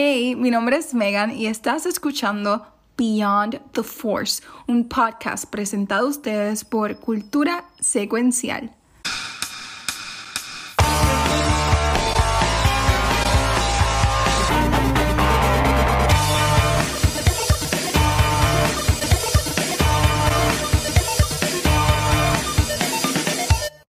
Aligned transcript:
Hey, 0.00 0.36
mi 0.36 0.52
nombre 0.52 0.76
es 0.76 0.94
Megan 0.94 1.36
y 1.36 1.48
estás 1.48 1.84
escuchando 1.84 2.64
Beyond 2.96 3.72
the 3.72 3.82
Force, 3.82 4.44
un 4.68 4.88
podcast 4.88 5.50
presentado 5.50 6.06
a 6.06 6.10
ustedes 6.10 6.64
por 6.64 7.00
Cultura 7.00 7.64
Secuencial. 7.80 8.76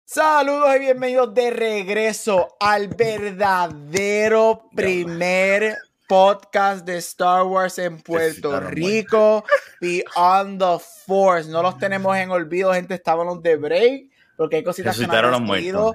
Saludos 0.07 0.77
y 0.77 0.79
bienvenidos 0.79 1.35
de 1.35 1.51
regreso 1.51 2.57
al 2.59 2.89
verdadero 2.89 4.71
primer 4.75 5.77
podcast 6.11 6.85
de 6.85 6.97
Star 6.97 7.45
Wars 7.45 7.79
en 7.79 8.01
Puerto 8.01 8.59
Rico, 8.59 9.45
Beyond 9.81 10.59
the 10.59 10.85
Force. 11.07 11.49
No 11.49 11.63
los 11.63 11.79
tenemos 11.79 12.17
en 12.17 12.33
olvido, 12.33 12.73
gente, 12.73 12.95
estábamos 12.95 13.41
de 13.45 13.55
break 13.55 14.10
porque 14.41 14.57
hay 14.57 14.65
cositas 14.65 14.99
que 14.99 15.07
no 15.07 15.13
han 15.13 15.63
ido. 15.63 15.95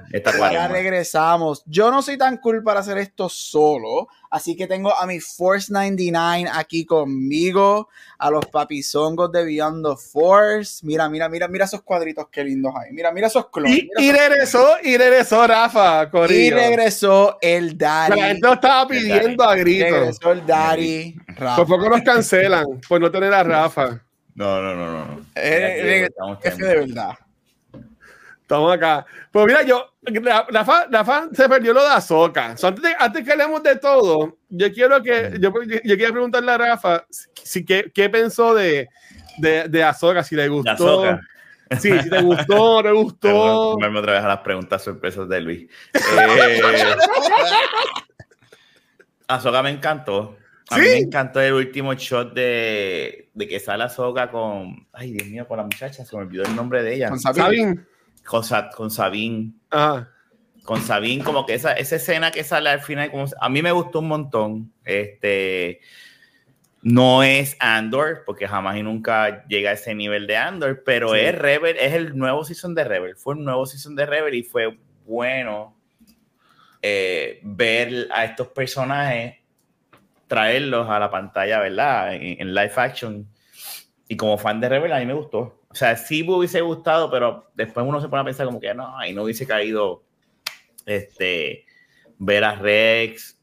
Ya 0.52 0.68
regresamos. 0.68 1.64
Yo 1.66 1.90
no 1.90 2.00
soy 2.00 2.16
tan 2.16 2.36
cool 2.36 2.62
para 2.62 2.78
hacer 2.78 2.96
esto 2.96 3.28
solo, 3.28 4.06
así 4.30 4.54
que 4.54 4.68
tengo 4.68 4.96
a 4.96 5.04
mi 5.04 5.18
Force 5.18 5.72
99 5.72 6.48
aquí 6.54 6.86
conmigo, 6.86 7.88
a 8.18 8.30
los 8.30 8.46
papizongos 8.46 9.32
de 9.32 9.44
Beyond 9.44 9.84
the 9.84 9.96
Force. 9.96 10.86
Mira, 10.86 11.08
mira, 11.08 11.28
mira, 11.28 11.48
mira 11.48 11.64
esos 11.64 11.82
cuadritos 11.82 12.28
qué 12.30 12.44
lindos 12.44 12.72
hay. 12.80 12.92
Mira, 12.92 13.10
mira 13.10 13.26
esos 13.26 13.50
clones. 13.50 13.80
Y, 13.98 14.12
regresó, 14.12 14.76
y 14.80 14.96
regresó 14.96 15.44
Rafa, 15.44 16.08
Corillo. 16.08 16.40
Y 16.40 16.50
regresó 16.50 17.38
el 17.40 17.76
Daddy. 17.76 18.20
La 18.20 18.26
gente 18.28 18.46
lo 18.46 18.54
estaba 18.54 18.86
pidiendo 18.86 19.42
a 19.42 19.56
gritos. 19.56 19.90
Regresó 19.90 20.30
el 20.30 20.46
Daddy. 20.46 21.16
Rafa. 21.36 21.56
Por 21.56 21.66
poco 21.66 21.88
nos 21.88 22.02
cancelan 22.02 22.64
por 22.88 23.00
no 23.00 23.10
tener 23.10 23.34
a 23.34 23.42
Rafa. 23.42 24.00
No, 24.36 24.62
no, 24.62 24.72
no, 24.76 25.04
no. 25.04 25.20
Eh, 25.34 26.06
eh, 26.44 26.50
de 26.56 26.76
verdad. 26.76 27.16
Estamos 28.46 28.72
acá. 28.72 29.04
Pues 29.32 29.44
mira, 29.44 29.64
yo, 29.64 29.92
la, 30.02 31.04
fan, 31.04 31.34
se 31.34 31.48
perdió 31.48 31.72
lo 31.72 31.82
de 31.82 31.90
Azoka. 31.90 32.54
antes, 32.62 32.94
antes, 32.96 33.24
que 33.24 33.32
hablemos 33.32 33.60
de 33.60 33.74
todo, 33.74 34.38
yo 34.48 34.72
quiero 34.72 35.02
que, 35.02 35.36
yo, 35.40 35.52
yo, 35.82 35.96
quiero 35.96 36.12
preguntarle 36.12 36.52
a 36.52 36.58
Rafa 36.58 37.04
si, 37.10 37.64
qué, 37.64 37.90
qué 37.92 38.08
pensó 38.08 38.54
de, 38.54 38.88
de, 39.38 39.68
de 39.68 39.82
Azoka, 39.82 40.22
si 40.22 40.36
le 40.36 40.46
gustó. 40.46 41.18
Sí, 41.80 41.90
si 41.98 42.08
te 42.08 42.22
gustó, 42.22 42.84
te 42.84 42.92
gustó. 42.92 43.76
Vamos 43.80 44.00
otra 44.00 44.12
vez 44.12 44.22
a 44.22 44.28
las 44.28 44.38
preguntas 44.38 44.80
sorpresas 44.80 45.28
de 45.28 45.40
Luis. 45.40 45.68
Eh, 45.92 45.98
Azoka 49.26 49.60
me 49.60 49.70
encantó. 49.70 50.36
A 50.70 50.78
mí 50.78 50.82
me 50.82 50.98
encantó 50.98 51.40
el 51.40 51.52
último 51.52 51.94
shot 51.94 52.32
de, 52.32 53.28
de 53.34 53.48
que 53.48 53.58
sale 53.58 53.82
Azoka 53.82 54.30
con. 54.30 54.86
Ay, 54.92 55.10
Dios 55.10 55.26
mío, 55.26 55.48
con 55.48 55.56
la 55.56 55.64
muchacha, 55.64 56.04
se 56.04 56.16
me 56.16 56.22
olvidó 56.22 56.44
el 56.44 56.54
nombre 56.54 56.84
de 56.84 56.94
ella. 56.94 57.08
Con 57.08 57.18
Sabine 57.18 57.95
con, 58.26 58.42
con 58.74 58.90
Sabine. 58.90 59.52
Con 60.64 60.82
Sabine, 60.82 61.22
como 61.22 61.46
que 61.46 61.54
esa, 61.54 61.72
esa 61.72 61.96
escena 61.96 62.30
que 62.30 62.44
sale 62.44 62.68
al 62.70 62.80
final, 62.80 63.10
como, 63.10 63.26
a 63.40 63.48
mí 63.48 63.62
me 63.62 63.72
gustó 63.72 64.00
un 64.00 64.08
montón. 64.08 64.72
Este, 64.84 65.80
no 66.82 67.22
es 67.22 67.56
Andor, 67.60 68.24
porque 68.26 68.46
jamás 68.46 68.76
y 68.76 68.82
nunca 68.82 69.46
llega 69.46 69.70
a 69.70 69.74
ese 69.74 69.94
nivel 69.94 70.26
de 70.26 70.36
Andor, 70.36 70.82
pero 70.84 71.14
es 71.14 71.36
Rebel, 71.36 71.76
es 71.78 71.94
el 71.94 72.16
nuevo 72.16 72.44
season 72.44 72.74
de 72.74 72.84
Rebel. 72.84 73.16
Fue 73.16 73.34
un 73.34 73.44
nuevo 73.44 73.64
season 73.66 73.94
de 73.96 74.06
Rebel 74.06 74.34
y 74.34 74.42
fue 74.42 74.76
bueno 75.04 75.76
eh, 76.82 77.40
ver 77.42 78.08
a 78.12 78.24
estos 78.24 78.48
personajes, 78.48 79.36
traerlos 80.26 80.88
a 80.88 80.98
la 80.98 81.10
pantalla, 81.10 81.60
¿verdad? 81.60 82.14
En, 82.14 82.40
en, 82.40 82.54
live 82.54 82.72
action. 82.76 83.28
Y 84.08 84.16
como 84.16 84.38
fan 84.38 84.60
de 84.60 84.68
Rebel, 84.68 84.92
a 84.92 84.98
mí 84.98 85.06
me 85.06 85.14
gustó. 85.14 85.65
O 85.76 85.78
sea, 85.78 85.94
sí 85.94 86.24
me 86.24 86.32
hubiese 86.32 86.62
gustado, 86.62 87.10
pero 87.10 87.50
después 87.54 87.84
uno 87.86 88.00
se 88.00 88.08
pone 88.08 88.22
a 88.22 88.24
pensar 88.24 88.46
como 88.46 88.58
que 88.58 88.72
no, 88.72 88.98
ahí 88.98 89.12
no 89.12 89.24
hubiese 89.24 89.46
caído 89.46 90.04
este, 90.86 91.66
ver 92.16 92.44
a 92.44 92.54
Rex 92.54 93.38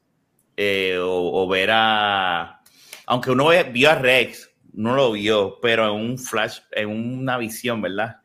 eh, 0.56 0.98
o, 1.00 1.46
ver 1.46 1.70
a... 1.72 2.60
Aunque 3.06 3.30
uno 3.30 3.50
vio 3.70 3.88
a 3.88 3.94
Rex, 3.94 4.50
no 4.72 4.96
lo 4.96 5.12
vio, 5.12 5.60
pero 5.62 5.84
en 5.84 5.92
un 5.92 6.18
flash, 6.18 6.58
en 6.72 6.88
una 6.88 7.38
visión, 7.38 7.80
¿verdad? 7.80 8.16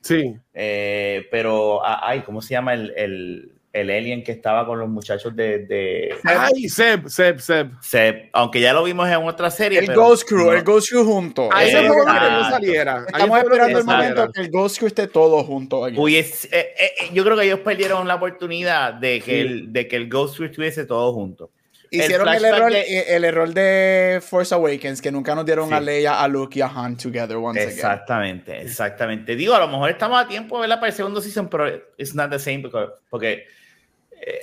Sí. 0.00 0.34
Eh, 0.54 1.28
pero, 1.30 1.82
ay, 1.84 2.22
¿cómo 2.22 2.40
se 2.40 2.54
llama 2.54 2.72
el, 2.72 2.94
el 2.96 3.59
alien 3.72 4.24
que 4.24 4.32
estaba 4.32 4.66
con 4.66 4.78
los 4.78 4.88
muchachos 4.88 5.34
de. 5.34 5.60
de... 5.60 6.14
Ay, 6.24 6.68
Seb, 6.68 7.08
Seb, 7.08 7.38
Seb. 7.38 7.70
Seb, 7.80 8.28
aunque 8.32 8.60
ya 8.60 8.72
lo 8.72 8.82
vimos 8.82 9.08
en 9.08 9.16
otra 9.16 9.50
serie. 9.50 9.78
El 9.78 9.94
Ghost 9.94 10.28
Crew, 10.28 10.50
el 10.50 10.64
Ghost 10.64 10.90
Crew 10.90 11.04
junto. 11.04 11.48
Ahí 11.52 11.70
se 11.70 11.86
fue 11.86 11.96
que 11.96 12.30
no 12.30 12.50
saliera. 12.50 13.04
Estamos 13.06 13.38
esperando 13.38 13.78
el 13.78 13.84
momento 13.84 14.32
que 14.32 14.40
el 14.40 14.50
Ghost 14.50 14.78
Crew 14.78 14.88
esté 14.88 15.06
todo 15.06 15.44
junto. 15.44 15.82
Uy, 15.96 16.16
es, 16.16 16.46
eh, 16.46 16.74
eh, 16.78 17.10
yo 17.12 17.24
creo 17.24 17.36
que 17.36 17.44
ellos 17.44 17.60
perdieron 17.60 18.08
la 18.08 18.16
oportunidad 18.16 18.94
de 18.94 19.20
que, 19.20 19.40
el, 19.40 19.72
de 19.72 19.86
que 19.86 19.96
el 19.96 20.08
Ghost 20.08 20.36
Crew 20.36 20.46
estuviese 20.46 20.84
todo 20.84 21.12
junto. 21.12 21.50
Hicieron 21.92 22.28
el, 22.28 22.44
error, 22.44 22.72
de, 22.72 23.16
el 23.16 23.24
error 23.24 23.52
de 23.52 24.20
Force 24.22 24.54
Awakens, 24.54 25.02
que 25.02 25.10
nunca 25.10 25.34
nos 25.34 25.44
dieron 25.44 25.72
a 25.72 25.80
Leia, 25.80 26.22
a 26.22 26.28
Luke 26.28 26.56
y 26.56 26.62
a 26.62 26.66
Han 26.68 26.96
together 26.96 27.36
once 27.36 27.60
Exactamente, 27.60 28.62
exactamente. 28.62 29.34
Digo, 29.34 29.54
a 29.54 29.58
lo 29.58 29.66
mejor 29.66 29.90
estamos 29.90 30.24
a 30.24 30.28
tiempo 30.28 30.56
de 30.56 30.60
verla 30.60 30.76
para 30.76 30.90
el 30.90 30.96
segundo 30.96 31.20
season, 31.20 31.48
pero 31.48 31.68
it's 31.98 32.14
not 32.14 32.30
the 32.30 32.38
same 32.38 32.62
porque 33.08 33.44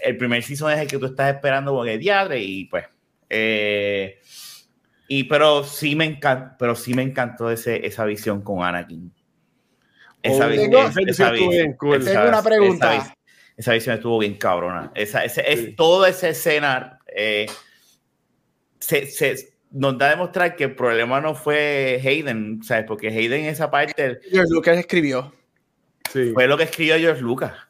el 0.03 0.17
primer 0.17 0.43
season 0.43 0.71
es 0.71 0.79
el 0.79 0.87
que 0.87 0.97
tú 0.97 1.05
estás 1.05 1.33
esperando 1.33 1.73
porque 1.73 1.97
diadre 1.97 2.41
y 2.41 2.65
pues 2.65 2.85
eh, 3.29 4.19
y 5.07 5.25
pero 5.25 5.63
sí 5.63 5.95
me 5.95 6.05
encanta 6.05 6.55
pero 6.57 6.75
sí 6.75 6.93
me 6.93 7.03
encantó 7.03 7.51
ese, 7.51 7.85
esa 7.85 8.05
visión 8.05 8.41
con 8.41 8.63
Anakin. 8.63 9.13
Esa, 10.23 10.47
visión 10.47 10.73
tengo 10.93 12.27
una 12.27 12.43
pregunta. 12.43 13.15
esa, 13.55 13.73
visión 13.73 13.95
estuvo 13.95 14.17
bien 14.19 14.35
cabrona. 14.35 14.91
Esa, 14.95 15.23
ese, 15.23 15.51
es, 15.51 15.75
toda 15.75 16.09
esa 16.09 16.29
escena 16.29 16.99
eh, 17.07 17.45
se, 18.79 19.05
se, 19.05 19.57
nos 19.71 19.97
da 19.97 20.07
a 20.07 20.09
demostrar 20.09 20.55
que 20.55 20.65
el 20.65 20.75
problema 20.75 21.21
no 21.21 21.35
fue 21.35 22.01
Hayden 22.03 22.61
¿sabes? 22.63 22.85
porque 22.87 23.07
Hayden 23.07 23.45
esa 23.45 23.69
parte 23.69 24.19
George 24.29 24.51
Lucas 24.51 24.77
escribió. 24.77 25.33
Sí. 26.11 26.31
fue 26.33 26.47
lo 26.47 26.57
que 26.57 26.63
escribió 26.63 26.97
George 26.97 27.21
Lucas 27.21 27.66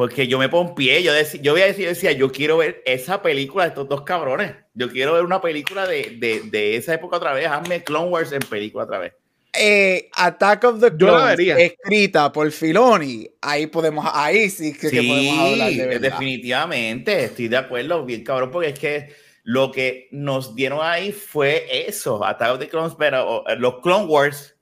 porque 0.00 0.26
yo 0.26 0.38
me 0.38 0.48
pie 0.74 1.02
yo, 1.02 1.12
decía, 1.12 1.42
yo, 1.42 1.54
decir, 1.54 1.86
decía, 1.86 2.12
yo 2.12 2.32
quiero 2.32 2.56
ver 2.56 2.82
esa 2.86 3.20
película 3.20 3.64
de 3.64 3.68
estos 3.68 3.86
dos 3.86 4.00
cabrones. 4.00 4.54
Yo 4.72 4.88
quiero 4.88 5.12
ver 5.12 5.26
una 5.26 5.42
película 5.42 5.86
de, 5.86 6.16
de, 6.18 6.40
de 6.44 6.76
esa 6.76 6.94
época 6.94 7.18
otra 7.18 7.34
vez. 7.34 7.46
Hazme 7.46 7.84
Clone 7.84 8.08
Wars 8.08 8.32
en 8.32 8.40
película 8.40 8.84
otra 8.84 8.98
vez. 8.98 9.12
Eh, 9.52 10.08
Attack 10.16 10.64
of 10.64 10.80
the 10.80 10.96
Clones, 10.96 11.38
escrita 11.38 12.32
por 12.32 12.50
Filoni, 12.50 13.28
ahí 13.42 13.66
podemos, 13.66 14.06
ahí 14.10 14.48
sí 14.48 14.72
que, 14.72 14.88
podemos 14.88 15.38
hablar 15.38 15.70
de 15.70 15.86
verdad. 15.86 16.00
definitivamente, 16.00 17.24
estoy 17.24 17.48
de 17.48 17.58
acuerdo, 17.58 18.02
bien 18.06 18.24
cabrón, 18.24 18.50
porque 18.50 18.70
es 18.70 18.78
que 18.78 19.14
lo 19.42 19.70
que 19.70 20.08
nos 20.12 20.54
dieron 20.54 20.78
ahí 20.80 21.12
fue 21.12 21.66
eso, 21.86 22.24
Attack 22.24 22.52
of 22.54 22.58
the 22.58 22.68
Clones, 22.70 22.94
pero 22.98 23.44
los 23.58 23.82
Clone 23.82 24.06
Wars, 24.06 24.56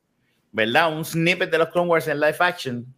¿verdad? 0.50 0.92
Un 0.92 1.04
snippet 1.04 1.48
de 1.48 1.58
los 1.58 1.68
Clone 1.68 1.90
Wars 1.90 2.08
en 2.08 2.18
live 2.18 2.36
action, 2.40 2.92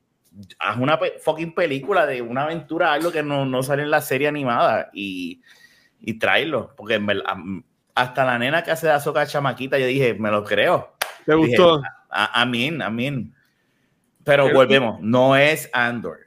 haz 0.59 0.77
una 0.77 0.99
fucking 1.23 1.55
película 1.55 2.07
de 2.07 2.23
una 2.23 2.45
aventura, 2.45 2.93
algo 2.93 3.13
que 3.13 3.23
no, 3.23 3.45
no 3.45 3.63
sale 3.63 3.83
en 3.83 3.91
la 3.91 4.01
serie 4.01 4.29
animada 4.29 4.91
y, 4.93 5.43
y 6.01 6.15
tráelo, 6.15 6.75
porque 6.77 7.01
hasta 7.95 8.25
la 8.25 8.39
nena 8.39 8.63
que 8.63 8.71
hace 8.71 8.87
de 8.87 8.93
Azoka 8.93 9.27
chamaquita, 9.27 9.79
yo 9.79 9.87
dije, 9.87 10.15
me 10.15 10.31
lo 10.31 10.45
creo. 10.45 10.95
¿Te 11.27 11.35
gustó? 11.35 11.83
Amén, 12.11 12.83
amén. 12.83 13.35
Pero 14.25 14.53
volvemos, 14.53 15.01
no 15.01 15.37
es 15.37 15.71
Andor. 15.73 16.21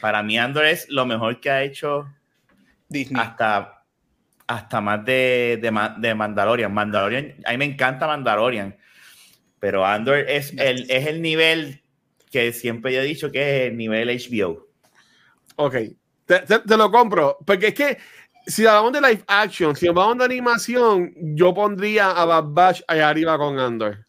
Para 0.00 0.22
mí 0.22 0.38
Andor 0.38 0.64
es 0.64 0.88
lo 0.88 1.06
mejor 1.06 1.40
que 1.40 1.50
ha 1.50 1.62
hecho 1.62 2.08
Disney. 2.88 3.20
Hasta, 3.20 3.84
hasta 4.46 4.80
más 4.80 5.04
de, 5.04 5.58
de, 5.60 5.90
de 5.98 6.14
Mandalorian. 6.14 6.72
Mandalorian, 6.72 7.34
a 7.44 7.52
mí 7.52 7.58
me 7.58 7.64
encanta 7.66 8.06
Mandalorian, 8.06 8.76
pero 9.58 9.84
Andor 9.84 10.18
es 10.18 10.52
el, 10.56 10.90
es 10.90 11.06
el 11.06 11.22
nivel 11.22 11.79
que 12.30 12.52
siempre 12.52 12.96
he 12.96 13.02
dicho 13.02 13.30
que 13.30 13.40
es 13.40 13.70
el 13.70 13.76
nivel 13.76 14.08
HBO. 14.08 14.68
Ok, 15.56 15.76
te, 16.26 16.76
lo 16.76 16.90
compro, 16.90 17.38
porque 17.44 17.68
es 17.68 17.74
que 17.74 17.98
si 18.46 18.66
hablamos 18.66 18.92
de 18.92 19.00
live 19.00 19.24
action, 19.26 19.76
si 19.76 19.88
hablamos 19.88 20.16
de 20.18 20.24
animación, 20.24 21.12
yo 21.34 21.52
pondría 21.52 22.10
a 22.10 22.24
Bad 22.24 22.44
Batch 22.48 22.82
allá 22.86 23.08
arriba 23.08 23.36
con 23.36 23.58
Andor. 23.58 24.06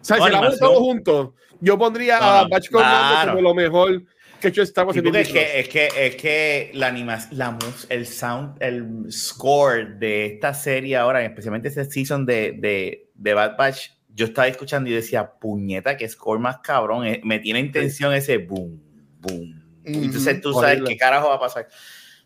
O 0.00 0.04
sea, 0.04 0.16
si 0.16 0.22
hablamos 0.22 0.58
todos 0.58 0.78
juntos, 0.78 1.30
yo 1.60 1.76
pondría 1.78 2.18
a 2.18 2.42
Bad 2.42 2.48
Batch 2.50 2.70
con 2.70 2.82
Andor 2.82 3.34
como 3.34 3.42
lo 3.42 3.54
mejor 3.54 4.02
que 4.42 4.48
hecho 4.48 4.62
estamos 4.62 4.96
en 4.96 5.14
es 5.14 5.28
que, 5.28 5.60
es 5.60 5.68
que 5.68 5.88
es 5.96 6.16
que 6.16 6.70
la 6.74 6.88
animación, 6.88 7.38
la 7.38 7.56
el 7.88 8.06
sound, 8.06 8.56
el 8.60 9.06
score 9.10 9.98
de 9.98 10.26
esta 10.26 10.52
serie 10.52 10.96
ahora, 10.96 11.24
especialmente 11.24 11.68
este 11.68 11.84
season 11.84 12.26
de, 12.26 12.56
de, 12.58 13.08
de 13.14 13.34
Bad 13.34 13.56
Batch, 13.56 13.90
yo 14.14 14.26
estaba 14.26 14.48
escuchando 14.48 14.90
y 14.90 14.92
decía, 14.92 15.32
puñeta, 15.32 15.96
que 15.96 16.08
score 16.08 16.38
más 16.38 16.58
cabrón, 16.58 17.06
eh, 17.06 17.20
me 17.24 17.38
tiene 17.38 17.60
intención 17.60 18.12
ese 18.12 18.38
boom, 18.38 18.82
boom. 19.20 19.62
Entonces 19.84 20.40
tú 20.40 20.52
sabes 20.52 20.82
qué 20.86 20.96
carajo 20.96 21.28
va 21.28 21.36
a 21.36 21.40
pasar. 21.40 21.66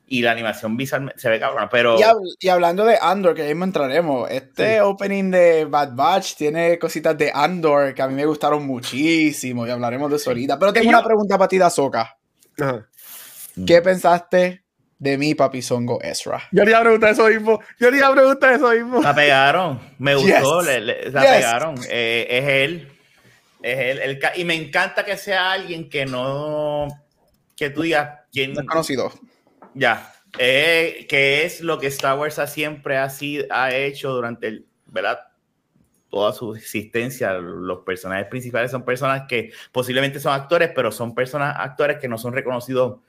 y 0.09 0.23
la 0.23 0.33
animación 0.33 0.77
visual 0.77 1.13
se 1.17 1.29
ve 1.29 1.41
cabrón. 1.41 1.69
Pero... 1.71 1.97
Y, 2.39 2.49
hablando 2.49 2.85
de 2.85 2.99
Andor, 3.01 3.35
que 3.35 3.43
ahí 3.43 3.49
mismo 3.49 3.65
entraremos, 3.65 4.31
este 4.31 4.81
opening 4.81 5.31
de 5.31 5.65
Bad 5.65 5.95
Batch 5.95 6.37
tiene 6.37 6.79
cositas 6.79 7.17
de 7.17 7.33
Andor 7.35 7.95
que 7.95 8.03
a 8.03 8.09
mí 8.09 8.15
me 8.15 8.27
gustaron 8.27 8.67
muchísimo 8.67 9.67
y 9.67 9.71
hablaremos 9.71 10.11
de 10.11 10.17
eso 10.17 10.31
ahorita. 10.31 10.59
Pero 10.59 10.73
tengo 10.73 10.89
una 10.91 11.03
pregunta 11.03 11.39
para 11.39 11.49
ti, 11.49 11.59
Dazoka. 11.59 12.19
¿Qué 13.67 13.81
pensaste 13.81 14.66
de 14.99 15.19
mi 15.19 15.35
papizongo 15.35 16.01
Ezra? 16.03 16.43
Yo 16.53 16.65
le 16.65 16.71
iba 16.71 16.81
a 16.81 16.83
preguntar 16.83 17.11
eso 17.11 17.29
mismo. 17.29 17.61
Yo 17.79 17.91
le 17.91 17.99
iba 17.99 18.09
a 18.09 18.13
preguntar 18.13 18.53
eso 18.55 18.71
mismo. 18.71 19.03
La 19.03 19.15
pegaron. 19.15 19.81
Me 19.99 20.15
gustó. 20.15 20.63
la 20.63 21.23
pegaron. 21.23 21.77
Eh, 21.89 22.27
es 22.31 22.45
él. 22.49 22.89
Es 23.63 23.79
él. 23.79 23.99
El, 23.99 24.21
y 24.37 24.45
me 24.45 24.55
encanta 24.55 25.05
que 25.05 25.17
sea 25.17 25.53
alguien 25.53 25.89
que 25.89 26.07
no. 26.07 26.89
Que 27.57 27.71
tú 27.71 27.83
digas. 27.83 28.21
¿quién, 28.33 28.55
conocido 28.67 29.13
ya, 29.77 30.15
eh, 30.39 31.07
que 31.09 31.45
es 31.45 31.61
lo 31.61 31.79
que 31.79 31.89
Star 31.89 32.19
Wars 32.19 32.39
ha 32.39 32.47
siempre 32.47 32.97
ha, 32.97 33.11
ha 33.51 33.75
hecho 33.75 34.11
durante 34.11 34.49
el, 34.49 34.67
¿verdad? 34.87 35.21
toda 36.09 36.33
su 36.33 36.55
existencia. 36.55 37.35
Los 37.35 37.81
personajes 37.81 38.27
principales 38.27 38.71
son 38.71 38.85
personas 38.85 39.25
que 39.29 39.53
posiblemente 39.71 40.19
son 40.19 40.33
actores, 40.33 40.71
pero 40.75 40.91
son 40.91 41.15
personas, 41.15 41.57
actores 41.59 41.99
que 41.99 42.09
no 42.09 42.17
son 42.17 42.33
reconocidos 42.33 43.01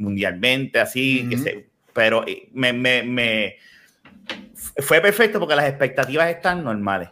mundialmente, 0.00 0.80
así, 0.80 1.28
que 1.28 1.38
se, 1.38 1.66
pero 1.92 2.26
eh, 2.26 2.48
me, 2.52 2.72
me, 2.72 3.02
me, 3.02 3.56
fue 4.78 5.00
perfecto 5.00 5.38
porque 5.38 5.56
las 5.56 5.68
expectativas 5.68 6.28
están 6.28 6.64
normales 6.64 7.10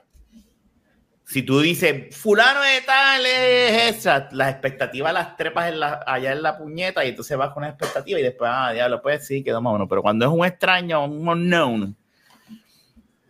si 1.29 1.43
tú 1.43 1.61
dices, 1.61 2.17
fulano 2.17 2.63
de 2.63 2.81
tal 2.87 3.27
es 3.27 3.97
esa, 3.97 4.31
las 4.33 4.51
expectativas 4.51 5.13
las 5.13 5.37
trepas 5.37 5.71
en 5.71 5.81
la, 5.81 6.03
allá 6.07 6.33
en 6.33 6.43
la 6.43 6.57
puñeta 6.57 7.05
y 7.05 7.11
entonces 7.11 7.37
vas 7.37 7.51
con 7.51 7.65
una 7.65 7.69
expectativa 7.69 8.19
y 8.19 8.23
después, 8.23 8.51
ah, 8.51 8.73
diablo, 8.73 9.03
pues 9.03 9.27
sí, 9.27 9.45
quedó 9.45 9.61
más 9.61 9.73
o 9.73 9.75
menos. 9.75 9.89
Pero 9.91 10.01
cuando 10.01 10.25
es 10.25 10.33
un 10.33 10.47
extraño, 10.47 11.05
un 11.05 11.29
unknown, 11.29 11.95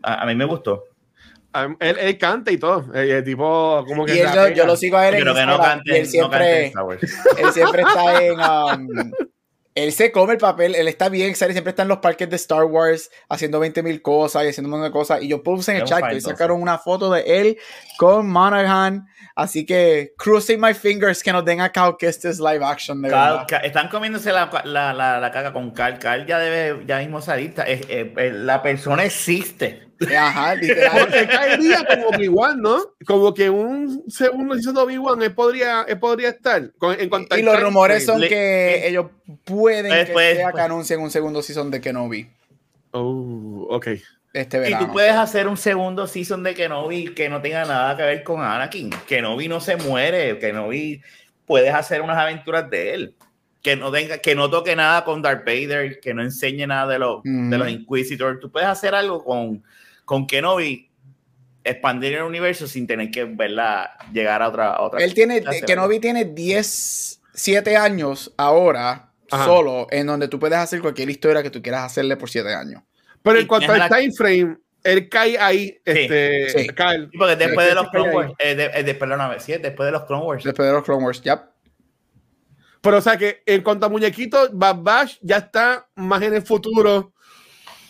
a, 0.00 0.24
mí 0.26 0.36
me 0.36 0.44
gustó. 0.44 0.84
Él, 1.80 1.96
él, 1.98 2.18
canta 2.18 2.52
y 2.52 2.58
todo. 2.58 2.94
El, 2.94 3.24
tipo, 3.24 3.84
como 3.88 4.04
que. 4.04 4.14
Y 4.14 4.54
yo, 4.54 4.64
lo 4.64 4.76
sigo 4.76 4.96
a 4.96 5.08
él 5.08 5.16
en 5.16 5.34
que 5.34 5.46
no 5.46 5.58
cante, 5.58 5.98
él 5.98 6.06
siempre, 6.06 6.70
no 6.72 6.86
cante 6.86 7.06
él 7.42 7.52
siempre 7.52 7.82
está 7.82 8.22
en. 8.22 8.38
Um, 8.38 9.12
él 9.78 9.92
se 9.92 10.10
come 10.10 10.32
el 10.32 10.38
papel, 10.38 10.74
él 10.74 10.88
está 10.88 11.08
bien, 11.08 11.34
siempre 11.34 11.70
está 11.70 11.82
en 11.82 11.88
los 11.88 11.98
parques 11.98 12.28
de 12.28 12.36
Star 12.36 12.64
Wars 12.64 13.10
haciendo 13.28 13.60
20 13.60 13.82
mil 13.82 14.02
cosas 14.02 14.44
y 14.44 14.48
haciendo 14.48 14.68
un 14.68 14.72
montón 14.72 14.88
de 14.88 14.92
cosas. 14.92 15.22
Y 15.22 15.28
yo 15.28 15.42
puse 15.42 15.72
en 15.72 15.78
el 15.78 15.84
chat 15.84 16.08
que 16.10 16.20
sacaron 16.20 16.60
una 16.60 16.78
foto 16.78 17.12
de 17.12 17.22
él 17.22 17.58
con 17.96 18.28
Monaghan. 18.28 19.06
Así 19.36 19.64
que 19.64 20.14
crucing 20.18 20.60
my 20.60 20.74
fingers 20.74 21.22
que 21.22 21.32
nos 21.32 21.44
den 21.44 21.60
acá 21.60 21.94
que 21.96 22.08
este 22.08 22.28
es 22.28 22.40
live 22.40 22.64
action. 22.64 23.00
De 23.00 23.08
están 23.62 23.88
comiéndose 23.88 24.32
la, 24.32 24.50
la, 24.64 24.92
la, 24.92 25.30
caca 25.30 25.52
con 25.52 25.70
Carl. 25.70 25.98
Carl 25.98 26.26
ya 26.26 26.38
debe 26.38 26.84
ya 26.84 26.98
mismo 26.98 27.20
salir. 27.20 27.54
la 28.16 28.62
persona 28.62 29.04
existe. 29.04 29.87
Ajá, 30.16 30.54
literal. 30.56 31.00
Porque 31.00 31.26
caería 31.26 31.84
como 31.84 32.08
Obi-Wan, 32.08 32.60
¿no? 32.60 32.78
Como 33.06 33.34
que 33.34 33.50
un 33.50 34.04
segundo 34.10 34.54
season 34.54 34.74
de 34.74 34.80
Obi-Wan 34.82 35.22
él 35.22 35.34
podría, 35.34 35.82
él 35.82 35.98
podría 35.98 36.30
estar. 36.30 36.70
y 37.36 37.42
los 37.42 37.60
rumores 37.60 38.04
son 38.04 38.20
que 38.20 38.86
ellos 38.86 39.06
pueden 39.44 39.92
después, 39.92 40.30
que 40.30 40.36
sea 40.36 40.52
que 40.52 40.60
anuncien 40.60 41.00
un 41.00 41.10
segundo 41.10 41.42
season 41.42 41.70
de 41.70 41.80
Kenobi. 41.80 42.30
Oh, 42.92 43.66
ok. 43.70 43.88
Este 44.32 44.58
verano. 44.58 44.84
Y 44.84 44.86
tú 44.86 44.92
puedes 44.92 45.14
hacer 45.14 45.48
un 45.48 45.56
segundo 45.56 46.06
season 46.06 46.42
de 46.42 46.54
Kenobi 46.54 47.14
que 47.14 47.28
no 47.28 47.40
tenga 47.40 47.64
nada 47.64 47.96
que 47.96 48.02
ver 48.02 48.22
con 48.22 48.40
Anakin. 48.40 48.90
Kenobi 49.06 49.48
no 49.48 49.60
se 49.60 49.76
muere. 49.76 50.38
Kenobi 50.38 51.02
puedes 51.46 51.74
hacer 51.74 52.02
unas 52.02 52.18
aventuras 52.18 52.68
de 52.70 52.94
él. 52.94 53.14
Que 53.62 53.74
no, 53.74 53.90
tenga, 53.90 54.18
que 54.18 54.34
no 54.36 54.48
toque 54.48 54.76
nada 54.76 55.04
con 55.04 55.20
Darth 55.20 55.44
Vader, 55.44 55.98
que 55.98 56.14
no 56.14 56.22
enseñe 56.22 56.66
nada 56.66 56.92
de, 56.92 56.98
lo, 57.00 57.20
de 57.24 57.58
los 57.58 57.68
Inquisitors. 57.68 58.38
Tú 58.38 58.50
puedes 58.52 58.68
hacer 58.68 58.94
algo 58.94 59.24
con, 59.24 59.64
con 60.08 60.26
Kenobi 60.26 60.90
expandir 61.62 62.14
el 62.14 62.22
universo 62.22 62.66
sin 62.66 62.86
tener 62.86 63.10
que 63.10 63.24
verla 63.24 63.94
llegar 64.10 64.40
a 64.40 64.48
otra. 64.48 64.80
otra 64.80 65.04
Él 65.04 65.12
tiene, 65.12 65.44
Kenobi 65.66 66.00
tiene 66.00 66.24
10, 66.24 67.20
7 67.34 67.76
años 67.76 68.32
ahora 68.38 69.12
solo, 69.28 69.86
en 69.90 70.06
donde 70.06 70.28
tú 70.28 70.38
puedes 70.38 70.56
hacer 70.56 70.80
cualquier 70.80 71.10
historia 71.10 71.42
que 71.42 71.50
tú 71.50 71.60
quieras 71.60 71.84
hacerle 71.84 72.16
por 72.16 72.30
7 72.30 72.54
años. 72.54 72.82
Pero 73.22 73.38
en 73.38 73.46
cuanto 73.46 73.70
al 73.70 73.86
time 73.86 74.10
frame, 74.12 74.56
él 74.82 75.10
cae 75.10 75.38
ahí. 75.38 75.78
este, 75.84 76.48
sí. 76.48 76.68
Cae, 76.68 77.10
porque 77.18 77.36
después 77.36 77.68
de 77.68 77.74
los 77.74 77.90
Clone 77.90 78.14
Wars, 78.14 78.32
eh, 78.38 78.54
de, 78.54 78.90
eh, 78.90 78.94
perdóname, 78.94 79.40
sí, 79.40 79.52
después 79.60 79.86
de 79.88 79.92
los 79.92 80.04
Clone 80.04 80.24
Wars. 80.24 80.42
Después 80.42 80.66
de 80.66 80.72
los 80.72 80.84
Clone 80.84 81.04
Wars, 81.04 81.20
ya. 81.20 81.50
Pero 82.80 82.96
o 82.96 83.00
sea 83.02 83.18
que 83.18 83.42
en 83.44 83.62
cuanto 83.62 83.84
a 83.84 83.88
muñequitos, 83.90 84.48
Bad 84.54 84.76
Bash 84.78 85.18
ya 85.20 85.36
está 85.36 85.86
más 85.96 86.22
en 86.22 86.32
el 86.32 86.42
futuro 86.42 87.12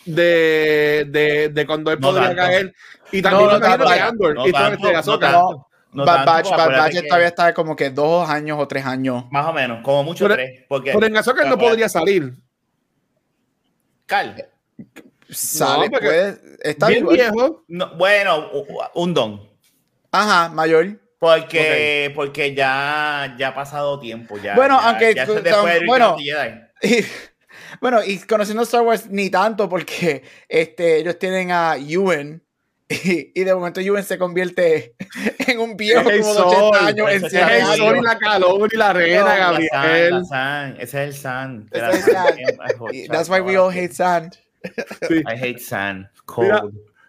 de, 0.05 1.07
de, 1.09 1.49
de 1.49 1.67
cuando 1.67 1.93
él 1.93 1.99
podría 1.99 2.35
caer. 2.35 2.75
Y 3.13 3.23
también 3.23 3.51
no, 3.51 3.59
no, 3.59 3.91
de 3.91 4.01
Andor. 4.01 4.35
No, 4.35 4.47
y 4.47 4.53
todo 4.53 5.69
no, 5.93 6.05
Bad 6.05 6.27
Batch, 6.27 6.51
Bad 6.51 6.71
Batch 6.71 7.07
todavía 7.07 7.29
está 7.29 7.55
como 7.55 7.75
que 7.75 7.91
dos 7.91 8.29
años 8.29 8.59
o 8.61 8.69
tres 8.69 8.85
años. 8.85 9.25
Más 9.31 9.47
o 9.47 9.53
menos, 9.53 9.83
como 9.83 10.05
mucho 10.05 10.25
pero, 10.25 10.35
tres. 10.35 10.65
Porque, 10.69 10.93
pero 10.93 11.07
en 11.07 11.17
Azoka 11.17 11.45
no 11.45 11.57
podría 11.57 11.89
salir. 11.89 12.35
Cal. 14.07 14.49
Sale, 15.31 15.91
puede, 15.91 16.39
está 16.63 16.89
bien 16.89 17.07
viejo. 17.07 17.65
bueno, 17.97 18.51
un 18.95 19.15
don. 19.15 19.49
Ajá, 20.13 20.49
mayor. 20.51 20.99
Porque, 21.19 22.13
porque 22.15 22.55
ya, 22.55 23.35
ya 23.39 23.49
ha 23.49 23.55
pasado 23.55 23.99
tiempo. 23.99 24.39
Ya, 24.39 24.55
bueno, 24.55 24.79
ya, 24.81 24.89
aunque. 24.89 25.15
Ya 25.15 25.27
bueno, 25.85 26.17
Bueno, 27.81 28.03
y 28.05 28.19
conociendo 28.19 28.63
Star 28.63 28.83
Wars 28.83 29.09
ni 29.11 29.31
tanto 29.31 29.69
porque 29.69 30.23
este, 30.49 30.99
ellos 30.99 31.19
tienen 31.19 31.51
a 31.51 31.77
Ewan 31.77 32.43
y, 32.89 33.45
de 33.45 33.55
momento 33.55 33.81
Ewan 33.81 34.03
se 34.03 34.17
convierte 34.19 34.95
en 35.47 35.59
un 35.59 35.77
viejo 35.77 36.05
como 36.05 36.15
de 36.15 36.21
80 36.21 36.87
años 36.87 37.11
en 37.11 37.25
Ese 37.27 37.41
es 37.41 37.69
el 37.71 37.77
sol 37.77 37.97
y 37.99 38.03
la 38.03 38.19
calor 38.19 38.71
y 38.73 38.77
la 38.77 38.93
reina, 38.93 39.37
Gabriel. 39.37 39.69
Ese 39.69 40.05
es 40.07 40.13
el 40.13 40.27
sand. 40.27 40.77
Ese 40.81 41.01
es 41.03 41.07
el 41.07 41.15
sand. 41.15 41.71
That's 43.11 43.29
why 43.29 43.41
we 43.41 43.59
all 43.59 43.71
hate 43.71 43.93
sand. 43.93 44.39
I 45.11 45.37
hate 45.37 45.61
sand. 45.61 46.09
Cold. 46.25 46.47
Mira, 46.47 46.63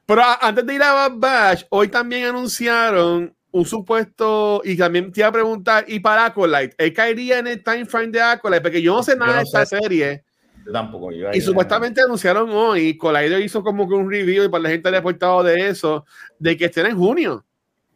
pero 0.05 0.23
antes 0.41 0.65
de 0.65 0.73
ir 0.73 0.83
a 0.83 0.93
Bad 0.93 1.11
Bash, 1.17 1.63
hoy 1.69 1.87
también 1.87 2.25
anunciaron 2.25 3.33
un 3.51 3.65
supuesto, 3.65 4.61
y 4.63 4.75
también 4.75 5.11
te 5.11 5.21
iba 5.21 5.29
a 5.29 5.31
preguntar, 5.31 5.85
y 5.87 5.99
para 5.99 6.25
Acolyte, 6.25 6.75
¿él 6.77 6.93
caería 6.93 7.39
en 7.39 7.47
el 7.47 7.63
time 7.63 7.85
frame 7.85 8.07
de 8.07 8.21
Acolyte? 8.21 8.61
Porque 8.61 8.81
yo 8.81 8.95
no 8.95 9.03
sé 9.03 9.15
nada 9.15 9.37
de 9.37 9.43
esta 9.43 9.65
serie 9.65 10.23
tampoco. 10.71 11.11
y 11.11 11.41
supuestamente 11.41 12.01
anunciaron 12.01 12.49
hoy, 12.51 12.97
Collider 12.97 13.41
hizo 13.41 13.63
como 13.63 13.87
que 13.87 13.95
un 13.95 14.09
review 14.09 14.43
y 14.43 14.49
para 14.49 14.63
la 14.63 14.69
gente 14.69 14.89
ha 14.89 14.91
reportado 14.91 15.43
de 15.43 15.69
eso, 15.69 16.05
de 16.37 16.57
que 16.57 16.65
estén 16.65 16.85
en 16.87 16.97
junio. 16.97 17.45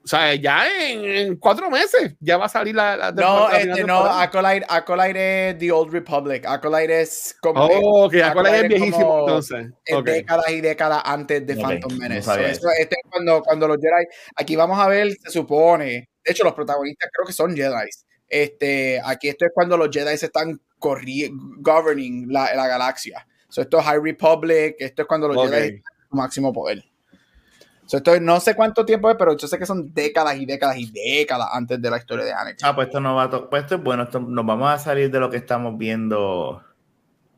O 0.03 0.07
sea, 0.07 0.35
ya 0.35 0.67
en, 0.67 1.37
cuatro 1.37 1.69
meses 1.69 2.13
ya 2.19 2.35
va 2.35 2.47
a 2.47 2.49
salir 2.49 2.75
la. 2.75 2.97
la 2.97 3.11
no, 3.13 3.49
este, 3.49 3.85
no, 3.85 4.03
Acolyte, 4.03 4.65
Acolyte 4.67 5.51
es 5.51 5.57
The 5.59 5.71
Old 5.71 5.93
Republic. 5.93 6.45
Acolyte 6.45 7.01
es 7.01 7.37
como. 7.39 7.63
Oh, 7.63 8.05
ok, 8.05 8.15
Acolyte, 8.15 8.57
es 8.57 8.67
viejísimo 8.67 9.19
entonces. 9.21 9.71
Okay. 9.89 10.15
Décadas 10.15 10.49
y 10.49 10.59
décadas 10.59 11.01
antes 11.05 11.47
de 11.47 11.55
Phantom 11.55 11.97
Menace. 11.97 12.51
esto, 12.51 12.67
este 12.77 12.95
es 13.01 13.09
cuando, 13.09 13.41
cuando 13.43 13.67
los 13.69 13.77
Jedi. 13.77 14.05
Aquí 14.35 14.57
vamos 14.57 14.77
a 14.77 14.89
ver, 14.89 15.09
se 15.13 15.29
supone. 15.29 16.09
De 16.23 16.31
hecho, 16.31 16.43
los 16.43 16.53
protagonistas 16.53 17.09
creo 17.13 17.25
que 17.25 17.33
son 17.33 17.55
Jedi. 17.55 17.89
Este, 18.27 18.99
aquí 19.05 19.29
esto 19.29 19.45
es 19.45 19.51
cuando 19.53 19.77
los 19.77 19.89
Jedi 19.89 20.15
están 20.15 20.59
governing 21.59 22.31
la, 22.31 22.53
la 22.55 22.67
galaxia. 22.67 23.25
esto 23.55 23.79
es 23.79 23.85
High 23.85 24.01
Republic, 24.01 24.75
esto 24.79 25.03
es 25.03 25.07
cuando 25.07 25.27
los 25.27 25.37
okay. 25.37 25.49
Jedi 25.49 25.81
su 26.09 26.15
máximo 26.15 26.51
poder. 26.51 26.83
esto 27.91 28.19
no 28.19 28.39
sé 28.39 28.55
cuánto 28.55 28.85
tiempo 28.85 29.09
es, 29.09 29.15
pero 29.17 29.37
yo 29.37 29.47
sé 29.47 29.57
que 29.57 29.65
son 29.65 29.93
décadas 29.93 30.35
y 30.37 30.45
décadas 30.45 30.77
y 30.77 30.91
décadas 30.91 31.49
antes 31.51 31.81
de 31.81 31.89
la 31.89 31.97
historia 31.97 32.25
de 32.25 32.33
Anakin. 32.33 32.65
Ah, 32.65 32.75
pues 32.75 32.87
esto 32.87 32.99
no 32.99 33.15
va 33.15 33.23
a 33.23 33.49
pues 33.49 33.63
esto 33.63 33.75
es 33.75 33.83
bueno, 33.83 34.03
esto, 34.03 34.19
nos 34.19 34.45
vamos 34.45 34.69
a 34.69 34.77
salir 34.77 35.09
de 35.11 35.19
lo 35.19 35.29
que 35.29 35.37
estamos 35.37 35.77
viendo, 35.77 36.63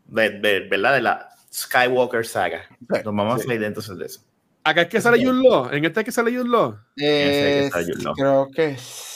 de, 0.06 0.68
¿verdad? 0.70 0.96
De 0.96 1.02
la 1.02 1.30
Skywalker 1.54 2.26
saga. 2.26 2.64
nos 2.80 3.04
vamos 3.04 3.36
a 3.36 3.44
salir 3.44 3.60
de 3.60 3.68
entonces 3.68 3.98
de 3.98 4.06
eso. 4.06 4.22
Acá 4.64 4.82
es 4.82 4.88
que 4.88 5.00
sale 5.00 5.22
Yun 5.22 5.44
¿En 5.72 5.86
este 5.86 6.00
es 6.00 6.06
que 6.06 6.12
sale 6.12 6.32
Yun 6.32 6.52
Eh, 6.98 7.70
creo 8.16 8.50
que 8.50 8.76
Sí. 8.78 9.15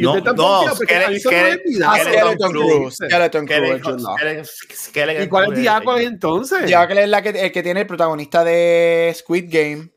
No, 0.00 0.20
no, 0.20 0.74
Skeleton 0.74 2.50
Crew. 2.50 2.90
Skeleton 2.90 3.46
Crew. 3.46 5.22
¿Y 5.22 5.28
cuál 5.28 5.52
es 5.52 5.58
Diaco 5.58 5.98
entonces? 5.98 6.66
Diaco 6.66 6.92
es 6.92 7.08
la 7.08 7.22
que, 7.22 7.30
el 7.30 7.52
que 7.52 7.62
tiene 7.62 7.80
el 7.80 7.86
protagonista 7.86 8.44
de 8.44 9.12
Squid 9.16 9.46
Game. 9.48 9.90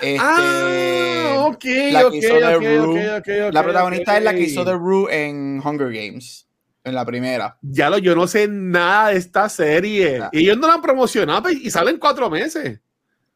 Este, 0.00 0.18
ah, 0.20 1.46
ok, 1.48 1.64
la 1.90 2.06
ok, 2.06 2.14
okay, 2.14 3.08
okay, 3.18 3.52
La 3.52 3.64
protagonista 3.64 4.16
es 4.16 4.22
la 4.22 4.32
que 4.32 4.42
hizo 4.42 4.64
The 4.64 4.74
Rue 4.74 5.08
en 5.10 5.60
Hunger 5.64 5.92
Games. 5.92 6.46
En 6.84 6.94
la 6.94 7.04
primera. 7.04 7.58
Ya 7.60 7.90
lo, 7.90 7.98
yo 7.98 8.14
no 8.14 8.26
sé 8.26 8.48
nada 8.48 9.10
de 9.10 9.18
esta 9.18 9.48
serie. 9.48 10.22
Y 10.32 10.38
ellos 10.40 10.56
no 10.56 10.68
la 10.68 10.74
han 10.74 10.82
promocionado 10.82 11.50
y 11.50 11.70
salen 11.70 11.98
cuatro 11.98 12.30
meses. 12.30 12.80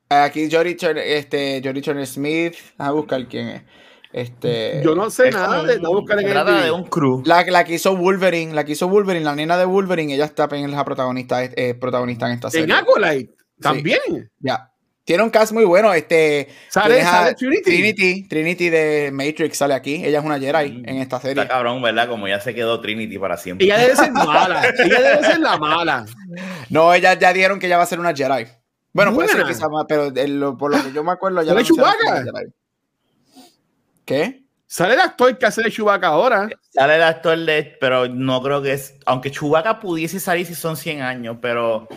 Aquí 0.09 0.49
Jodie 0.51 0.75
Turner, 0.75 1.05
este, 1.07 1.61
Turner 1.61 2.07
Smith. 2.07 2.55
A 2.79 2.93
buscar 2.93 3.27
quién 3.27 3.49
es. 3.49 3.63
Este, 4.12 4.83
Yo 4.85 4.95
no 4.95 5.09
sé 5.11 5.31
nada 5.31 5.62
de, 5.62 5.81
no 5.81 5.92
buscar 5.92 6.21
en 6.21 6.28
el 6.28 6.64
de 6.64 6.71
un 6.71 6.85
crew. 6.85 7.23
La, 7.25 7.45
la 7.45 7.64
que 7.64 7.75
hizo 7.75 7.97
Wolverine, 7.97 8.54
la 8.54 8.64
que 8.64 8.73
hizo 8.73 8.88
Wolverine, 8.88 9.25
la 9.25 9.35
nena 9.35 9.57
de 9.57 9.64
Wolverine, 9.64 10.14
ella 10.14 10.26
está 10.26 10.49
en 10.52 10.71
la 10.71 10.85
protagonista, 10.85 11.42
eh, 11.42 11.75
protagonista 11.75 12.26
en 12.26 12.33
esta 12.33 12.50
serie. 12.50 12.64
En 12.64 12.73
Acolyte, 12.73 13.35
también. 13.61 14.31
Ya. 14.40 14.69
Tiene 15.04 15.25
un 15.25 15.31
cast 15.31 15.52
muy 15.52 15.64
bueno. 15.64 15.92
Este, 15.95 16.49
¿Sale, 16.69 17.02
sale 17.02 17.35
Trinity? 17.35 17.62
Trinity? 17.62 18.28
Trinity 18.28 18.71
de 18.71 19.11
Matrix 19.12 19.57
sale 19.57 19.75
aquí. 19.75 20.04
Ella 20.04 20.21
es 20.21 20.25
una 20.25 20.38
Jedi 20.38 20.73
mm. 20.73 20.88
en 20.88 20.97
esta 20.99 21.19
serie. 21.19 21.42
Está 21.42 21.52
cabrón, 21.52 21.83
¿verdad? 21.83 22.09
Como 22.09 22.28
ya 22.28 22.38
se 22.38 22.54
quedó 22.54 22.81
Trinity 22.81 23.19
para 23.19 23.37
siempre. 23.37 23.64
Ella 23.64 23.78
debe 23.78 23.97
ser 23.97 24.12
mala. 24.12 24.62
ella 24.62 25.00
debe 25.00 25.25
ser 25.25 25.40
la 25.40 25.57
mala. 25.59 26.07
No, 26.71 26.95
ella 26.95 27.19
ya 27.19 27.33
dieron 27.33 27.59
que 27.59 27.66
ella 27.66 27.78
va 27.78 27.83
a 27.83 27.87
ser 27.87 27.99
una 27.99 28.14
Jedi. 28.14 28.47
Bueno, 28.92 29.12
puede 29.14 29.28
ser 29.28 29.45
quizás 29.45 29.69
más, 29.71 29.87
pero 29.88 30.12
por 30.57 30.71
lo 30.71 30.83
que 30.85 30.92
yo 30.92 31.02
me 31.02 31.12
acuerdo 31.12 31.42
ya 31.42 31.52
¿Sale 31.52 31.64
Chewbacca? 31.64 32.25
¿Qué? 34.05 34.43
Sale 34.67 34.95
el 34.95 35.01
actor 35.01 35.37
que 35.37 35.47
hace 35.47 35.63
de 35.63 35.71
Chewbacca 35.71 36.09
ahora. 36.09 36.49
Sale 36.71 36.97
el 36.97 37.03
actor 37.03 37.39
de, 37.39 37.77
pero 37.81 38.09
no 38.09 38.43
creo 38.43 38.63
que 38.63 38.73
es, 38.73 38.97
aunque 39.05 39.31
Chewbacca 39.31 39.81
pudiese 39.81 40.19
salir 40.19 40.47
si 40.47 40.55
son 40.55 40.77
100 40.77 41.03
años, 41.03 41.37
pero 41.43 41.89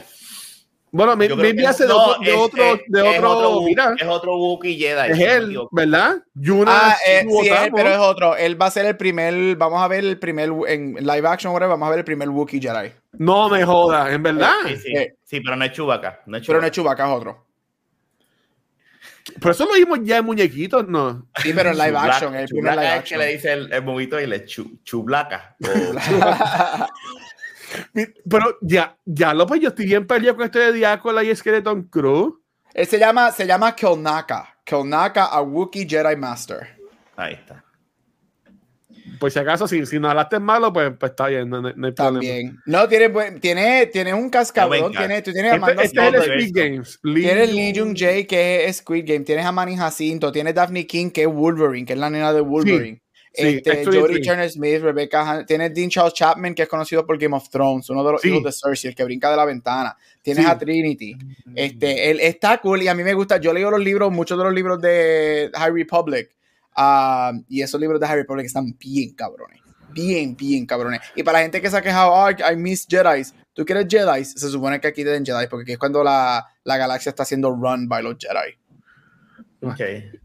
bueno, 0.96 1.18
me, 1.18 1.28
me 1.28 1.68
hace 1.68 1.86
de, 1.86 1.92
otro, 1.92 2.24
de 2.24 2.32
otro, 2.32 2.80
de 2.88 3.02
otro, 3.02 3.62
mira. 3.64 3.96
Es 4.00 4.08
otro 4.08 4.38
Wookiee 4.38 4.78
Jedi. 4.78 5.12
Es 5.12 5.20
él, 5.20 5.60
¿verdad? 5.70 6.24
Yuna 6.34 6.72
ah, 6.72 6.96
eh, 7.06 7.26
sí, 7.28 7.50
es, 7.50 7.70
pero 7.76 7.90
es 7.90 7.98
otro. 7.98 8.38
Él 8.38 8.62
va 8.62 8.68
a 8.68 8.72
ser 8.72 8.86
el 8.86 8.96
primer, 8.96 9.58
vamos 9.58 9.82
a 9.82 9.90
ver 9.90 10.06
el 10.06 10.18
primer, 10.18 10.54
en 10.70 10.94
live 10.96 11.28
action, 11.28 11.54
vamos 11.54 11.86
a 11.86 11.90
ver 11.90 12.00
el 12.00 12.06
primer 12.06 12.30
Wookiee 12.30 12.62
Jedi. 12.62 12.94
No 13.12 13.50
me 13.50 13.66
jodas, 13.66 14.10
¿en 14.10 14.24
verdad? 14.24 14.54
Sí, 14.68 14.78
sí, 14.78 14.96
eh, 14.96 15.16
sí 15.22 15.42
pero 15.42 15.58
no 15.58 15.66
es 15.66 15.74
Chewbacca. 15.74 16.22
No 16.28 16.38
es 16.38 16.48
Pero 16.48 16.62
no 16.62 16.66
es 16.66 16.72
Chewbacca, 16.72 17.06
es 17.06 17.14
otro. 17.14 17.45
Pero 19.39 19.51
eso 19.51 19.65
lo 19.65 19.74
vimos 19.74 20.00
ya 20.03 20.17
en 20.17 20.25
muñequitos, 20.25 20.88
¿no? 20.88 21.27
Sí, 21.41 21.51
pero 21.53 21.72
en 21.72 21.77
live 21.77 21.98
action. 21.98 22.36
El 22.36 22.48
primer 22.48 22.75
live 22.75 22.88
action. 22.88 23.01
Es 23.01 23.10
que 23.10 23.17
le 23.17 23.34
dice 23.34 23.53
el, 23.53 23.74
el 23.74 23.84
movito 23.84 24.20
y 24.20 24.27
le 24.27 24.46
chu, 24.46 24.79
chublaca. 24.84 25.55
Pero 28.29 28.58
ya, 28.62 28.96
ya 29.03 29.34
lo 29.34 29.46
pues 29.48 29.60
yo 29.60 29.70
estoy 29.70 29.86
bien 29.86 30.08
perdido 30.08 30.36
con 30.36 30.46
esto 30.46 30.60
de 30.60 30.72
Diácola 30.72 31.24
y 31.24 31.36
Skeleton 31.36 31.84
Crew. 31.84 32.41
Él 32.74 32.88
se 32.88 33.00
llama, 33.00 33.32
se 33.32 33.46
llama 33.46 33.75
Kelnaka. 33.75 34.60
Kelnaka, 34.63 35.25
a 35.25 35.41
Wookiee 35.41 35.88
Jedi 35.89 36.15
Master. 36.15 36.77
Ahí 37.17 37.34
está. 37.34 37.64
Pues 39.19 39.34
si 39.34 39.39
acaso, 39.39 39.67
si, 39.67 39.86
si 39.86 40.00
no 40.00 40.10
hablaste 40.10 40.39
malo, 40.39 40.72
pues, 40.72 40.91
pues 41.00 41.12
está 41.12 41.27
bien, 41.27 41.50
no, 41.50 41.62
no 41.62 41.88
hay 41.88 41.93
También. 41.93 42.57
No, 42.65 42.88
tiene, 42.88 43.10
tiene, 43.39 43.88
tiene 43.88 44.13
un 44.13 44.29
cascabrón. 44.29 44.91
tiene, 44.91 45.22
tú 45.22 45.31
tienes 45.31 45.53
a 45.53 45.72
este, 45.72 45.84
este 45.84 46.07
es 46.07 46.13
el 46.13 46.24
Squid 46.24 46.51
Games. 46.53 47.00
Tienes 47.01 47.53
Lee 47.53 47.74
Jung 47.75 47.95
Jae, 47.98 48.25
que 48.27 48.65
es 48.65 48.77
Squid 48.77 49.05
Game. 49.07 49.25
Tienes 49.25 49.45
a 49.45 49.51
Manny 49.51 49.75
Jacinto. 49.75 50.31
Tienes 50.31 50.55
Daphne 50.55 50.88
King, 50.88 51.10
que 51.10 51.24
es 51.24 51.27
Wolverine, 51.27 51.86
que 51.86 51.93
es 51.93 52.00
la 52.00 52.10
nena 52.10 52.34
de 52.34 52.41
Wolverine. 52.41 53.01
este, 53.34 53.86
Jodie 53.86 54.22
Turner 54.22 54.50
Smith, 54.50 54.81
Rebecca 54.81 55.43
Tienes 55.45 55.74
Dean 55.74 55.89
Charles 55.89 56.13
Chapman, 56.13 56.55
que 56.55 56.63
es 56.63 56.69
conocido 56.69 57.05
por 57.05 57.17
Game 57.17 57.36
of 57.36 57.50
Thrones, 57.50 57.89
uno 57.89 58.03
de 58.03 58.13
los 58.13 58.25
hijos 58.25 58.43
de 58.43 58.51
Cersei, 58.51 58.89
el 58.89 58.95
que 58.95 59.03
brinca 59.03 59.29
de 59.29 59.38
la 59.38 59.45
ventana. 59.45 59.95
Tienes 60.22 60.45
a 60.45 60.57
Trinity. 60.57 61.15
Este, 61.53 62.10
él 62.12 62.19
está 62.19 62.57
cool 62.60 62.81
y 62.81 62.88
a 62.88 62.95
mí 62.95 63.03
me 63.03 63.13
gusta. 63.13 63.38
Yo 63.38 63.53
leo 63.53 63.69
los 63.69 63.81
libros, 63.81 64.12
muchos 64.12 64.38
de 64.38 64.43
los 64.43 64.53
libros 64.53 64.81
de 64.81 65.51
High 65.53 65.72
Republic. 65.72 66.29
Ah, 66.75 67.32
y 67.48 67.62
esos 67.62 67.79
libros 67.79 68.00
de 68.00 68.08
High 68.08 68.17
Republic 68.17 68.46
están 68.46 68.75
bien 68.77 69.13
cabrones. 69.13 69.62
Bien, 69.91 70.36
bien 70.36 70.65
cabrones. 70.65 71.00
Y 71.15 71.24
para 71.24 71.39
la 71.39 71.44
gente 71.44 71.62
que 71.62 71.70
se 71.70 71.77
ha 71.77 71.82
quejado, 71.82 72.12
oh, 72.12 72.29
I 72.29 72.55
miss 72.58 72.86
Jedi. 72.88 73.24
¿Tú 73.53 73.63
quieres 73.65 73.86
Jedi? 73.89 74.25
Se 74.25 74.50
supone 74.50 74.82
que 74.82 74.88
aquí 74.88 75.03
te 75.03 75.12
den 75.12 75.25
Jedi, 75.25 75.48
porque 75.48 75.63
aquí 75.63 75.72
es 75.74 75.77
cuando 75.77 76.03
la, 76.03 76.46
la 76.65 76.77
galaxia 76.77 77.12
está 77.12 77.24
siendo 77.24 77.51
run 77.51 77.88
by 77.88 78.03
los 78.03 78.17
Jedi. 78.20 78.58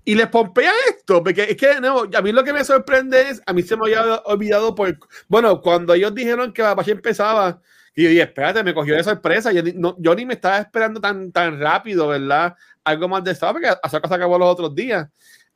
Y 0.04 0.14
les 0.14 0.26
pompea 0.26 0.72
esto, 0.88 1.22
porque 1.22 1.42
es 1.42 1.56
que 1.56 1.70
a 1.70 2.22
mí 2.22 2.32
lo 2.32 2.44
que 2.44 2.52
me 2.52 2.64
sorprende 2.64 3.30
es, 3.30 3.42
a 3.46 3.52
mí 3.52 3.62
se 3.62 3.76
me 3.76 3.82
había 3.84 4.16
olvidado 4.24 4.74
por, 4.74 4.98
bueno, 5.28 5.60
cuando 5.60 5.94
ellos 5.94 6.14
dijeron 6.14 6.52
que 6.52 6.62
Apache 6.62 6.92
empezaba, 6.92 7.60
y 7.94 8.04
yo 8.04 8.10
dije, 8.10 8.22
espérate, 8.22 8.62
me 8.62 8.74
cogió 8.74 8.94
de 8.94 9.04
sorpresa, 9.04 9.52
yo, 9.52 9.62
no, 9.76 9.96
yo 9.98 10.14
ni 10.14 10.26
me 10.26 10.34
estaba 10.34 10.58
esperando 10.58 11.00
tan, 11.00 11.32
tan 11.32 11.58
rápido, 11.58 12.08
¿verdad? 12.08 12.54
Algo 12.84 13.08
más 13.08 13.24
de 13.24 13.32
esto, 13.32 13.50
porque 13.52 13.72
esa 13.82 14.00
cosa 14.00 14.16
acabó 14.16 14.38
los 14.38 14.48
otros 14.48 14.74
días 14.74 15.08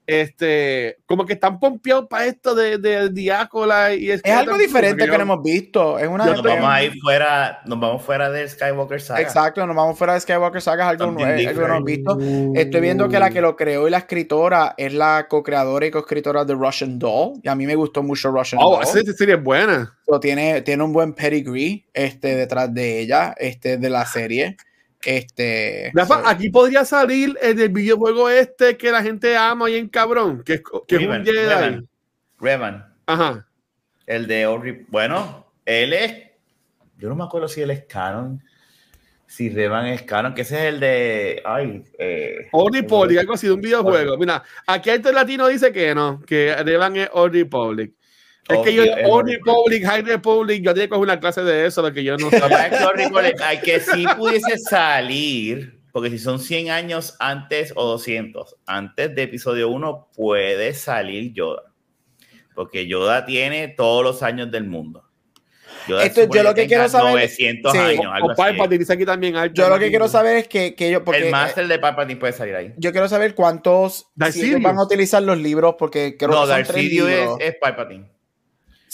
este, 0.07 0.99
como 1.07 1.25
que 1.25 1.33
están 1.35 1.59
pompeados 1.59 2.07
para 2.09 2.27
esto 2.27 2.55
de, 2.55 2.79
de 2.79 3.09
Diácola 3.11 3.95
y 3.95 4.11
es, 4.11 4.23
algo 4.25 4.59
diferente 4.59 5.05
que 5.05 5.17
no 5.17 5.23
hemos 5.23 5.43
visto. 5.43 5.99
Es 5.99 6.09
una 6.09 6.27
nos 6.27 6.43
vamos 6.43 6.69
a 6.69 6.83
ir 6.85 6.93
fuera, 7.01 7.63
nos 7.65 7.81
vamos 7.81 8.03
fuera 8.03 8.31
de 8.31 8.49
Skywalker 8.49 9.01
Saga. 9.01 9.21
Exacto, 9.21 9.67
nos 9.67 9.75
vamos 9.75 9.97
fuera 9.97 10.15
de 10.15 10.21
Skywalker 10.21 10.61
Saga, 10.61 10.85
es 10.85 10.91
algo 10.91 11.13
nuevo, 11.13 11.37
que 11.37 11.55
no 11.55 11.67
hemos 11.67 11.85
visto. 11.85 12.19
Estoy 12.55 12.81
viendo 12.81 13.09
que 13.09 13.19
la 13.19 13.31
que 13.31 13.41
lo 13.41 13.57
creó 13.57 13.89
y 13.89 13.91
la 13.91 13.99
escritora 13.99 14.75
es 14.77 14.93
la 14.93 15.27
co-creadora 15.29 15.87
y 15.87 15.91
co-escritora 15.91 16.45
de 16.45 16.55
Russian 16.55 16.99
Doll. 16.99 17.41
Y 17.43 17.49
a 17.49 17.55
mí 17.55 17.67
me 17.67 17.75
gustó 17.75 18.03
mucho 18.03 18.31
Russian 18.31 18.61
oh, 18.63 18.77
Doll. 18.77 18.83
esa 18.83 19.13
serie 19.13 19.37
es 19.37 19.43
buena. 19.43 19.97
tiene, 20.21 20.61
tiene 20.63 20.83
un 20.83 20.93
buen 20.93 21.15
pedigree 21.15 21.87
este, 21.93 22.37
detrás 22.37 22.73
de 22.73 23.01
ella, 23.01 23.35
este, 23.39 23.79
de 23.79 23.91
la 23.91 24.05
serie. 24.05 24.57
Este, 25.05 25.93
aquí 26.25 26.49
podría 26.49 26.85
salir 26.85 27.37
en 27.43 27.61
el 27.61 27.69
videojuego 27.69 28.31
este 28.31 28.77
que 28.77 28.91
la 28.91 29.03
gente 29.03 29.37
ama 29.37 29.69
y 29.69 29.77
en 29.77 29.89
cabrón, 29.89 30.43
que, 30.43 30.63
que 30.89 30.97
es 30.97 31.07
un 31.07 31.25
Jedi. 31.25 31.87
Revan. 32.41 32.87
Ajá. 33.07 33.47
El 34.07 34.27
de 34.27 34.47
Ori. 34.47 34.87
Bueno, 34.89 35.47
él 35.65 35.93
es. 35.93 36.31
Yo 36.99 37.09
no 37.09 37.17
me 37.17 37.25
acuerdo 37.25 37.49
si 37.49 37.63
él 37.63 37.71
es 37.71 37.85
canon. 37.85 38.43
Si 39.27 39.51
Revan 39.51 39.87
es 39.87 40.03
canon, 40.03 40.35
que 40.35 40.43
ese 40.43 40.57
es 40.57 40.75
el 40.75 40.81
de. 40.81 41.43
Ay. 41.45 41.85
Eh, 41.99 42.49
Ori 42.53 42.87
algo 43.19 43.35
así 43.35 43.47
de 43.47 43.53
un 43.53 43.61
videojuego. 43.61 44.17
Mira, 44.17 44.43
aquí 44.67 44.91
el 44.91 45.03
latino 45.03 45.49
dice 45.49 45.73
que 45.73 45.95
no, 45.95 46.21
que 46.21 46.55
Revan 46.63 46.97
es 46.97 47.09
Ori 47.13 47.45
Public. 47.45 47.95
Es 48.49 48.59
que 48.59 48.75
yo, 48.75 48.85
Old 49.07 49.29
Republic, 49.29 49.85
High 49.85 50.03
Republic, 50.03 50.63
yo 50.63 50.75
tengo 50.75 50.99
una 50.99 51.19
clase 51.19 51.43
de 51.43 51.67
eso, 51.67 51.83
de 51.83 51.93
que 51.93 52.05
yo 52.05 52.17
no 52.17 52.31
sé. 52.31 52.43
hay 53.43 53.59
que 53.61 53.81
si 53.81 54.05
pudiese 54.17 54.59
salir, 54.59 55.81
porque 55.93 56.11
si 56.11 56.19
son 56.19 56.39
100 56.39 56.71
años 56.71 57.17
antes 57.21 57.73
o 57.75 57.85
200, 57.87 58.57
antes 58.67 59.15
de 59.15 59.23
episodio 59.23 59.71
1, 59.71 60.11
puede 60.15 60.75
salir 60.75 61.33
Yoda. 61.33 61.73
Porque 62.55 62.87
Yoda 62.87 63.25
tiene 63.25 63.69
todos 63.69 64.05
los 64.05 64.23
años 64.23 64.51
del 64.51 64.65
mundo. 64.65 65.05
Yoda 65.89 66.05
Esto, 66.05 66.29
yo 66.29 66.43
lo 66.43 66.55
que 66.55 66.67
quiero 66.67 66.89
saber 66.89 67.15
900 67.15 67.75
años. 67.75 68.07
Algo 68.13 68.29
o 68.29 68.93
aquí 68.93 69.05
también 69.07 69.35
yo 69.55 69.69
lo 69.69 69.79
que 69.79 69.89
quiero 69.89 70.09
saber 70.09 70.37
es 70.37 70.49
que, 70.49 70.75
que 70.75 70.91
yo. 70.91 71.03
Porque, 71.03 71.27
el 71.27 71.31
máster 71.31 71.67
de 71.67 71.79
Palpatine 71.79 72.21
puede 72.21 72.33
salir 72.35 72.55
ahí. 72.55 72.75
Yo 72.77 72.93
quiero 72.93 73.09
saber 73.09 73.35
cuántos 73.35 74.07
si 74.31 74.55
van 74.57 74.79
a 74.79 74.85
utilizar 74.85 75.23
los 75.23 75.39
libros, 75.39 75.77
porque 75.79 76.17
creo 76.19 76.31
no, 76.31 76.35
que 76.35 76.41
son 76.41 76.49
Darth 76.49 76.69
tres 76.69 76.85
libros. 76.85 77.39
Es, 77.41 77.49
es 77.49 77.57
Palpatine. 77.61 78.14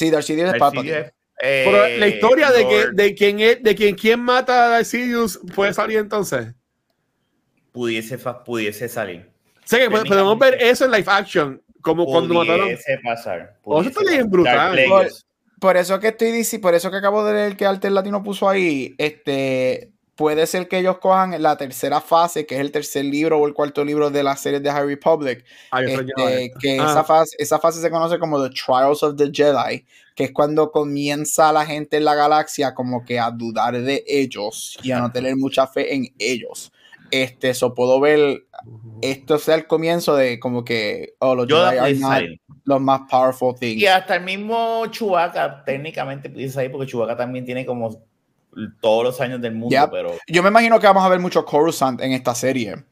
Sí, 0.00 0.08
Darth 0.08 0.24
Sidious 0.24 0.54
es 0.54 0.58
Palpatine. 0.58 1.12
Pero 1.38 1.98
la 1.98 2.08
historia 2.08 2.50
de, 2.50 2.66
que, 2.66 2.86
de 2.94 3.14
quién 3.14 3.40
es, 3.40 3.62
de 3.62 3.74
quien, 3.74 3.94
quién 3.94 4.18
mata 4.18 4.64
a 4.64 4.68
Darth 4.70 4.86
Sidious 4.86 5.38
puede 5.54 5.74
salir 5.74 5.98
entonces. 5.98 6.54
Pudiese, 7.70 8.16
pudiese 8.16 8.88
salir. 8.88 9.30
Sí, 9.66 9.76
que 9.76 9.90
podemos 9.90 10.38
ver 10.38 10.56
eso 10.58 10.86
en 10.86 10.92
live 10.92 11.04
action, 11.06 11.62
como 11.82 12.06
cuando 12.06 12.32
mataron. 12.32 12.64
Pudiese 12.64 12.98
pasar. 13.04 13.58
Oh, 13.62 13.82
eso 13.82 13.90
está 13.90 14.10
bien 14.10 14.30
brutal. 14.30 14.78
Por, 15.60 15.76
eso 15.76 16.00
que 16.00 16.08
estoy 16.08 16.32
diciendo, 16.32 16.66
por 16.66 16.74
eso 16.74 16.90
que 16.90 16.96
acabo 16.96 17.22
de 17.22 17.34
leer 17.34 17.56
que 17.58 17.66
Alter 17.66 17.92
Latino 17.92 18.22
puso 18.22 18.48
ahí, 18.48 18.94
este, 18.96 19.90
puede 20.16 20.46
ser 20.46 20.68
que 20.68 20.78
ellos 20.78 20.98
cojan 20.98 21.40
la 21.42 21.56
tercera 21.56 22.00
fase, 22.00 22.46
que 22.46 22.54
es 22.54 22.60
el 22.60 22.70
tercer 22.70 23.04
libro 23.04 23.38
o 23.38 23.46
el 23.46 23.54
cuarto 23.54 23.84
libro 23.84 24.10
de 24.10 24.22
la 24.22 24.36
serie 24.36 24.60
de 24.60 24.70
High 24.70 24.86
Republic. 24.86 25.44
Este, 25.86 26.52
que 26.60 26.78
ah. 26.78 26.90
esa, 26.90 27.04
fase, 27.04 27.36
esa 27.38 27.58
fase 27.58 27.80
se 27.80 27.90
conoce 27.90 28.18
como 28.18 28.42
The 28.42 28.50
Trials 28.50 29.02
of 29.02 29.16
the 29.16 29.30
Jedi, 29.32 29.84
que 30.14 30.24
es 30.24 30.32
cuando 30.32 30.70
comienza 30.70 31.52
la 31.52 31.64
gente 31.64 31.96
en 31.96 32.04
la 32.04 32.14
galaxia 32.14 32.74
como 32.74 33.04
que 33.04 33.18
a 33.18 33.30
dudar 33.30 33.80
de 33.80 34.04
ellos 34.06 34.78
y 34.82 34.92
a 34.92 35.00
no 35.00 35.10
tener 35.12 35.36
mucha 35.36 35.66
fe 35.66 35.94
en 35.94 36.08
ellos. 36.18 36.72
Este, 37.10 37.50
eso 37.50 37.74
puedo 37.74 37.98
ver, 37.98 38.44
esto 39.02 39.38
sea 39.38 39.56
el 39.56 39.66
comienzo 39.66 40.14
de 40.14 40.38
como 40.38 40.64
que, 40.64 41.14
oh, 41.18 41.34
los 41.34 41.48
Jedi 41.48 42.02
are 42.04 42.40
los 42.64 42.80
más 42.80 43.02
powerful 43.10 43.54
things. 43.58 43.82
Y 43.82 43.86
hasta 43.86 44.16
el 44.16 44.24
mismo 44.24 44.86
Chewbacca 44.86 45.64
técnicamente 45.64 46.32
ahí 46.56 46.68
porque 46.68 46.86
Chewbacca 46.86 47.16
también 47.16 47.44
tiene 47.44 47.66
como 47.66 48.09
todos 48.80 49.04
los 49.04 49.20
años 49.20 49.40
del 49.40 49.54
mundo, 49.54 49.76
pero... 49.90 50.16
Yo 50.26 50.42
me 50.42 50.48
imagino 50.48 50.78
que 50.78 50.86
vamos 50.86 51.04
a 51.04 51.08
ver 51.08 51.20
mucho 51.20 51.44
Coruscant 51.44 52.00
en 52.00 52.12
esta 52.12 52.34
serie. 52.34 52.84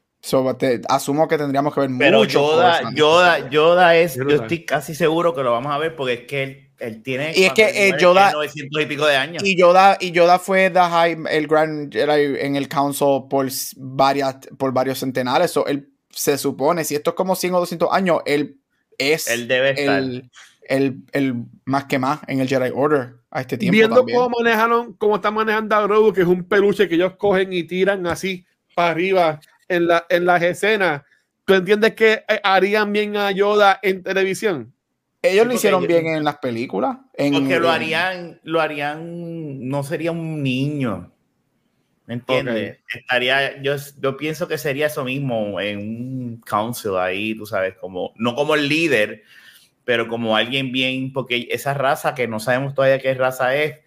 asumo 0.87 1.27
que 1.27 1.37
tendríamos 1.37 1.73
que 1.73 1.81
ver 1.81 1.89
pero 1.97 2.19
mucho 2.19 2.39
Yoda, 2.39 2.93
Yoda, 2.93 3.49
Yoda 3.49 3.95
es, 3.95 4.15
yo 4.15 4.27
estoy 4.29 4.65
casi 4.65 4.95
seguro 4.95 5.33
que 5.33 5.43
lo 5.43 5.51
vamos 5.51 5.71
a 5.71 5.77
ver 5.77 5.95
porque 5.95 6.13
es 6.13 6.19
que 6.21 6.43
él, 6.43 6.69
él 6.79 7.03
tiene 7.03 7.33
y 7.35 7.43
es 7.43 7.53
que 7.53 7.89
eh, 7.89 7.93
Yoda 7.99 8.31
900 8.31 8.81
y 8.81 8.85
pico 8.85 9.05
de 9.05 9.15
años. 9.15 9.43
y 9.43 9.57
Yoda 9.57 9.97
y 9.99 10.11
Yoda 10.11 10.39
fue 10.39 10.69
the 10.69 10.79
high, 10.79 11.17
el 11.29 11.47
Grand 11.47 11.93
en 11.95 12.55
el 12.55 12.67
Council 12.67 13.23
por 13.29 13.47
varias 13.77 14.37
por 14.57 14.73
varios 14.73 14.99
centenares. 14.99 15.55
O 15.57 15.65
él 15.67 15.89
se 16.09 16.37
supone 16.37 16.83
si 16.83 16.95
esto 16.95 17.11
es 17.11 17.15
como 17.15 17.35
100 17.35 17.53
o 17.53 17.59
200 17.59 17.89
años 17.91 18.19
él 18.25 18.57
es 18.97 19.27
él 19.27 19.47
debe 19.47 19.71
el, 19.71 20.29
el, 20.67 21.03
el, 21.11 21.35
más 21.65 21.85
que 21.85 21.99
más 21.99 22.19
en 22.27 22.39
el 22.39 22.47
Jedi 22.47 22.71
Order 22.73 23.18
a 23.31 23.41
este 23.41 23.57
tiempo. 23.57 23.73
Viendo 23.73 24.05
cómo 24.05 24.29
manejaron, 24.29 24.93
cómo 24.93 25.15
están 25.15 25.33
manejando 25.33 25.75
a 25.75 25.81
Grogu, 25.81 26.13
que 26.13 26.21
es 26.21 26.27
un 26.27 26.43
peluche 26.43 26.87
que 26.87 26.95
ellos 26.95 27.15
cogen 27.17 27.53
y 27.53 27.63
tiran 27.63 28.07
así 28.07 28.45
para 28.75 28.91
arriba 28.91 29.39
en, 29.67 29.87
la, 29.87 30.05
en 30.09 30.25
las 30.25 30.41
escenas. 30.41 31.03
¿tú 31.49 31.55
entiendes 31.55 31.95
que 31.95 32.23
eh, 32.27 32.39
harían 32.43 32.93
bien 32.93 33.17
a 33.17 33.31
Yoda 33.31 33.79
en 33.81 34.03
televisión? 34.03 34.71
Ellos 35.21 35.47
lo 35.47 35.53
hicieron 35.53 35.85
bien 35.85 36.05
en 36.05 36.23
las 36.23 36.37
películas. 36.37 36.97
En, 37.15 37.33
porque 37.33 37.59
lo 37.59 37.71
harían, 37.71 38.39
lo 38.43 38.61
harían, 38.61 39.67
no 39.67 39.83
sería 39.83 40.11
un 40.11 40.43
niño. 40.43 41.11
¿Me 42.05 42.13
entiendes? 42.13 42.77
Estaría, 42.93 43.61
yo, 43.63 43.75
yo 43.99 44.15
pienso 44.15 44.47
que 44.47 44.59
sería 44.59 44.87
eso 44.87 45.03
mismo 45.03 45.59
en 45.59 45.79
un 45.79 46.41
council 46.45 46.97
ahí, 46.97 47.35
tú 47.35 47.47
sabes, 47.47 47.75
como, 47.75 48.13
no 48.15 48.35
como 48.35 48.53
el 48.53 48.69
líder, 48.69 49.23
pero 49.89 50.07
como 50.07 50.35
alguien 50.35 50.71
bien, 50.71 51.11
porque 51.11 51.47
esa 51.49 51.73
raza 51.73 52.13
que 52.13 52.27
no 52.27 52.39
sabemos 52.39 52.75
todavía 52.75 52.99
qué 52.99 53.11
raza 53.15 53.55
es, 53.55 53.79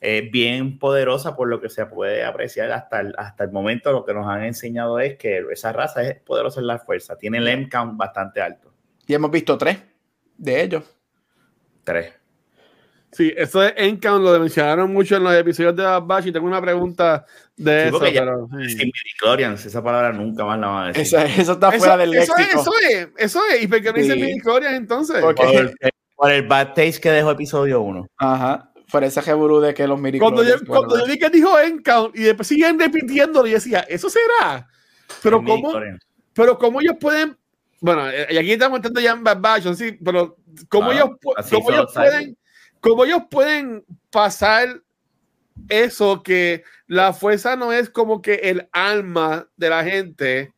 es 0.00 0.28
bien 0.32 0.80
poderosa 0.80 1.36
por 1.36 1.46
lo 1.46 1.60
que 1.60 1.70
se 1.70 1.86
puede 1.86 2.24
apreciar 2.24 2.72
hasta 2.72 2.98
el, 2.98 3.14
hasta 3.16 3.44
el 3.44 3.52
momento. 3.52 3.92
Lo 3.92 4.04
que 4.04 4.14
nos 4.14 4.26
han 4.26 4.42
enseñado 4.42 4.98
es 4.98 5.16
que 5.18 5.44
esa 5.52 5.72
raza 5.72 6.02
es 6.02 6.20
poderosa 6.22 6.58
en 6.58 6.66
la 6.66 6.80
fuerza, 6.80 7.16
tiene 7.16 7.38
el 7.38 7.46
M-count 7.46 7.96
bastante 7.96 8.42
alto. 8.42 8.74
Y 9.06 9.14
hemos 9.14 9.30
visto 9.30 9.56
tres 9.56 9.78
de 10.36 10.60
ellos. 10.60 10.92
Tres. 11.84 12.12
Sí, 13.12 13.30
eso 13.36 13.60
de 13.60 13.74
Encount 13.76 14.24
lo 14.24 14.40
mencionaron 14.40 14.90
mucho 14.90 15.16
en 15.16 15.24
los 15.24 15.34
episodios 15.34 15.76
de 15.76 15.82
Bad 15.82 16.24
y 16.24 16.32
tengo 16.32 16.46
una 16.46 16.62
pregunta 16.62 17.26
de 17.56 17.88
eso. 17.88 18.00
Pero, 18.00 18.48
sí. 18.66 19.68
esa 19.68 19.84
palabra 19.84 20.12
nunca 20.12 20.46
más 20.46 20.58
la 20.58 20.66
van 20.68 20.84
a 20.84 20.86
decir. 20.88 21.02
Eso, 21.02 21.18
eso 21.18 21.52
está 21.52 21.72
fuera 21.72 21.98
del 21.98 22.14
eso 22.14 22.34
léxico. 22.36 22.58
Es, 22.58 22.62
eso 22.62 22.72
es, 22.88 23.08
eso 23.18 23.40
es. 23.50 23.62
¿Y 23.62 23.68
por 23.68 23.82
qué 23.82 23.92
no 23.92 23.98
dicen 23.98 24.18
midichlorians 24.18 24.74
entonces? 24.74 25.20
Porque... 25.20 25.42
Por, 25.42 25.54
el, 25.54 25.74
por 26.16 26.32
el 26.32 26.46
bad 26.46 26.68
taste 26.68 27.00
que 27.02 27.10
dejó 27.10 27.32
episodio 27.32 27.82
1. 27.82 28.06
Ajá. 28.16 28.72
Por 28.90 29.04
ese 29.04 29.20
reburú 29.20 29.60
de 29.60 29.74
que 29.74 29.86
los 29.86 30.00
midichlorians... 30.00 30.62
Cuando 30.66 30.88
yo, 30.88 30.96
cuando 30.96 30.98
yo 30.98 31.12
vi 31.12 31.18
que 31.18 31.28
dijo 31.28 31.58
Encount 31.58 32.16
y 32.16 32.22
después 32.22 32.48
siguen 32.48 32.78
repitiéndolo 32.78 33.46
y 33.46 33.52
decía, 33.52 33.80
¿eso 33.80 34.08
será? 34.08 34.66
Pero 35.22 35.44
cómo, 35.44 35.74
pero 36.32 36.58
cómo 36.58 36.80
ellos 36.80 36.96
pueden 36.98 37.36
bueno, 37.82 38.08
eh, 38.08 38.28
y 38.30 38.36
aquí 38.38 38.52
estamos 38.52 38.76
entrando 38.76 39.00
ya 39.00 39.10
en 39.10 39.24
Bad 39.24 39.40
Batch, 39.40 39.74
sí, 39.74 39.98
pero 40.04 40.36
¿cómo, 40.68 40.92
ellos, 40.92 41.10
cómo 41.50 41.70
ellos 41.72 41.92
pueden, 41.92 42.38
cómo 42.82 43.04
ellos 43.04 43.22
pueden 43.30 43.86
pasar 44.10 44.82
eso 45.68 46.22
que 46.22 46.64
la 46.86 47.12
fuerza 47.14 47.56
no 47.56 47.72
es 47.72 47.88
como 47.88 48.20
que 48.20 48.34
el 48.34 48.68
alma 48.72 49.48
de 49.56 49.70
la 49.70 49.84
gente? 49.84 50.52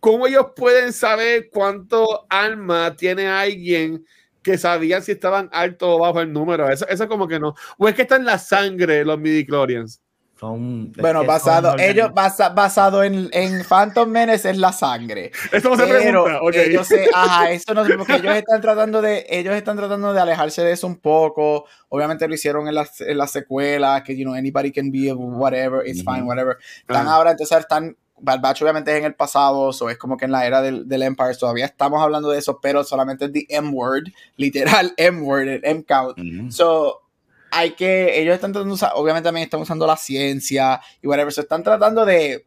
¿Cómo 0.00 0.26
ellos 0.26 0.46
pueden 0.56 0.92
saber 0.92 1.48
cuánto 1.52 2.26
alma 2.28 2.96
tiene 2.96 3.28
alguien 3.28 4.04
que 4.42 4.58
sabían 4.58 5.02
si 5.02 5.12
estaban 5.12 5.48
alto 5.52 5.94
o 5.94 6.00
bajo 6.00 6.20
el 6.20 6.32
número? 6.32 6.68
Eso, 6.68 6.88
eso 6.88 7.06
como 7.06 7.28
que 7.28 7.38
no. 7.38 7.54
¿O 7.78 7.86
es 7.86 7.94
que 7.94 8.02
está 8.02 8.16
en 8.16 8.24
la 8.24 8.38
sangre 8.38 9.04
los 9.04 9.18
midi-chlorians? 9.20 10.01
Bueno, 10.42 11.24
basado, 11.24 11.76
ellos 11.78 12.10
basado 12.12 13.04
en, 13.04 13.28
en, 13.32 13.64
Phantom 13.64 14.08
Menace 14.08 14.50
es 14.50 14.58
la 14.58 14.72
sangre. 14.72 15.30
Eso 15.52 15.70
no 15.70 15.76
se 15.76 15.86
pregunta. 15.86 16.40
Ellos 16.54 16.88
ajá, 17.14 17.50
eso 17.52 17.74
no 17.74 17.84
porque 17.96 18.16
ellos 18.16 18.34
están 18.34 18.60
tratando 18.60 19.00
de, 19.00 19.24
ellos 19.28 19.54
están 19.54 19.76
tratando 19.76 20.12
de 20.12 20.20
alejarse 20.20 20.62
de 20.62 20.72
eso 20.72 20.86
un 20.86 20.96
poco. 20.96 21.66
Obviamente 21.88 22.26
lo 22.26 22.34
hicieron 22.34 22.66
en 22.66 22.74
las 22.74 23.00
en 23.00 23.18
la 23.18 23.26
secuelas, 23.26 24.02
que 24.02 24.16
you 24.16 24.24
know, 24.24 24.34
anybody 24.34 24.72
can 24.72 24.90
be 24.90 25.12
whatever, 25.12 25.86
it's 25.86 26.02
fine, 26.02 26.22
whatever. 26.22 26.56
Están 26.80 27.06
ahora, 27.06 27.30
entonces 27.30 27.58
están 27.58 27.96
Bad 28.22 28.40
Batch 28.40 28.62
obviamente 28.62 28.92
es 28.92 28.98
en 28.98 29.04
el 29.04 29.14
pasado, 29.14 29.70
o 29.70 29.90
es 29.90 29.98
como 29.98 30.16
que 30.16 30.24
en 30.24 30.32
la 30.32 30.46
era 30.46 30.62
del, 30.62 30.88
del, 30.88 31.02
Empire, 31.02 31.34
todavía 31.34 31.66
estamos 31.66 32.00
hablando 32.00 32.30
de 32.30 32.38
eso, 32.38 32.60
pero 32.62 32.84
solamente 32.84 33.24
es 33.26 33.32
the 33.32 33.46
M-word, 33.48 34.04
literal 34.36 34.92
M-word, 34.96 35.48
el 35.48 35.60
M-count. 35.64 36.16
So, 36.50 37.02
hay 37.52 37.72
que, 37.72 38.18
ellos 38.18 38.34
están 38.34 38.52
tratando, 38.52 38.74
obviamente 38.94 39.26
también 39.26 39.44
están 39.44 39.60
usando 39.60 39.86
la 39.86 39.96
ciencia 39.96 40.80
y 41.02 41.06
whatever, 41.06 41.32
se 41.32 41.42
están 41.42 41.62
tratando 41.62 42.04
de, 42.06 42.46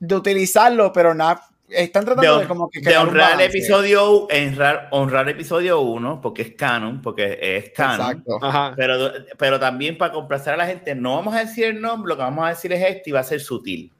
de 0.00 0.14
utilizarlo, 0.16 0.92
pero 0.92 1.14
nada, 1.14 1.48
están 1.68 2.04
tratando 2.04 2.40
de, 2.40 2.48
como 2.48 2.68
que... 2.68 2.80
De 2.80 2.96
honrar 2.96 3.34
el 3.34 3.46
episodio, 3.46 4.26
honrar, 4.26 4.88
honrar 4.90 5.28
episodio 5.28 5.80
1, 5.80 6.20
porque 6.20 6.42
es 6.42 6.54
canon, 6.56 7.00
porque 7.00 7.38
es 7.40 7.70
canon. 7.70 8.24
Exacto. 8.26 8.74
Pero, 8.76 9.12
pero 9.38 9.60
también 9.60 9.96
para 9.96 10.12
complacer 10.12 10.54
a 10.54 10.56
la 10.56 10.66
gente, 10.66 10.96
no 10.96 11.14
vamos 11.14 11.34
a 11.36 11.40
decir 11.40 11.66
el 11.66 11.80
nombre, 11.80 12.08
lo 12.08 12.16
que 12.16 12.22
vamos 12.22 12.46
a 12.46 12.50
decir 12.50 12.72
es 12.72 12.84
esto 12.84 13.10
y 13.10 13.12
va 13.12 13.20
a 13.20 13.24
ser 13.24 13.40
sutil. 13.40 13.92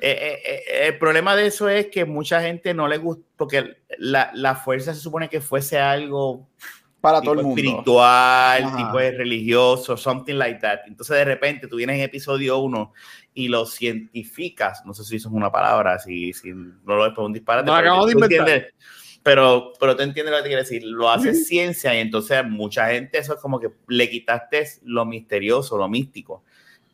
Eh, 0.00 0.10
eh, 0.10 0.42
eh, 0.44 0.86
el 0.88 0.98
problema 0.98 1.36
de 1.36 1.46
eso 1.46 1.68
es 1.68 1.86
que 1.86 2.04
mucha 2.04 2.42
gente 2.42 2.74
no 2.74 2.88
le 2.88 2.98
gusta, 2.98 3.24
porque 3.36 3.76
la, 3.98 4.30
la 4.34 4.56
fuerza 4.56 4.92
se 4.92 5.00
supone 5.00 5.28
que 5.28 5.40
fuese 5.40 5.78
algo 5.78 6.48
para 7.06 7.20
todo 7.20 7.34
el 7.34 7.42
mundo. 7.42 7.60
Espiritual, 7.60 8.76
tipo 8.76 8.98
de 8.98 9.12
religioso, 9.12 9.96
something 9.96 10.34
like 10.34 10.58
that. 10.60 10.80
Entonces 10.86 11.16
de 11.16 11.24
repente 11.24 11.68
tú 11.68 11.76
vienes 11.76 11.96
en 11.96 12.02
episodio 12.02 12.58
1 12.58 12.92
y 13.34 13.46
lo 13.46 13.64
cientificas, 13.64 14.84
no 14.84 14.92
sé 14.92 15.04
si 15.04 15.16
eso 15.16 15.28
es 15.28 15.34
una 15.34 15.52
palabra, 15.52 16.00
si, 16.00 16.32
si 16.32 16.50
no 16.50 16.96
lo 16.96 17.06
es 17.06 17.12
por 17.12 17.24
un 17.24 17.32
disparate. 17.32 17.66
No, 17.66 17.76
acabamos 17.76 18.06
de 18.06 18.12
inventar. 18.12 18.66
pero, 19.22 19.72
pero 19.78 19.94
tú 19.94 20.02
entiendes 20.02 20.32
lo 20.32 20.38
que 20.38 20.42
te 20.42 20.48
quiero 20.48 20.62
decir. 20.62 20.82
Lo 20.84 21.08
haces 21.08 21.46
ciencia 21.46 21.94
y 21.94 21.98
entonces 21.98 22.44
mucha 22.44 22.88
gente 22.88 23.18
eso 23.18 23.34
es 23.34 23.40
como 23.40 23.60
que 23.60 23.70
le 23.86 24.10
quitaste 24.10 24.66
lo 24.82 25.04
misterioso, 25.04 25.78
lo 25.78 25.88
místico 25.88 26.42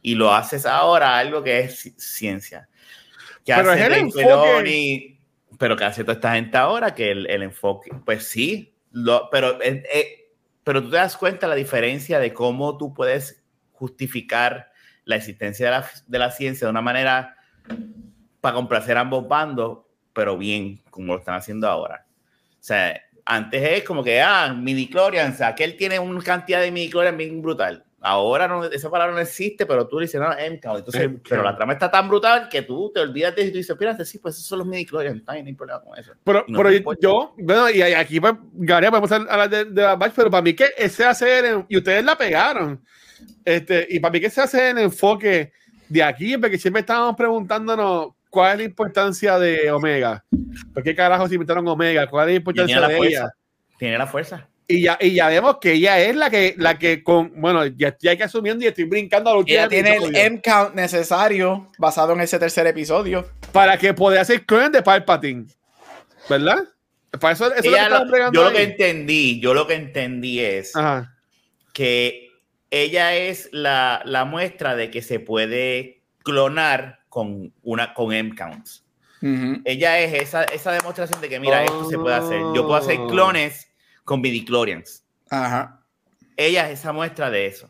y 0.02 0.14
lo 0.14 0.34
haces 0.34 0.66
ahora 0.66 1.16
algo 1.16 1.42
que 1.42 1.60
es 1.60 1.94
ciencia. 1.96 2.68
Que 3.46 3.54
pero 3.54 3.70
hace 3.70 3.80
es 3.80 3.86
el 3.86 3.94
enfoque. 3.94 5.18
pero 5.56 5.76
que 5.76 5.84
hace 5.84 6.02
toda 6.02 6.14
esta 6.14 6.34
gente 6.34 6.58
ahora 6.58 6.94
que 6.94 7.10
el, 7.12 7.26
el 7.30 7.42
enfoque, 7.44 7.90
pues 8.04 8.26
sí, 8.26 8.71
pero, 9.30 9.62
eh, 9.62 9.82
eh, 9.92 10.34
pero 10.64 10.82
tú 10.82 10.90
te 10.90 10.96
das 10.96 11.16
cuenta 11.16 11.46
la 11.46 11.54
diferencia 11.54 12.18
de 12.18 12.32
cómo 12.32 12.76
tú 12.76 12.94
puedes 12.94 13.42
justificar 13.72 14.70
la 15.04 15.16
existencia 15.16 15.66
de 15.66 15.72
la, 15.72 15.90
de 16.06 16.18
la 16.18 16.30
ciencia 16.30 16.66
de 16.66 16.70
una 16.70 16.82
manera 16.82 17.36
para 18.40 18.54
complacer 18.54 18.96
a 18.96 19.00
ambos 19.00 19.26
bandos, 19.26 19.80
pero 20.12 20.36
bien, 20.36 20.80
como 20.90 21.14
lo 21.14 21.18
están 21.18 21.34
haciendo 21.34 21.68
ahora. 21.68 22.06
O 22.52 22.64
sea, 22.64 23.00
antes 23.24 23.62
es 23.62 23.84
como 23.84 24.02
que, 24.04 24.20
ah, 24.20 24.52
midi 24.52 24.90
o 24.94 25.32
sea, 25.32 25.48
aquel 25.48 25.76
tiene 25.76 25.98
una 25.98 26.22
cantidad 26.22 26.60
de 26.60 26.70
midi 26.70 26.92
bien 27.16 27.42
brutal. 27.42 27.84
Ahora 28.04 28.48
no, 28.48 28.64
esa 28.64 28.90
palabra 28.90 29.14
no 29.14 29.20
existe, 29.20 29.64
pero 29.64 29.86
tú 29.86 30.00
dices, 30.00 30.20
no, 30.20 30.36
Entonces, 30.36 31.08
pero 31.28 31.44
la 31.44 31.54
trama 31.54 31.74
está 31.74 31.88
tan 31.88 32.08
brutal 32.08 32.48
que 32.48 32.62
tú 32.62 32.90
te 32.92 32.98
olvidas 32.98 33.34
de 33.36 33.42
eso 33.42 33.48
y 33.48 33.52
tú 33.52 33.58
dices, 33.58 33.70
espérate, 33.70 34.04
sí, 34.04 34.18
pues 34.18 34.34
esos 34.34 34.46
son 34.46 34.58
los 34.58 34.66
mini 34.66 34.84
chlorians, 34.84 35.22
no 35.24 35.32
hay 35.32 35.54
problema 35.54 35.80
con 35.80 35.96
eso. 35.96 36.12
Pero, 36.24 36.44
pero 36.46 36.94
yo, 37.00 37.34
bueno, 37.38 37.70
y 37.70 37.80
aquí, 37.80 38.18
pues, 38.18 38.34
Gabriel, 38.54 38.90
podemos 38.90 39.12
hablar 39.12 39.48
de, 39.48 39.66
de 39.66 39.82
la 39.82 39.94
batch, 39.94 40.14
pero 40.16 40.30
para 40.30 40.42
mí 40.42 40.52
que 40.52 40.70
ese 40.76 41.04
hace, 41.04 41.64
y 41.68 41.76
ustedes 41.76 42.04
la 42.04 42.18
pegaron, 42.18 42.82
este, 43.44 43.86
y 43.88 44.00
para 44.00 44.10
mí 44.10 44.20
que 44.20 44.26
ese 44.26 44.40
hace 44.40 44.70
el 44.70 44.78
enfoque 44.78 45.52
de 45.88 46.02
aquí, 46.02 46.36
porque 46.36 46.58
siempre 46.58 46.80
estábamos 46.80 47.14
preguntándonos 47.14 48.14
cuál 48.30 48.52
es 48.52 48.58
la 48.58 48.64
importancia 48.64 49.38
de 49.38 49.70
Omega. 49.70 50.24
¿Por 50.74 50.82
qué 50.82 50.94
carajo 50.94 51.28
se 51.28 51.34
inventaron 51.34 51.68
Omega? 51.68 52.08
¿Cuál 52.08 52.30
es 52.30 52.32
la 52.32 52.36
importancia 52.38 52.88
de 52.88 52.98
ella? 52.98 53.30
Tiene 53.78 53.98
la 53.98 54.06
fuerza. 54.06 54.48
Y 54.68 54.82
ya, 54.82 54.96
y 55.00 55.14
ya 55.14 55.28
vemos 55.28 55.58
que 55.60 55.72
ella 55.72 55.98
es 55.98 56.16
la 56.16 56.30
que, 56.30 56.54
la 56.56 56.78
que 56.78 57.02
con, 57.02 57.32
bueno, 57.40 57.66
ya, 57.66 57.96
ya 58.00 58.12
hay 58.12 58.16
que 58.16 58.24
asumiendo 58.24 58.64
y 58.64 58.68
estoy 58.68 58.84
brincando 58.84 59.30
a 59.30 59.34
lo 59.34 59.44
que 59.44 59.52
ella 59.52 59.68
tiene 59.68 59.96
el 59.96 60.14
M-count 60.14 60.74
necesario 60.74 61.68
basado 61.78 62.12
en 62.12 62.20
ese 62.20 62.38
tercer 62.38 62.66
episodio. 62.66 63.28
Para 63.52 63.76
que 63.76 63.92
pueda 63.92 64.20
hacer 64.20 64.46
clon 64.46 64.72
de 64.72 64.82
Palpatine. 64.82 65.46
¿Verdad? 66.28 66.64
Para 67.20 67.34
eso, 67.34 67.52
eso 67.52 67.70
lo 67.70 68.32
yo 68.32 68.44
lo 68.44 68.52
que 68.52 68.62
entendí, 68.62 69.40
yo 69.40 69.52
lo 69.52 69.66
que 69.66 69.74
entendí 69.74 70.40
es 70.40 70.72
que 71.74 72.30
ella 72.70 73.14
es 73.14 73.50
la, 73.52 74.00
la, 74.06 74.24
muestra 74.24 74.76
de 74.76 74.90
que 74.90 75.02
se 75.02 75.20
puede 75.20 76.02
clonar 76.22 77.00
con 77.10 77.52
una 77.62 77.92
con 77.92 78.12
M-counts. 78.12 78.84
Ella 79.64 80.00
es 80.00 80.14
esa, 80.14 80.44
esa 80.44 80.72
demostración 80.72 81.20
de 81.20 81.28
que, 81.28 81.38
mira, 81.38 81.62
esto 81.62 81.88
se 81.88 81.96
puede 81.96 82.16
hacer. 82.16 82.40
Yo 82.54 82.66
puedo 82.66 82.76
hacer 82.76 82.96
clones 83.08 83.71
con 84.04 84.20
midichlorians. 84.20 85.04
Ajá. 85.30 85.84
Ella 86.36 86.70
es 86.70 86.80
esa 86.80 86.92
muestra 86.92 87.30
de 87.30 87.46
eso. 87.46 87.68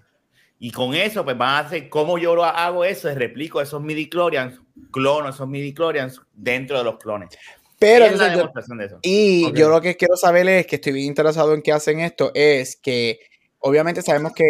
Y 0.58 0.70
con 0.70 0.94
eso, 0.94 1.24
pues 1.24 1.36
van 1.36 1.56
a 1.56 1.58
hacer, 1.66 1.88
¿cómo 1.88 2.18
yo 2.18 2.36
lo 2.36 2.44
hago 2.44 2.84
eso? 2.84 3.08
Es 3.08 3.16
replico 3.16 3.60
esos 3.60 3.82
midichlorians, 3.82 4.60
clono 4.92 5.28
esos 5.28 5.48
midichlorians 5.48 6.20
dentro 6.32 6.78
de 6.78 6.84
los 6.84 6.98
clones. 6.98 7.30
Pero 7.80 8.04
es 8.04 8.16
la 8.16 8.28
demostración 8.28 8.78
de 8.78 8.84
eso. 8.84 8.98
Y 9.02 9.52
yo 9.54 9.68
lo 9.68 9.80
que 9.80 9.96
quiero 9.96 10.16
saber 10.16 10.48
es 10.48 10.66
que 10.68 10.76
estoy 10.76 10.92
bien 10.92 11.06
interesado 11.06 11.52
en 11.54 11.62
que 11.62 11.72
hacen 11.72 11.98
esto, 11.98 12.30
es 12.32 12.76
que 12.76 13.18
obviamente 13.58 14.02
sabemos 14.02 14.34
que 14.34 14.44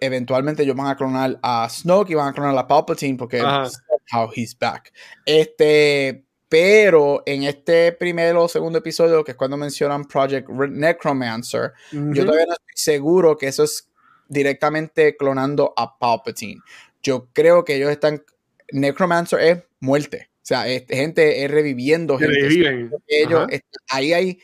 eventualmente 0.00 0.62
ellos 0.62 0.76
van 0.76 0.86
a 0.86 0.96
clonar 0.96 1.40
a 1.42 1.68
Snoke 1.68 2.10
y 2.10 2.14
van 2.14 2.28
a 2.28 2.32
clonar 2.32 2.56
a 2.56 2.68
Palpatine 2.68 3.16
porque 3.16 3.38
es 3.38 3.82
how 4.12 4.30
he's 4.32 4.56
back. 4.56 4.92
Este, 5.26 6.24
pero 6.48 7.22
en 7.26 7.42
este 7.42 7.92
primero 7.92 8.44
o 8.44 8.48
segundo 8.48 8.78
episodio, 8.78 9.22
que 9.22 9.32
es 9.32 9.36
cuando 9.36 9.56
mencionan 9.56 10.04
Project 10.04 10.48
Necromancer, 10.48 11.72
yo 11.92 12.24
todavía 12.24 12.46
no 12.46 12.54
estoy 12.54 12.74
seguro 12.74 13.36
que 13.36 13.48
eso 13.48 13.64
es 13.64 13.88
directamente 14.28 15.16
clonando 15.16 15.74
a 15.76 15.98
Palpatine. 15.98 16.60
Yo 17.02 17.28
creo 17.32 17.64
que 17.64 17.76
ellos 17.76 17.90
están. 17.90 18.24
Necromancer 18.70 19.40
es 19.40 19.62
muerte. 19.80 20.28
O 20.36 20.46
sea, 20.48 20.68
es, 20.68 20.84
gente 20.88 21.44
es 21.44 21.50
reviviendo. 21.50 22.18
Gente, 22.18 22.90
ellos, 23.06 23.46
ahí 23.90 24.12
hay. 24.12 24.38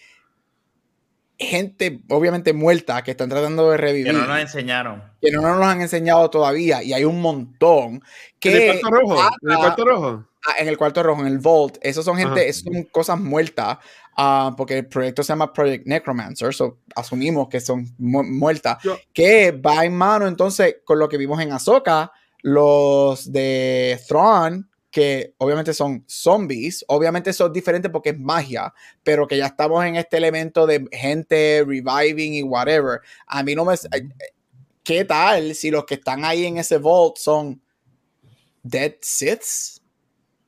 Gente, 1.39 2.01
obviamente 2.09 2.53
muerta, 2.53 3.03
que 3.03 3.13
están 3.13 3.29
tratando 3.29 3.71
de 3.71 3.77
revivir. 3.77 4.13
Que 4.13 4.19
no 4.19 4.27
nos 4.27 4.39
enseñaron. 4.39 5.03
Que 5.21 5.31
no 5.31 5.43
nos 5.43 5.67
han 5.67 5.81
enseñado 5.81 6.31
todavía. 6.31 6.83
Y 6.83 6.93
hay 6.93 7.05
un 7.05 7.21
montón. 7.21 8.03
Que 8.39 8.71
¿En 8.71 8.77
el 8.77 8.81
cuarto 8.81 8.97
rojo? 8.97 9.31
¿En 9.43 9.51
el 9.51 9.57
cuarto 9.57 9.85
rojo? 9.85 10.25
Ah, 10.47 10.55
en 10.59 10.69
el 10.69 10.77
cuarto 10.77 11.03
rojo, 11.03 11.21
en 11.23 11.27
el 11.29 11.39
Vault. 11.39 11.79
Esos 11.81 12.05
son 12.05 12.17
gente, 12.17 12.49
esos 12.49 12.65
son 12.65 12.85
cosas 12.85 13.19
muertas. 13.19 13.79
Uh, 14.17 14.55
porque 14.55 14.79
el 14.79 14.87
proyecto 14.87 15.25
se 15.25 15.33
llama 15.33 15.53
Project 15.53 15.87
Necromancer, 15.87 16.55
so 16.55 16.79
asumimos 16.95 17.49
que 17.49 17.59
son 17.59 17.85
mu 17.99 18.23
muertas, 18.23 18.79
que 19.13 19.51
va 19.51 19.85
en 19.85 19.97
mano 19.97 20.29
entonces 20.29 20.77
con 20.85 21.01
lo 21.01 21.09
que 21.09 21.17
vimos 21.17 21.41
en 21.41 21.51
Ahsoka, 21.51 22.13
los 22.43 23.33
de 23.33 23.99
Thrawn, 24.07 24.71
que 24.95 25.35
obviamente 25.39 25.75
son 25.75 26.05
zombies, 26.07 26.85
obviamente 26.87 27.33
son 27.33 27.53
diferentes 27.53 27.91
porque 27.91 28.11
es 28.11 28.19
magia, 28.21 28.73
pero 29.03 29.27
que 29.27 29.37
ya 29.37 29.47
estamos 29.47 29.85
en 29.85 29.97
este 29.97 30.19
elemento 30.19 30.69
de 30.69 30.87
gente 30.93 31.65
reviving 31.67 32.35
y 32.35 32.45
whatever. 32.45 33.01
A 33.27 33.43
mí 33.43 33.57
no 33.57 33.65
me... 33.65 33.75
¿Qué 34.85 35.05
tal 35.05 35.57
si 35.57 35.73
los 35.73 35.85
que 35.85 35.95
están 35.95 36.25
ahí 36.25 36.47
en 36.47 36.59
ese 36.59 36.79
vault 36.79 37.17
son 37.17 37.61
Dead 38.63 38.93
Siths 39.01 39.83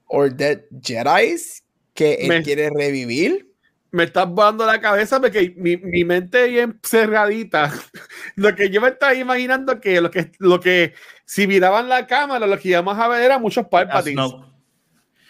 o 0.07 0.29
Dead 0.29 0.61
Jedi's 0.81 1.65
que 1.93 2.15
él 2.15 2.45
quiere 2.45 2.71
revivir? 2.71 3.53
Me 3.91 4.05
estás 4.05 4.29
volando 4.29 4.67
la 4.67 4.81
cabeza 4.81 5.21
porque 5.21 5.55
mi, 5.57 5.77
mi 5.77 6.05
mente 6.05 6.49
bien 6.49 6.79
cerradita. 6.83 7.73
lo 8.37 8.55
que 8.55 8.71
yo 8.71 8.81
me 8.81 8.89
estaba 8.89 9.15
imaginando 9.15 9.81
que 9.81 10.01
lo 10.01 10.11
que, 10.11 10.33
lo 10.39 10.61
que 10.61 10.95
si 11.25 11.47
miraban 11.47 11.89
la 11.89 12.07
cámara, 12.07 12.47
lo 12.47 12.59
que 12.59 12.69
íbamos 12.69 12.99
a 12.99 13.09
ver 13.09 13.23
era 13.23 13.39
muchos 13.39 13.67
Palpatines. 13.67 14.33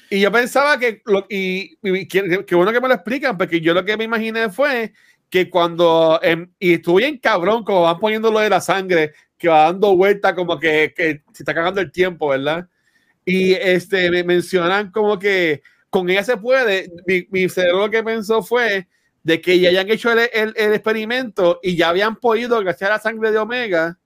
Y 0.08 0.20
yo 0.20 0.30
pensaba 0.30 0.78
que, 0.78 1.02
lo, 1.04 1.26
y, 1.28 1.76
que, 2.06 2.54
bueno 2.54 2.72
que 2.72 2.80
me 2.80 2.88
lo 2.88 2.94
explican, 2.94 3.36
porque 3.36 3.60
yo 3.60 3.74
lo 3.74 3.84
que 3.84 3.96
me 3.96 4.04
imaginé 4.04 4.50
fue 4.50 4.92
que 5.28 5.50
cuando, 5.50 6.20
em, 6.22 6.48
y 6.60 6.74
estuve 6.74 7.02
bien 7.02 7.18
cabrón, 7.18 7.64
como 7.64 7.82
van 7.82 7.98
poniendo 7.98 8.30
lo 8.30 8.38
de 8.38 8.48
la 8.48 8.60
sangre, 8.60 9.12
que 9.36 9.48
va 9.48 9.64
dando 9.64 9.96
vuelta, 9.96 10.34
como 10.34 10.58
que, 10.60 10.94
que 10.96 11.22
se 11.32 11.42
está 11.42 11.52
cagando 11.52 11.80
el 11.80 11.90
tiempo, 11.90 12.28
¿verdad? 12.28 12.68
Y 13.24 13.54
este, 13.54 14.08
me 14.10 14.22
mencionan 14.22 14.92
como 14.92 15.18
que 15.18 15.62
con 15.90 16.08
ella 16.10 16.24
se 16.24 16.36
puede. 16.36 16.90
Mi, 17.06 17.26
mi 17.30 17.48
cerebro 17.48 17.78
lo 17.80 17.90
que 17.90 18.02
pensó 18.02 18.42
fue 18.42 18.86
de 19.26 19.40
que 19.40 19.58
ya 19.58 19.70
hayan 19.70 19.90
hecho 19.90 20.12
el, 20.12 20.20
el, 20.32 20.72
experimento 20.72 21.58
y 21.60 21.74
ya 21.74 21.88
habían 21.88 22.14
podido, 22.14 22.60
gracias 22.60 22.88
a 22.88 22.92
la 22.94 23.00
sangre 23.00 23.32
de 23.32 23.38
Omega, 23.38 23.98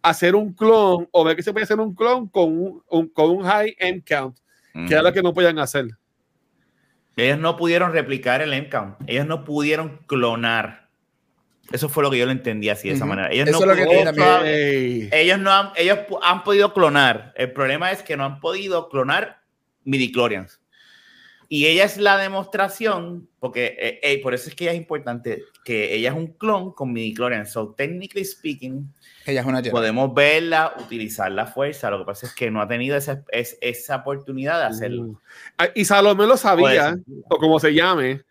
hacer 0.00 0.36
un 0.36 0.52
clon 0.52 1.08
o 1.10 1.24
ver 1.24 1.34
que 1.34 1.42
se 1.42 1.50
puede 1.50 1.64
hacer 1.64 1.80
un 1.80 1.92
clon 1.92 2.28
con 2.28 2.80
un, 2.88 3.08
con 3.08 3.30
un 3.30 3.42
high 3.42 3.74
end 3.80 4.04
count, 4.06 4.38
que 4.86 4.94
era 4.94 5.02
lo 5.02 5.12
que 5.12 5.22
no 5.22 5.34
podían 5.34 5.58
hacer. 5.58 5.88
Ellos 7.16 7.38
no 7.40 7.56
pudieron 7.56 7.92
replicar 7.92 8.42
el 8.42 8.52
end 8.52 8.70
count, 8.70 8.94
ellos 9.08 9.26
no 9.26 9.44
pudieron 9.44 9.98
clonar. 10.06 10.88
Eso 11.72 11.88
fue 11.88 12.04
lo 12.04 12.10
que 12.12 12.18
yo 12.18 12.26
lo 12.26 12.32
entendí 12.32 12.68
así 12.68 12.90
de 12.90 12.94
esa 12.94 13.06
manera. 13.06 13.32
Ellos, 13.32 13.50
no, 13.50 13.72
ellos 13.72 15.38
no 15.40 15.50
han, 15.50 15.70
ellos 15.74 15.98
han 16.22 16.44
podido 16.44 16.72
clonar. 16.72 17.32
El 17.34 17.52
problema 17.52 17.90
es 17.90 18.04
que 18.04 18.16
no 18.16 18.24
han 18.24 18.38
podido 18.38 18.88
clonar 18.88 19.42
midichlorians. 19.82 20.59
Y 21.52 21.66
ella 21.66 21.82
es 21.82 21.96
la 21.96 22.16
demostración, 22.16 23.28
porque 23.40 23.76
eh, 23.76 23.98
eh, 24.04 24.22
por 24.22 24.34
eso 24.34 24.48
es 24.48 24.54
que 24.54 24.66
ella 24.66 24.72
es 24.72 24.78
importante, 24.78 25.42
que 25.64 25.96
ella 25.96 26.10
es 26.10 26.14
un 26.14 26.28
clon 26.28 26.72
con 26.72 26.92
midi 26.92 27.12
chlorian. 27.12 27.44
So, 27.44 27.74
technically 27.76 28.24
speaking, 28.24 28.94
ella 29.26 29.40
es 29.40 29.46
una 29.48 29.60
podemos 29.60 30.14
verla, 30.14 30.72
utilizar 30.78 31.32
la 31.32 31.46
fuerza. 31.46 31.90
Lo 31.90 31.98
que 31.98 32.04
pasa 32.04 32.28
es 32.28 32.34
que 32.36 32.52
no 32.52 32.62
ha 32.62 32.68
tenido 32.68 32.96
esa, 32.96 33.24
es, 33.32 33.58
esa 33.60 33.96
oportunidad 33.96 34.60
de 34.60 34.66
hacerlo. 34.66 35.02
Uh. 35.02 35.16
Y 35.74 35.84
Salomé 35.84 36.24
lo 36.28 36.36
sabía, 36.36 36.94
o 37.28 37.36
como 37.38 37.58
se 37.58 37.74
llame. 37.74 38.22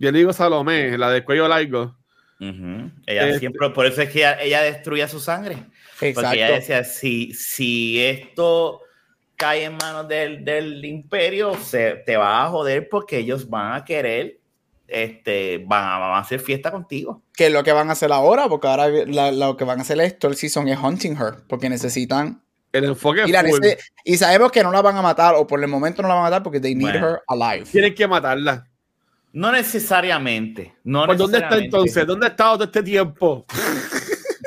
Yo 0.00 0.10
le 0.10 0.18
digo 0.18 0.32
Salomé, 0.32 0.98
la 0.98 1.12
de 1.12 1.22
cuello 1.22 1.46
largo. 1.46 1.96
Ella 2.40 3.28
este 3.28 3.38
siempre, 3.38 3.70
por 3.70 3.86
eso 3.86 4.02
es 4.02 4.10
que 4.10 4.26
ella, 4.40 4.62
destruía 4.62 5.06
su 5.06 5.20
sangre. 5.20 5.54
Exacto. 6.00 6.14
Porque 6.14 6.34
ella 6.34 6.54
decía, 6.56 6.82
si, 6.82 7.32
si 7.32 8.02
esto 8.02 8.80
cae 9.36 9.64
en 9.64 9.76
manos 9.76 10.08
del, 10.08 10.44
del 10.44 10.84
imperio, 10.84 11.54
se, 11.56 12.02
te 12.06 12.16
va 12.16 12.44
a 12.44 12.48
joder 12.48 12.88
porque 12.88 13.18
ellos 13.18 13.48
van 13.48 13.74
a 13.74 13.84
querer, 13.84 14.38
este, 14.88 15.64
van 15.66 15.84
a, 15.84 16.18
hacer 16.18 16.40
fiesta 16.40 16.70
contigo. 16.70 17.22
Que 17.34 17.46
es 17.46 17.52
lo 17.52 17.62
que 17.62 17.72
van 17.72 17.88
a 17.90 17.92
hacer 17.92 18.12
ahora, 18.12 18.48
porque 18.48 18.66
ahora 18.66 18.88
lo 18.88 19.56
que 19.56 19.64
van 19.64 19.78
a 19.78 19.82
hacer 19.82 20.00
esto 20.00 20.28
el 20.28 20.36
season 20.36 20.68
es 20.68 20.78
hunting 20.78 21.16
her, 21.16 21.34
porque 21.48 21.68
necesitan 21.68 22.42
el 22.72 22.84
enfoque 22.84 23.24
y, 23.26 24.12
y, 24.12 24.16
sabemos 24.16 24.52
que 24.52 24.62
no 24.62 24.70
la 24.70 24.82
van 24.82 24.96
a 24.96 25.02
matar, 25.02 25.34
o 25.34 25.46
por 25.46 25.62
el 25.62 25.68
momento 25.68 26.02
no 26.02 26.08
la 26.08 26.14
van 26.14 26.24
a 26.24 26.26
matar 26.26 26.42
porque 26.42 26.60
they 26.60 26.74
need 26.74 26.94
her 26.94 27.22
alive. 27.28 27.64
Tienen 27.70 27.94
que 27.94 28.06
matarla. 28.06 28.66
No 29.32 29.52
necesariamente. 29.52 30.74
No 30.84 31.04
pues, 31.06 31.18
¿Dónde 31.18 31.38
está 31.38 31.58
entonces? 31.58 32.06
¿Dónde 32.06 32.26
ha 32.26 32.30
estado 32.30 32.54
todo 32.54 32.64
este 32.64 32.82
tiempo? 32.82 33.44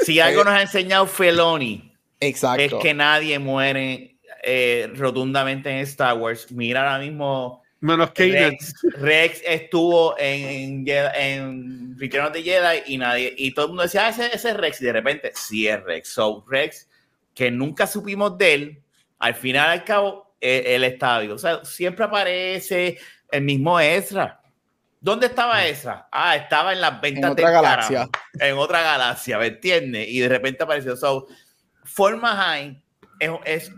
si 0.04 0.19
algo 0.19 0.43
nos 0.43 0.54
ha 0.54 0.62
enseñado 0.62 1.06
Feloni, 1.06 1.93
Exacto. 2.19 2.62
es 2.62 2.73
que 2.73 2.93
nadie 2.93 3.38
muere 3.39 4.09
eh, 4.43 4.91
rotundamente 4.95 5.69
en 5.69 5.78
Star 5.80 6.17
Wars. 6.17 6.52
Mira 6.52 6.82
ahora 6.82 7.04
mismo. 7.04 7.63
Menos 7.82 8.12
que 8.12 8.32
Rex, 8.32 8.73
Rex, 8.97 9.41
estuvo 9.45 10.15
en, 10.19 10.86
en, 10.86 11.97
Return 11.97 12.25
of 12.25 12.34
the 12.34 12.43
Jedi 12.43 12.84
y 12.88 12.97
nadie, 12.97 13.34
y 13.38 13.54
todo 13.54 13.65
el 13.65 13.69
mundo 13.69 13.84
decía, 13.84 14.08
ah, 14.08 14.10
ese, 14.10 14.25
ese, 14.36 14.49
es 14.49 14.58
Rex, 14.58 14.82
y 14.82 14.86
de 14.86 14.91
repente, 14.91 15.32
sí 15.34 15.65
es 15.65 15.82
Rex. 15.82 16.10
So, 16.10 16.43
Rex, 16.49 16.89
que 17.34 17.49
nunca 17.49 17.88
supimos 17.88 18.38
de 18.38 18.54
él, 18.54 18.84
al 19.17 19.34
final 19.34 19.69
al 19.69 19.86
cabo, 19.86 20.36
él, 20.41 20.84
estaba 20.84 21.19
vivo. 21.19 21.36
O 21.36 21.38
sea, 21.38 21.63
siempre 21.63 22.06
aparece 22.06 22.97
el 23.32 23.43
mismo 23.43 23.80
Ezra. 23.80 24.41
¿Dónde 25.02 25.28
estaba 25.28 25.65
Ezra? 25.65 26.08
Ah, 26.12 26.36
estaba 26.36 26.73
en 26.73 26.82
las 26.82 26.99
ventas 26.99 27.23
en 27.23 27.32
otra 27.32 27.52
galaxia. 27.52 28.10
en 28.39 28.58
otra 28.58 28.82
galaxia, 28.82 29.38
¿me 29.38 29.47
entiendes? 29.47 30.08
Y 30.10 30.19
de 30.19 30.30
repente 30.30 30.63
apareció. 30.63 30.95
So, 30.97 31.28
Forma 31.86 32.36
High 32.36 32.82
es, 33.19 33.32
es 33.45 33.71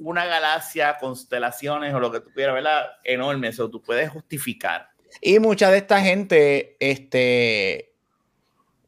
una 0.00 0.24
galaxia, 0.26 0.96
constelaciones 0.98 1.94
o 1.94 2.00
lo 2.00 2.10
que 2.10 2.20
tú 2.20 2.30
quieras, 2.34 2.54
¿verdad? 2.54 2.86
Enorme, 3.04 3.48
eso 3.48 3.70
tú 3.70 3.82
puedes 3.82 4.10
justificar. 4.10 4.90
Y 5.20 5.38
mucha 5.38 5.70
de 5.70 5.78
esta 5.78 6.00
gente, 6.00 6.76
este, 6.80 7.92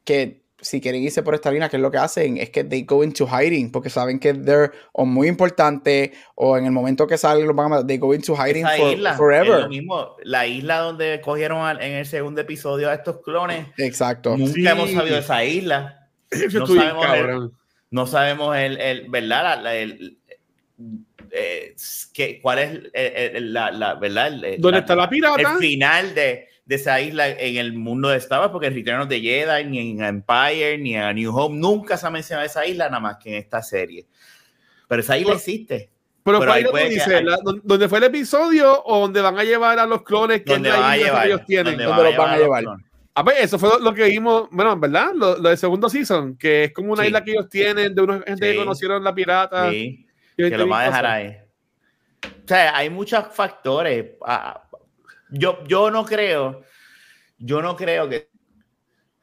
que 0.05 0.42
si 0.62 0.81
quieren 0.81 1.03
irse 1.03 1.22
por 1.22 1.35
esta 1.35 1.51
línea, 1.51 1.68
que 1.68 1.77
es 1.77 1.83
lo 1.83 1.90
que 1.90 1.98
hacen, 1.98 2.38
es 2.38 2.51
que 2.51 2.62
they 2.62 2.85
go 2.85 3.03
into 3.03 3.27
hiding, 3.27 3.72
porque 3.72 3.90
saben 3.90 4.20
que 4.20 4.33
they're 4.33 4.70
o 4.92 5.05
muy 5.05 5.27
importante, 5.29 6.12
o 6.37 6.57
en 6.57 6.64
el 6.64 6.70
momento 6.70 7.07
que 7.07 7.18
salen 7.18 7.46
los 7.46 7.57
van 7.57 7.72
a 7.72 7.85
they 7.85 7.98
go 7.98 8.14
into 8.14 8.35
hiding 8.37 8.64
for, 8.64 9.16
forever. 9.16 9.68
mismo, 9.68 10.16
la 10.22 10.46
isla 10.46 10.79
donde 10.79 11.20
cogieron 11.20 11.68
en 11.81 11.92
el 11.92 12.07
segundo 12.07 12.40
episodio 12.40 12.88
a 12.88 12.94
estos 12.94 13.20
clones. 13.22 13.66
Exacto. 13.77 14.37
Nunca 14.37 14.70
hemos 14.70 14.90
sabido 14.92 15.18
esa 15.18 15.44
isla. 15.44 16.09
No 16.53 16.66
sabemos, 16.66 17.07
el, 17.14 17.51
no 17.90 18.07
sabemos 18.07 18.57
el, 18.57 18.81
el 18.81 19.11
¿verdad? 19.11 19.77
el, 19.77 20.18
eh, 21.34 21.74
que, 22.12 22.40
cuál 22.42 22.58
es 22.58 22.74
eh, 22.92 23.32
eh, 23.34 23.40
la, 23.40 23.70
la, 23.70 23.94
verdad 23.94 24.32
dónde 24.58 24.80
está 24.80 24.94
la 24.94 25.08
pirata 25.08 25.52
el 25.52 25.58
final 25.58 26.14
de, 26.14 26.46
de, 26.66 26.74
esa 26.74 27.00
isla 27.00 27.26
en 27.26 27.56
el 27.56 27.72
mundo 27.72 28.10
de 28.10 28.18
Star 28.18 28.40
Wars 28.40 28.52
porque 28.52 28.66
en 28.66 28.74
Return 28.74 29.00
of 29.00 29.08
the 29.08 29.18
Jedi 29.18 29.64
ni 29.64 29.92
en 29.92 30.04
Empire 30.04 30.76
ni 30.76 30.94
en 30.94 31.16
New 31.16 31.34
Home 31.34 31.58
nunca 31.58 31.96
se 31.96 32.06
ha 32.06 32.10
mencionado 32.10 32.46
esa 32.46 32.66
isla 32.66 32.90
nada 32.90 33.00
más 33.00 33.16
que 33.16 33.30
en 33.30 33.36
esta 33.36 33.62
serie 33.62 34.06
pero 34.86 35.00
esa 35.00 35.16
isla 35.16 35.32
existe 35.32 35.88
pero, 36.22 36.38
pero 36.38 36.54
dice, 36.88 37.24
¿dónde 37.64 37.88
fue 37.88 37.98
el 37.98 38.04
episodio 38.04 38.82
o 38.84 39.00
donde 39.00 39.20
van 39.22 39.38
a 39.38 39.42
llevar 39.42 39.78
a 39.78 39.86
los 39.86 40.02
clones 40.02 40.42
que, 40.42 40.54
ellos 40.54 41.40
tienen? 41.46 41.78
¿Dónde 41.78 42.04
los 42.04 42.16
van 42.16 42.30
a 42.30 42.36
llevar? 42.36 42.64
Ah, 43.14 43.24
pues 43.24 43.38
eso 43.40 43.58
fue 43.58 43.70
lo 43.80 43.92
que 43.92 44.04
vimos, 44.04 44.48
bueno, 44.52 44.78
¿verdad? 44.78 45.10
Lo, 45.14 45.36
lo 45.36 45.48
del 45.48 45.58
segundo 45.58 45.88
season, 45.88 46.36
que 46.36 46.64
es 46.64 46.72
como 46.72 46.92
una 46.92 47.04
isla 47.04 47.24
que 47.24 47.32
ellos 47.32 47.48
tienen, 47.48 47.92
de 47.92 48.02
una 48.02 48.22
gente 48.22 48.52
que 48.52 48.56
conocieron 48.56 49.02
la 49.02 49.12
pirata. 49.12 49.68
Sí 49.68 50.06
que 50.50 50.59
lo 50.59 50.68
va 50.68 50.81
a 50.81 50.85
dejar 50.85 51.07
ahí. 51.07 51.37
O 52.24 52.48
sea, 52.48 52.76
hay 52.76 52.90
muchos 52.90 53.26
factores. 53.33 54.12
Ah, 54.24 54.68
yo, 55.31 55.64
yo 55.64 55.90
no 55.90 56.05
creo, 56.05 56.62
yo 57.38 57.62
no 57.62 57.76
creo 57.76 58.09
que 58.09 58.28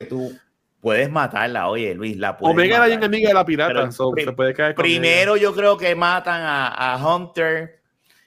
tú 0.08 0.32
puedes 0.80 1.12
matarla, 1.12 1.68
oye 1.68 1.94
Luis, 1.94 2.18
la 2.18 2.38
Omega 2.40 2.78
era 2.78 2.88
bien 2.88 3.04
amiga 3.04 3.30
de 3.30 3.34
la 3.34 3.46
pirata, 3.46 3.92
se 3.92 4.32
puede 4.34 4.54
caer 4.54 4.76
Primero 4.76 5.36
yo 5.38 5.54
creo 5.54 5.78
que 5.78 5.94
matan 5.96 6.42
a, 6.42 6.94
a, 6.94 7.06
Hunter 7.06 7.82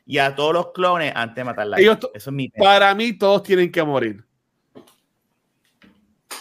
y 0.05 0.19
a 0.19 0.35
todos 0.35 0.53
los 0.53 0.73
clones 0.73 1.13
antes 1.15 1.37
de 1.37 1.45
matarla. 1.45 1.79
Eso 1.79 2.11
es 2.13 2.31
mi 2.31 2.49
para 2.51 2.95
mí 2.95 3.15
todos 3.15 3.43
tienen 3.43 3.73
que 3.73 3.83
morir. 3.83 4.25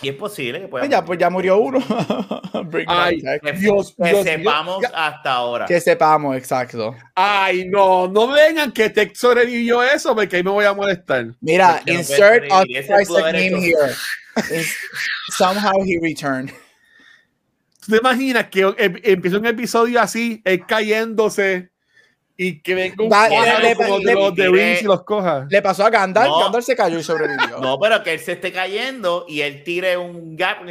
Y 0.01 0.09
es 0.09 0.15
posible 0.15 0.61
que 0.61 0.67
pueda. 0.67 0.85
Ya, 0.85 1.03
pues 1.03 1.19
ya 1.19 1.29
murió 1.29 1.57
uno. 1.57 1.79
Ay, 2.87 3.21
que, 3.41 3.51
Dios, 3.53 3.95
que 4.01 4.23
sepamos 4.23 4.83
hasta 4.93 5.31
ahora. 5.33 5.65
Que 5.65 5.79
sepamos, 5.79 6.35
exacto. 6.35 6.95
Ay, 7.15 7.67
no, 7.67 8.07
no 8.07 8.27
vengan 8.27 8.71
que 8.71 8.89
te 8.89 9.13
sobrevivió 9.13 9.83
eso, 9.83 10.15
porque 10.15 10.37
ahí 10.37 10.43
me 10.43 10.51
voy 10.51 10.65
a 10.65 10.73
molestar. 10.73 11.27
Mira, 11.39 11.81
insert 11.85 12.51
a 12.51 12.63
name 13.31 13.59
here. 13.59 13.93
Somehow 15.29 15.83
he 15.83 15.99
returned. 16.01 16.51
¿Tú 17.85 17.93
te 17.93 17.97
imaginas 17.97 18.47
que 18.49 18.61
em, 18.77 18.95
empieza 19.03 19.37
un 19.37 19.45
episodio 19.47 19.99
así, 19.99 20.41
él 20.45 20.65
cayéndose 20.67 21.70
y 22.43 22.59
que 22.59 22.73
venga 22.73 23.03
un 23.03 23.09
le, 23.61 23.75
como 23.75 23.99
de 23.99 24.15
los 24.15 24.33
de 24.33 24.49
Rings 24.49 24.81
y 24.81 24.85
los 24.85 25.03
coja. 25.03 25.45
Le 25.47 25.61
pasó 25.61 25.85
a 25.85 25.91
Gandalf, 25.91 26.33
Gandalf 26.41 26.65
se 26.65 26.75
cayó 26.75 26.97
y 26.97 27.03
sobrevivió. 27.03 27.59
No, 27.61 27.77
pero 27.79 28.01
que 28.01 28.13
él 28.13 28.19
se 28.19 28.31
esté 28.31 28.51
cayendo 28.51 29.25
y 29.27 29.41
él 29.41 29.63
tire 29.63 29.95
un 29.95 30.35
gap 30.35 30.67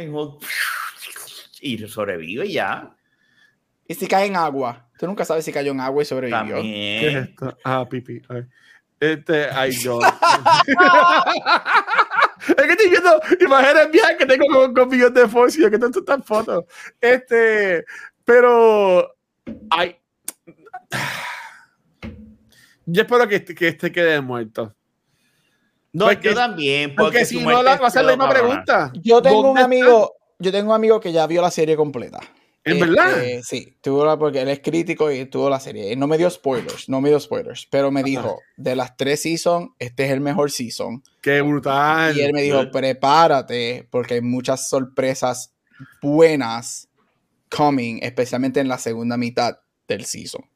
y 1.61 1.77
sobrevive 1.87 2.51
ya. 2.51 2.93
Y 3.87 3.93
si 3.93 4.05
cae 4.05 4.25
en 4.25 4.35
agua. 4.35 4.89
Tú 4.99 5.07
nunca 5.07 5.23
sabes 5.23 5.45
si 5.45 5.53
cayó 5.53 5.71
en 5.71 5.79
agua 5.79 6.03
y 6.03 6.05
sobrevivió. 6.05 6.61
¿Qué 6.61 7.07
es 7.07 7.15
esto? 7.29 7.57
Ah, 7.63 7.87
pipi. 7.89 8.21
Este, 8.99 9.45
ay, 9.49 9.71
yo. 9.81 10.01
es 12.47 12.55
que 12.55 12.71
estoy 12.71 12.89
viendo 12.89 13.21
imágenes 13.39 13.91
viejas 13.91 14.15
que 14.19 14.25
tengo 14.25 14.45
con, 14.47 14.73
con 14.73 14.89
millones 14.89 15.13
de 15.13 15.27
fotos 15.29 15.57
y 15.57 15.61
que 15.61 15.79
tengo 15.79 15.97
estas 15.97 16.25
fotos. 16.25 16.65
Este, 16.99 17.85
pero, 18.25 19.15
ay. 19.69 19.95
Yo 22.85 23.03
espero 23.03 23.27
que, 23.27 23.43
que 23.43 23.67
este 23.67 23.91
quede 23.91 24.21
muerto. 24.21 24.75
No, 25.93 26.05
porque, 26.05 26.29
yo 26.29 26.35
también. 26.35 26.95
Porque, 26.95 27.25
si 27.25 27.39
no, 27.39 27.61
la, 27.61 27.77
va 27.77 27.87
a 27.87 27.91
ser 27.91 28.05
la 28.05 28.11
misma 28.11 28.29
pregunta. 28.29 28.91
Yo 29.01 29.21
tengo 29.21 29.51
un 29.51 29.57
amigo, 29.57 30.13
yo 30.39 30.51
tengo 30.51 30.69
un 30.69 30.75
amigo 30.75 30.99
que 30.99 31.11
ya 31.11 31.27
vio 31.27 31.41
la 31.41 31.51
serie 31.51 31.75
completa. 31.75 32.19
¿En 32.63 32.79
verdad? 32.79 33.23
Este, 33.23 33.43
sí, 33.43 33.77
tuvo 33.81 34.05
la, 34.05 34.17
porque 34.19 34.41
él 34.41 34.49
es 34.49 34.59
crítico 34.59 35.11
y 35.11 35.25
tuvo 35.25 35.49
la 35.49 35.59
serie. 35.59 35.95
no 35.95 36.05
me 36.05 36.17
dio 36.17 36.29
spoilers, 36.29 36.87
no 36.89 37.01
me 37.01 37.09
dio 37.09 37.19
spoilers, 37.19 37.67
pero 37.71 37.89
me 37.89 38.03
dijo, 38.03 38.39
de 38.55 38.75
las 38.75 38.95
tres 38.95 39.23
seasons, 39.23 39.71
este 39.79 40.05
es 40.05 40.11
el 40.11 40.21
mejor 40.21 40.51
season. 40.51 41.01
¡Qué 41.21 41.41
brutal! 41.41 42.15
Y 42.15 42.21
él 42.21 42.33
me 42.33 42.43
dijo, 42.43 42.69
prepárate, 42.71 43.87
porque 43.89 44.15
hay 44.15 44.21
muchas 44.21 44.69
sorpresas 44.69 45.55
buenas 46.03 46.87
coming, 47.49 47.99
especialmente 48.03 48.59
en 48.59 48.67
la 48.67 48.77
segunda 48.77 49.17
mitad 49.17 49.57
del 49.87 50.05
season. 50.05 50.50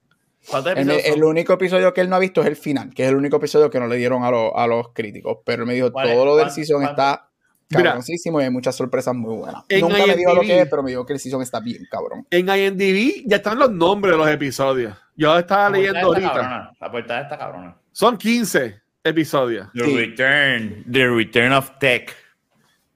El, 0.75 0.91
el, 0.91 1.23
único 1.23 1.53
episodio 1.53 1.93
que 1.93 2.01
él 2.01 2.09
no 2.09 2.15
ha 2.15 2.19
visto 2.19 2.41
es 2.41 2.47
el 2.47 2.55
final, 2.55 2.93
que 2.93 3.03
es 3.03 3.09
el 3.09 3.15
único 3.15 3.37
episodio 3.37 3.69
que 3.69 3.79
no 3.79 3.87
le 3.87 3.95
dieron 3.95 4.23
a, 4.23 4.27
a 4.27 4.67
los 4.67 4.89
críticos. 4.93 5.39
Pero 5.45 5.63
él 5.63 5.67
me 5.67 5.73
dijo, 5.73 5.91
todo 5.91 6.25
lo 6.25 6.35
del 6.37 6.51
season 6.51 6.83
está 6.83 7.29
cabroncísimo 7.69 8.39
y 8.39 8.43
hay 8.43 8.49
muchas 8.49 8.75
sorpresas 8.75 9.15
muy 9.15 9.35
buenas. 9.35 9.63
Nunca 9.81 10.05
me 10.05 10.15
dijo 10.15 10.33
lo 10.33 10.41
que 10.41 10.61
es, 10.61 10.67
pero 10.69 10.83
me 10.83 10.91
dijo 10.91 11.05
que 11.05 11.13
el 11.13 11.19
season 11.19 11.41
está 11.41 11.59
bien 11.59 11.87
cabrón. 11.89 12.27
En 12.29 12.47
IMDb 12.47 13.23
ya 13.25 13.37
están 13.37 13.57
los 13.57 13.71
nombres 13.71 14.13
de 14.13 14.17
los 14.17 14.29
episodios. 14.29 14.95
Yo 15.15 15.37
estaba 15.37 15.69
leyendo 15.69 15.99
ahorita. 15.99 16.73
La 16.79 16.91
portada 16.91 17.21
está 17.21 17.37
cabrona. 17.37 17.77
Son 17.91 18.17
15 18.17 18.81
episodios. 19.03 19.67
The 19.73 19.83
Return, 19.85 20.85
The 20.91 21.07
Return 21.07 21.53
of 21.53 21.71
Tech. 21.79 22.15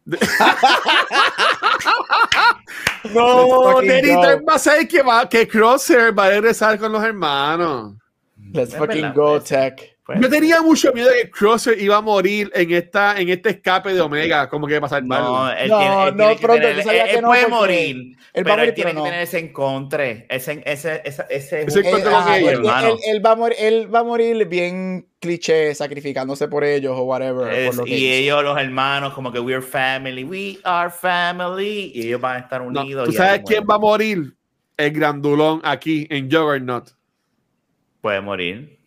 no, 3.14 3.82
The 3.82 4.02
Return 4.02 4.46
va 4.48 4.56
a 4.56 4.60
ser 4.60 4.88
que, 4.88 5.02
va, 5.02 5.28
que 5.28 5.48
Crosshair 5.48 6.18
va 6.18 6.26
a 6.26 6.30
regresar 6.30 6.78
con 6.80 6.92
los 6.92 7.04
hermanos. 7.04 7.96
Let's 8.54 8.76
fucking 8.76 9.14
go, 9.14 9.40
Tech. 9.40 9.98
Yo 10.20 10.30
tenía 10.30 10.62
mucho 10.62 10.92
miedo 10.94 11.10
de 11.10 11.22
que 11.22 11.30
Crosser 11.30 11.80
iba 11.80 11.98
a 11.98 12.02
morir 12.02 12.52
en 12.54 12.72
esta 12.72 13.20
en 13.20 13.30
este 13.30 13.50
escape 13.50 13.94
de 13.94 14.02
Omega, 14.02 14.50
como 14.50 14.68
que 14.68 14.74
va 14.74 14.80
a 14.80 14.82
pasar 14.82 15.04
mal. 15.04 15.24
No, 15.24 15.52
él 15.52 15.70
no, 15.70 16.12
no 16.12 16.36
pronto, 16.38 16.68
él, 16.68 16.80
él 16.80 17.22
puede 17.24 17.48
morir. 17.48 18.18
Él 18.34 18.44
pero 18.44 18.62
él 18.62 18.74
tiene 18.74 18.94
que 18.94 19.02
tener 19.02 19.22
ese 19.22 19.40
encontre, 19.40 20.26
ese 20.30 20.62
ese 20.66 21.02
ese, 21.04 21.26
ese, 21.30 21.62
ese 21.64 21.80
encontre 21.80 22.12
con 22.12 22.34
ellos, 22.34 22.52
hermano. 22.52 22.98
Él, 23.08 23.26
va 23.26 23.32
a 23.32 23.36
morir, 23.36 23.58
él 23.60 23.94
va 23.94 24.00
a 24.00 24.04
morir 24.04 24.48
bien 24.48 25.08
cliché, 25.20 25.74
sacrificándose 25.76 26.48
por 26.48 26.64
ellos 26.64 26.94
o 26.96 27.04
whatever. 27.04 27.52
Es, 27.54 27.68
por 27.68 27.76
lo 27.78 27.84
que 27.86 27.98
y 27.98 28.12
ellos, 28.12 28.44
los 28.44 28.58
hermanos, 28.58 29.14
como 29.14 29.32
que 29.32 29.40
we're 29.40 29.62
family, 29.62 30.24
we 30.24 30.60
are 30.64 30.90
family, 30.90 31.92
y 31.94 32.08
ellos 32.08 32.22
van 32.22 32.38
a 32.38 32.40
estar 32.40 32.62
unidos. 32.62 33.10
¿Tú 33.10 33.14
sabes 33.14 33.42
quién 33.46 33.64
va 33.70 33.76
a 33.76 33.80
morir? 33.80 34.36
El 34.78 34.92
grandulón 34.92 35.60
aquí 35.64 36.08
en 36.10 36.32
Juggernaut. 36.32 36.92
Puede 38.02 38.22
morir. 38.22 38.79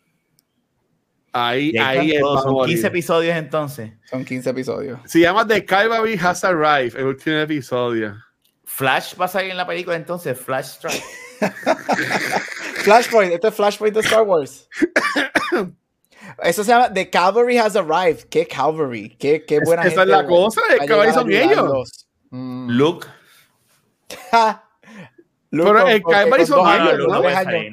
Ahí, 1.33 1.75
ahí 1.77 2.19
Son 2.19 2.65
15 2.65 2.87
episodios 2.87 3.35
entonces. 3.35 3.91
Son 4.09 4.23
15 4.23 4.49
episodios. 4.51 4.99
Se 5.05 5.19
llama 5.19 5.45
The 5.47 5.65
Calvary 5.65 6.17
Has 6.21 6.43
Arrived, 6.43 6.95
el 6.95 7.07
último 7.07 7.37
episodio. 7.37 8.15
Flash 8.65 9.15
va 9.19 9.25
a 9.25 9.27
salir 9.27 9.51
en 9.51 9.57
la 9.57 9.67
película 9.67 9.95
entonces, 9.95 10.39
Flash 10.39 10.75
Strike. 10.75 11.03
Flashpoint, 12.83 13.33
este 13.33 13.47
es 13.47 13.55
Flashpoint 13.55 13.95
de 13.95 14.01
Star 14.01 14.23
Wars. 14.23 14.67
Eso 16.43 16.63
se 16.63 16.71
llama 16.71 16.91
The 16.91 17.09
Calvary 17.09 17.57
Has 17.57 17.75
Arrived. 17.75 18.27
¿Qué 18.29 18.47
Calvary? 18.47 19.15
¿Qué, 19.19 19.45
qué 19.45 19.59
buena 19.63 19.83
Esa 19.83 20.03
es 20.03 20.07
la 20.07 20.25
cosa, 20.25 20.61
el 20.71 20.87
Calvary 20.87 21.11
son 21.11 21.31
ellos. 21.31 22.07
Mm. 22.29 22.69
Luke. 22.71 23.07
Pero 25.61 25.87
el 25.87 26.01
Calvary 26.01 26.45
son 26.47 26.67
años, 26.67 26.97
¿no? 26.97 27.21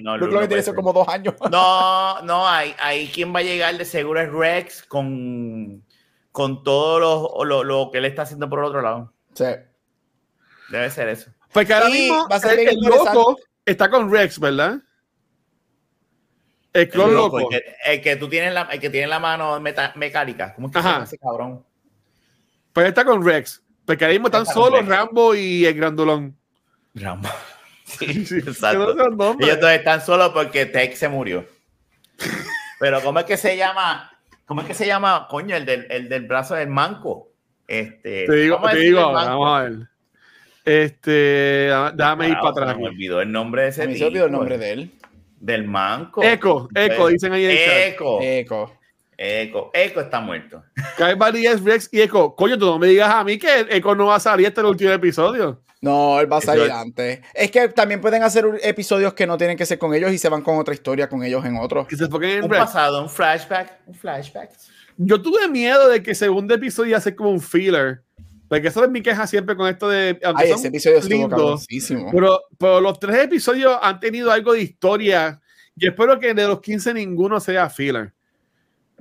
No, 0.02 0.16
Luke 0.18 0.32
lo 0.32 0.40
que 0.40 0.48
tiene 0.48 0.74
como 0.74 0.92
dos 0.92 1.08
años. 1.08 1.34
No, 1.50 2.20
no, 2.22 2.46
hay, 2.46 2.74
hay 2.78 3.08
quien 3.08 3.34
va 3.34 3.40
a 3.40 3.42
llegar 3.42 3.76
de 3.76 3.84
seguro 3.84 4.20
es 4.20 4.30
Rex 4.30 4.82
con, 4.82 5.82
con 6.30 6.62
todo 6.62 7.00
lo, 7.00 7.44
lo, 7.44 7.64
lo, 7.64 7.90
que 7.90 7.98
él 7.98 8.04
está 8.04 8.22
haciendo 8.22 8.50
por 8.50 8.58
el 8.58 8.66
otro 8.66 8.82
lado. 8.82 9.12
Sí. 9.32 9.46
Debe 10.70 10.90
ser 10.90 11.08
eso. 11.08 11.30
Porque 11.52 11.72
ahora 11.72 11.88
mismo 11.88 12.28
va 12.30 12.36
a 12.36 12.40
ser 12.40 12.58
el, 12.58 12.68
el 12.68 12.76
loco 12.80 13.36
está 13.64 13.90
con 13.90 14.12
Rex, 14.12 14.38
¿verdad? 14.38 14.78
El 16.72 16.88
clon 16.88 17.14
loco. 17.14 17.40
El, 17.84 18.00
que, 18.00 18.16
tú 18.16 18.28
tienes 18.28 18.52
la, 18.52 18.62
el 18.62 18.78
que 18.78 18.90
tiene 18.90 19.06
la 19.06 19.18
mano 19.18 19.58
mecánica. 19.60 20.54
¿Cómo 20.54 20.68
es 20.68 20.72
que 20.72 20.82
se 20.82 20.88
llama 20.88 21.04
ese 21.04 21.18
cabrón? 21.18 21.64
Pues 22.72 22.86
está 22.86 23.04
con 23.04 23.24
Rex. 23.24 23.62
Porque 23.84 24.04
ahora 24.04 24.12
mismo 24.12 24.28
están 24.28 24.46
solo 24.46 24.80
Rambo 24.82 25.34
y 25.34 25.64
el 25.64 25.74
grandulón. 25.74 26.36
Rambo. 26.94 27.28
Sí, 27.98 28.24
sí 28.26 28.38
exacto. 28.38 28.92
Ellos 29.40 29.60
dos 29.60 29.70
están 29.70 30.00
solos 30.00 30.30
porque 30.30 30.66
Tech 30.66 30.94
se 30.94 31.08
murió. 31.08 31.44
Pero 32.78 33.00
¿cómo 33.02 33.18
es 33.20 33.24
que 33.24 33.36
se 33.36 33.56
llama? 33.56 34.10
¿Cómo 34.46 34.62
es 34.62 34.66
que 34.66 34.74
se 34.74 34.86
llama, 34.86 35.26
coño, 35.28 35.54
el 35.56 35.64
del, 35.64 35.86
el 35.90 36.08
del 36.08 36.26
brazo 36.26 36.54
del 36.54 36.68
manco? 36.68 37.28
Este, 37.66 38.26
te 38.26 38.34
digo, 38.34 38.60
te 38.68 38.78
digo 38.78 39.12
vamos 39.12 39.48
a 39.48 39.62
ver. 39.62 39.72
Este, 40.64 41.70
déjame 41.94 42.28
ir 42.28 42.34
para 42.34 42.48
atrás. 42.48 42.76
Me 42.76 42.86
olvidó 42.86 43.20
el 43.20 43.30
nombre 43.30 43.62
de 43.62 43.68
ese 43.68 43.86
Me 43.86 44.02
olvidó 44.02 44.26
el 44.26 44.32
nombre 44.32 44.58
de 44.58 44.72
él. 44.72 44.90
Del 45.38 45.64
manco. 45.64 46.22
Eco, 46.22 46.68
Eco, 46.74 47.08
dicen 47.08 47.32
ahí 47.32 47.44
en 47.46 47.92
Eco. 47.92 48.18
Eco. 48.20 48.79
Eco, 49.22 49.70
Eco 49.74 50.00
está 50.00 50.18
muerto. 50.18 50.64
Kai 50.96 51.14
es 51.44 51.62
Rex 51.62 51.90
y 51.92 52.00
Eco. 52.00 52.34
Coño, 52.34 52.56
tú 52.56 52.64
no 52.64 52.78
me 52.78 52.86
digas 52.86 53.14
a 53.14 53.22
mí 53.22 53.38
que 53.38 53.66
Eco 53.68 53.94
no 53.94 54.06
va 54.06 54.16
a 54.16 54.20
salir 54.20 54.46
hasta 54.46 54.62
el 54.62 54.68
último 54.68 54.90
episodio. 54.92 55.62
No, 55.82 56.18
él 56.18 56.32
va 56.32 56.38
a 56.38 56.40
salir 56.40 56.70
antes. 56.70 57.20
Es 57.34 57.50
que 57.50 57.68
también 57.68 58.00
pueden 58.00 58.22
hacer 58.22 58.46
episodios 58.62 59.12
que 59.12 59.26
no 59.26 59.36
tienen 59.36 59.58
que 59.58 59.66
ser 59.66 59.78
con 59.78 59.92
ellos 59.92 60.10
y 60.10 60.16
se 60.16 60.30
van 60.30 60.40
con 60.40 60.56
otra 60.56 60.72
historia 60.72 61.06
con 61.06 61.22
ellos 61.22 61.44
en 61.44 61.58
otro. 61.58 61.86
un 62.42 62.48
pasado, 62.48 63.02
un 63.02 63.10
flashback, 63.10 63.80
un 63.86 63.94
flashback. 63.94 64.52
Yo 64.96 65.20
tuve 65.20 65.48
miedo 65.48 65.90
de 65.90 66.02
que 66.02 66.10
el 66.10 66.16
segundo 66.16 66.54
episodio 66.54 66.98
ser 66.98 67.14
como 67.14 67.30
un 67.30 67.42
filler. 67.42 68.02
Porque 68.48 68.68
eso 68.68 68.82
es 68.82 68.90
mi 68.90 69.02
queja 69.02 69.26
siempre 69.26 69.54
con 69.54 69.68
esto 69.68 69.86
de. 69.86 70.18
Ay, 70.34 70.50
ese 70.50 70.68
episodio 70.68 70.98
estuvo 70.98 71.60
pero, 72.10 72.40
pero 72.58 72.80
los 72.80 72.98
tres 72.98 73.24
episodios 73.24 73.78
han 73.82 74.00
tenido 74.00 74.32
algo 74.32 74.54
de 74.54 74.62
historia. 74.62 75.42
Y 75.76 75.86
espero 75.86 76.18
que 76.18 76.32
de 76.32 76.48
los 76.48 76.60
15 76.60 76.94
ninguno 76.94 77.38
sea 77.38 77.68
filler. 77.68 78.14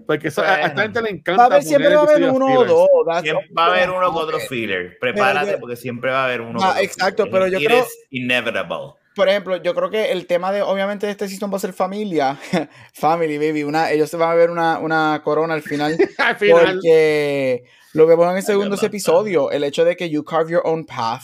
Porque 0.05 0.29
eso, 0.29 0.41
a 0.41 0.61
esta 0.61 0.81
gente 0.81 1.01
le 1.01 1.09
encanta. 1.09 1.37
Va 1.37 1.43
a 1.43 1.45
haber, 1.47 1.63
siempre 1.63 1.95
va 1.95 2.01
a 2.01 2.03
haber 2.03 2.29
uno 2.29 2.45
o 2.45 2.65
dos. 2.65 2.87
va 3.07 3.17
a 3.17 3.67
haber 3.67 3.89
uno 3.89 4.13
con 4.13 4.23
otro 4.23 4.39
filler. 4.39 4.97
Prepárate 4.99 5.57
porque 5.57 5.75
siempre 5.75 6.11
va 6.11 6.21
a 6.21 6.25
haber 6.25 6.41
uno. 6.41 6.59
Ah, 6.61 6.81
exacto, 6.81 7.27
pero 7.31 7.47
yo 7.47 7.59
creo. 7.59 7.85
inevitable. 8.09 8.93
Por 9.15 9.27
ejemplo, 9.27 9.57
yo 9.57 9.75
creo 9.75 9.89
que 9.89 10.11
el 10.11 10.27
tema 10.27 10.51
de, 10.51 10.61
obviamente, 10.61 11.05
de 11.05 11.11
este 11.11 11.27
season 11.27 11.51
va 11.51 11.57
a 11.57 11.59
ser 11.59 11.73
familia. 11.73 12.39
Family, 12.93 13.37
baby. 13.37 13.63
Una, 13.63 13.91
ellos 13.91 14.09
se 14.09 14.15
van 14.15 14.31
a 14.31 14.35
ver 14.35 14.49
una, 14.49 14.79
una 14.79 15.21
corona 15.23 15.55
al 15.55 15.61
final. 15.61 15.97
al 16.17 16.37
final. 16.37 16.75
Porque 16.75 17.63
lo 17.93 18.07
vemos 18.07 18.29
en 18.31 18.37
el 18.37 18.43
segundo 18.43 18.77
episodio. 18.81 19.51
El 19.51 19.63
hecho 19.63 19.83
de 19.83 19.97
que 19.97 20.09
you 20.09 20.23
carve 20.23 20.51
your 20.51 20.61
own 20.63 20.85
path. 20.85 21.23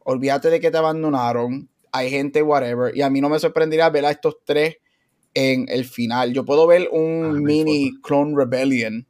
Olvídate 0.00 0.50
de 0.50 0.58
que 0.58 0.70
te 0.70 0.78
abandonaron. 0.78 1.68
Hay 1.92 2.10
gente, 2.10 2.42
whatever. 2.42 2.96
Y 2.96 3.02
a 3.02 3.10
mí 3.10 3.20
no 3.20 3.28
me 3.28 3.38
sorprendería 3.38 3.88
ver 3.90 4.06
a 4.06 4.10
estos 4.10 4.38
tres 4.44 4.78
en 5.38 5.66
el 5.68 5.84
final. 5.84 6.32
Yo 6.32 6.44
puedo 6.44 6.66
ver 6.66 6.88
un 6.90 7.36
ah, 7.36 7.40
mini 7.40 7.92
Clone 8.02 8.34
Rebellion 8.36 9.06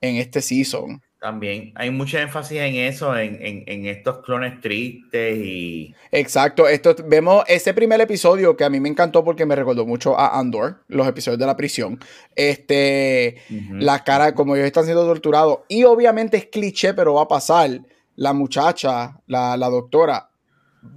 en 0.00 0.16
este 0.16 0.42
season. 0.42 1.00
También 1.20 1.72
hay 1.76 1.90
mucho 1.90 2.18
énfasis 2.18 2.58
en 2.58 2.74
eso, 2.74 3.16
en, 3.16 3.38
en, 3.40 3.86
estos 3.86 4.18
clones 4.18 4.60
tristes 4.60 5.38
y... 5.38 5.94
Exacto, 6.10 6.68
esto, 6.68 6.94
vemos 7.06 7.44
ese 7.46 7.72
primer 7.72 7.98
episodio 8.02 8.54
que 8.56 8.64
a 8.64 8.68
mí 8.68 8.78
me 8.78 8.90
encantó 8.90 9.24
porque 9.24 9.46
me 9.46 9.56
recordó 9.56 9.86
mucho 9.86 10.18
a 10.18 10.38
Andor, 10.38 10.82
los 10.88 11.06
episodios 11.08 11.38
de 11.38 11.46
la 11.46 11.56
prisión. 11.56 11.98
Este, 12.34 13.36
la 13.72 14.04
cara, 14.04 14.34
como 14.34 14.54
ellos 14.54 14.66
están 14.66 14.84
siendo 14.84 15.06
torturados. 15.06 15.60
Y 15.68 15.84
obviamente 15.84 16.36
es 16.36 16.46
cliché, 16.46 16.92
pero 16.92 17.14
va 17.14 17.22
a 17.22 17.28
pasar. 17.28 17.70
La 18.16 18.32
muchacha, 18.32 19.18
la, 19.26 19.56
la 19.56 19.70
doctora, 19.70 20.28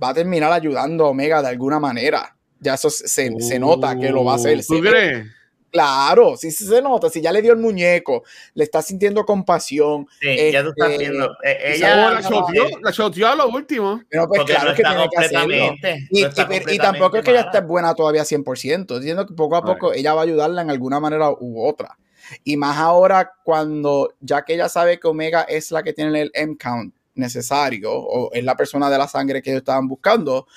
va 0.04 0.10
a 0.10 0.14
terminar 0.14 0.52
ayudando 0.52 1.06
a 1.06 1.10
Omega 1.10 1.42
de 1.42 1.48
alguna 1.48 1.80
manera. 1.80 2.37
Ya 2.60 2.74
eso 2.74 2.90
se, 2.90 3.32
se 3.40 3.60
nota 3.60 3.98
que 3.98 4.10
lo 4.10 4.24
va 4.24 4.34
a 4.34 4.36
hacer. 4.36 4.66
¿Tú 4.66 4.80
crees? 4.80 5.28
Claro, 5.70 6.38
sí, 6.38 6.50
se 6.50 6.82
nota, 6.82 7.10
si 7.10 7.22
ya 7.22 7.32
le 7.32 7.42
dio 7.42 7.52
el 7.52 7.60
muñeco, 7.60 8.24
le 8.54 8.64
está 8.64 8.82
sintiendo 8.82 9.26
compasión. 9.26 10.08
Sí, 10.20 10.52
ya 10.52 10.64
tú 10.64 10.70
estás 10.70 10.92
este, 10.92 11.04
viendo. 11.04 11.30
Eh, 11.44 11.74
ella 11.76 12.12
la 12.12 12.22
choteó, 12.24 12.66
la 12.82 12.92
choteó 12.92 13.28
a 13.28 13.36
lo 13.36 13.50
último. 13.50 14.02
Pero 14.10 14.28
pues 14.28 14.44
claro 14.46 14.74
que 14.74 14.84
tiene 14.84 15.08
que 15.10 15.26
hacerlo. 15.26 15.76
Y, 16.10 16.78
tampoco 16.80 17.18
es 17.18 17.24
que 17.24 17.32
ella 17.32 17.42
esté 17.42 17.62
buena 17.62 17.94
todavía 17.94 18.24
100%, 18.24 18.98
diciendo 18.98 19.28
que 19.28 19.34
poco 19.34 19.58
a 19.58 19.64
poco 19.64 19.94
ella 19.94 20.14
va 20.14 20.22
a 20.22 20.24
ayudarla 20.24 20.62
en 20.62 20.70
alguna 20.70 21.00
manera 21.00 21.32
u 21.32 21.68
otra. 21.68 21.98
Y 22.44 22.58
más 22.58 22.78
ahora 22.78 23.34
cuando, 23.44 24.14
ya 24.20 24.44
que 24.44 24.54
ella 24.54 24.70
sabe 24.70 25.00
que 25.00 25.08
Omega 25.08 25.44
es 25.44 25.72
la 25.72 25.84
que 25.84 25.94
tiene 25.94 26.22
el 26.22 26.32
M-count 26.34 26.94
necesario, 27.16 27.92
o 27.94 28.32
es 28.34 28.44
la 28.44 28.56
persona 28.56 28.90
de 28.90 28.98
la 28.98 29.08
sangre 29.08 29.42
que 29.42 29.50
ellos 29.52 29.62
estaban 29.62 29.88
buscando, 29.88 30.48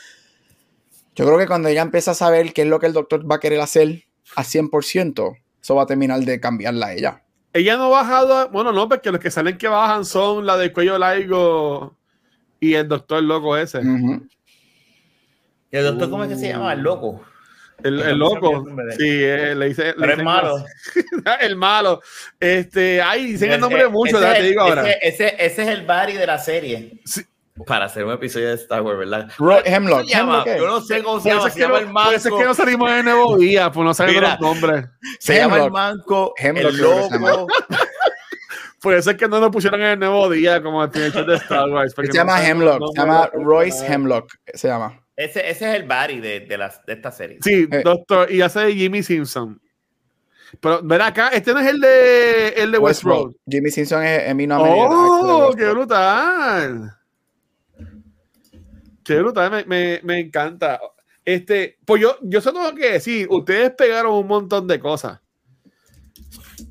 yo 1.15 1.27
creo 1.27 1.39
que 1.39 1.47
cuando 1.47 1.69
ella 1.69 1.83
empieza 1.83 2.13
a 2.13 2.15
saber 2.15 2.53
qué 2.53 2.63
es 2.63 2.69
lo 2.69 2.79
que 2.79 2.87
el 2.87 2.93
doctor 2.93 3.31
va 3.31 3.37
a 3.37 3.41
querer 3.41 3.61
hacer 3.61 4.05
a 4.37 4.43
100%, 4.43 5.37
eso 5.61 5.75
va 5.75 5.83
a 5.83 5.87
terminar 5.87 6.21
de 6.21 6.41
cambiarla 6.41 6.87
a 6.87 6.93
ella. 6.95 7.23
Ella 7.53 7.77
no 7.77 7.87
ha 7.87 8.03
bajado, 8.03 8.49
bueno, 8.51 8.73
no, 8.73 8.89
porque 8.89 9.11
los 9.11 9.21
que 9.21 9.31
salen 9.31 9.59
que 9.59 9.67
bajan 9.67 10.05
son 10.05 10.47
la 10.47 10.57
del 10.57 10.73
cuello 10.73 10.99
largo 10.99 11.97
y 12.61 12.75
el 12.75 12.87
doctor 12.87 13.23
loco 13.23 13.57
ese. 13.57 13.81
¿Y 15.73 15.77
el 15.77 15.85
doctor 15.85 16.11
cómo 16.11 16.25
es 16.25 16.31
que 16.31 16.37
se 16.37 16.49
llama? 16.49 16.73
El 16.73 16.81
loco. 16.81 17.23
El, 17.83 18.19
loco. 18.19 18.67
Sí, 18.99 19.09
eh, 19.09 19.55
le 19.55 19.69
dice. 19.69 19.95
Pero 19.99 20.13
el 20.13 20.23
malo. 20.23 20.65
el 21.41 21.57
malo. 21.57 22.03
Este, 22.39 23.01
ay, 23.01 23.33
dicen 23.33 23.53
el 23.53 23.61
nombre 23.61 23.83
de 23.85 23.89
mucho, 23.89 24.21
te 24.21 24.43
digo 24.43 24.61
ahora. 24.61 24.89
Ese, 24.91 25.35
ese, 25.39 25.63
es 25.63 25.69
el 25.69 25.87
Barry 25.87 26.15
de 26.15 26.27
la 26.27 26.39
serie. 26.39 27.01
Sí. 27.05 27.23
Para 27.67 27.87
hacer 27.87 28.05
un 28.05 28.13
episodio 28.13 28.49
de 28.49 28.55
Star 28.55 28.83
Wars, 28.83 28.99
¿verdad? 28.99 29.29
Hemlock. 29.65 30.07
Hemlock 30.09 30.47
Yo 30.47 30.67
no 30.67 30.81
sé 30.81 31.03
cómo 31.03 31.21
se 31.21 31.29
llama. 31.31 31.51
Se 31.51 31.61
llama 31.61 31.79
el 31.79 31.89
manco. 31.89 32.11
es 32.13 32.23
que 32.23 32.45
no 32.45 32.55
salimos 32.55 32.91
de 32.91 33.03
nuevo 33.03 33.37
día, 33.37 33.71
pues 33.71 33.85
no 33.85 33.93
sabemos 33.93 34.23
los 34.23 34.41
nombres. 34.41 34.87
Se 35.19 35.37
llama 35.37 35.65
el 35.65 35.71
manco, 35.71 36.33
Hemlock, 36.39 36.73
el 36.73 36.77
loco. 36.79 37.47
Por 38.81 38.95
eso 38.95 39.11
es 39.11 39.17
que 39.17 39.29
no 39.29 39.41
nos 39.41 39.51
pusieron 39.51 39.81
en 39.81 39.89
el 39.89 39.99
nuevo 39.99 40.31
día 40.31 40.63
como 40.63 40.83
el 40.83 40.91
hecho 40.91 41.25
de 41.25 41.37
Star 41.37 41.69
Wars. 41.69 41.93
Se 41.95 42.13
llama 42.13 42.47
Hemlock, 42.47 42.83
se 42.95 43.01
llama 43.01 43.31
Royce 43.35 43.87
Hemlock, 43.87 44.33
se 44.55 44.69
llama. 44.69 44.99
Ese, 45.17 45.51
ese 45.51 45.69
es 45.69 45.77
el 45.77 45.87
Barry 45.87 46.19
de, 46.19 46.41
de, 46.41 46.57
las, 46.57 46.85
de 46.87 46.95
esta 46.95 47.13
serie. 47.13 47.39
Sí, 47.43 47.69
eh. 47.71 47.83
doctor, 47.85 48.33
y 48.33 48.41
hace 48.41 48.61
de 48.61 48.75
Jimmy 48.75 49.03
Simpson. 49.03 49.61
Pero 50.59 50.81
ven 50.83 51.03
acá, 51.03 51.29
este 51.29 51.53
no 51.53 51.61
es 51.61 51.69
el 51.69 51.79
de, 51.79 52.49
el 52.57 52.73
de 52.73 52.79
Westworld. 52.79 53.37
Jimmy 53.47 53.71
Simpson 53.71 54.03
es 54.03 54.29
Emino 54.29 54.59
¡Oh, 54.63 55.53
qué 55.55 55.69
brutal! 55.69 56.97
Qué 59.11 59.19
brutal, 59.19 59.51
me, 59.51 59.65
me, 59.65 60.01
me, 60.05 60.21
encanta. 60.21 60.81
Este, 61.25 61.79
pues 61.85 62.01
yo, 62.01 62.17
yo 62.23 62.41
solo 62.41 62.61
tengo 62.61 62.77
que 62.77 62.93
decir, 62.93 63.27
ustedes 63.29 63.73
pegaron 63.73 64.13
un 64.13 64.29
montón 64.29 64.69
de 64.69 64.79
cosas 64.79 65.21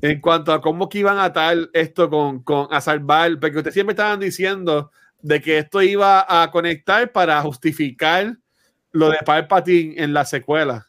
en 0.00 0.22
cuanto 0.22 0.50
a 0.54 0.62
cómo 0.62 0.88
que 0.88 1.00
iban 1.00 1.18
a 1.18 1.24
atar 1.24 1.68
esto 1.74 2.08
con, 2.08 2.42
con 2.42 2.72
a 2.72 2.80
salvar, 2.80 3.38
porque 3.38 3.58
ustedes 3.58 3.74
siempre 3.74 3.92
estaban 3.92 4.20
diciendo 4.20 4.90
de 5.20 5.42
que 5.42 5.58
esto 5.58 5.82
iba 5.82 6.24
a 6.26 6.50
conectar 6.50 7.12
para 7.12 7.42
justificar 7.42 8.38
lo 8.90 9.10
de 9.10 9.18
Palpatine 9.18 10.02
en 10.02 10.14
la 10.14 10.24
secuela. 10.24 10.88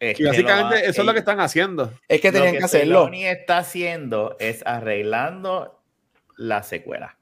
y 0.00 0.24
básicamente 0.24 0.88
eso 0.88 1.02
es 1.02 1.06
lo 1.06 1.12
que 1.12 1.18
están 1.18 1.40
haciendo. 1.40 1.92
Es 2.08 2.22
que 2.22 2.32
tenían 2.32 2.56
que, 2.56 2.64
hacerlo. 2.64 3.04
Lo 3.04 3.10
que 3.10 3.30
está 3.30 3.58
haciendo 3.58 4.38
es 4.40 4.62
arreglando 4.64 5.82
la 6.38 6.62
secuela. 6.62 7.17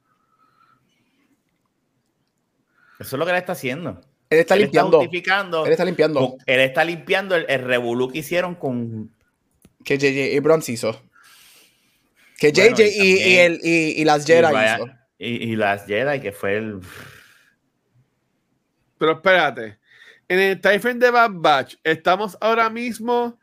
Eso 2.99 3.17
es 3.17 3.19
lo 3.19 3.25
que 3.25 3.33
él 3.33 3.39
está 3.39 3.53
haciendo. 3.53 4.01
Él 4.31 4.41
está 4.41 4.57
limpiando. 4.57 5.01
él 5.01 5.73
está 5.73 5.85
limpiando. 5.85 6.37
Él 6.47 6.61
está 6.61 6.85
limpiando 6.85 7.37
el, 7.37 7.47
el 7.49 7.63
revolú 7.63 8.09
que 8.09 8.19
hicieron 8.19 8.55
con. 8.55 9.15
Que 9.85 9.97
J.J. 9.97 10.37
Abrams 10.39 10.69
hizo. 10.69 11.01
Que 12.39 12.53
JJ 12.53 12.83
y, 12.87 13.37
el, 13.39 13.61
y, 13.63 14.05
las 14.05 14.27
Jedi 14.27 14.47
hizo. 14.47 14.91
Y, 15.19 15.57
las 15.57 15.87
Jedi, 15.87 16.21
que 16.21 16.33
fue 16.33 16.59
el. 16.59 16.81
Pero 18.99 19.13
espérate. 19.13 19.79
En 20.29 20.41
el 20.41 20.61
Typhon 20.61 20.99
de 20.99 21.11
Bad 21.11 21.31
Batch, 21.35 21.77
estamos 21.85 22.37
ahora 22.41 22.69
mismo. 22.69 23.39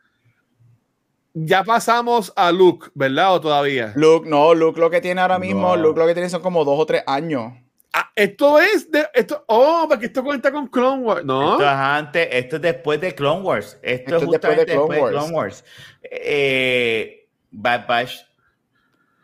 Ya 1.32 1.64
pasamos 1.64 2.32
a 2.36 2.52
Luke, 2.52 2.88
¿verdad? 2.94 3.34
¿O 3.34 3.40
todavía? 3.40 3.92
Luke, 3.96 4.28
no, 4.28 4.54
Luke 4.54 4.78
lo 4.78 4.88
que 4.88 5.00
tiene 5.00 5.20
ahora 5.20 5.40
mismo, 5.40 5.74
Luke 5.74 5.98
lo 5.98 6.06
que 6.06 6.14
tiene 6.14 6.28
son 6.28 6.42
como 6.42 6.64
dos 6.64 6.78
o 6.78 6.86
tres 6.86 7.02
años. 7.08 7.54
Ah, 7.96 8.10
esto 8.16 8.58
es 8.58 8.90
de 8.90 9.06
esto, 9.14 9.44
oh, 9.46 9.86
porque 9.88 10.06
esto 10.06 10.24
cuenta 10.24 10.50
con 10.50 10.66
Clone 10.66 11.02
Wars, 11.04 11.24
¿no? 11.24 11.52
Esto 11.52 11.62
es 11.62 11.70
antes, 11.70 12.28
esto 12.32 12.56
es 12.56 12.62
después 12.62 13.00
de 13.00 13.14
Clone 13.14 13.42
Wars. 13.42 13.78
Esto, 13.82 14.16
es 14.16 14.24
justamente 14.24 14.72
después 14.72 14.98
de 14.98 15.10
Clone, 15.10 15.32
Wars. 15.32 15.64
Eh, 16.02 17.28
Bad 17.52 17.86
Batch 17.86 18.16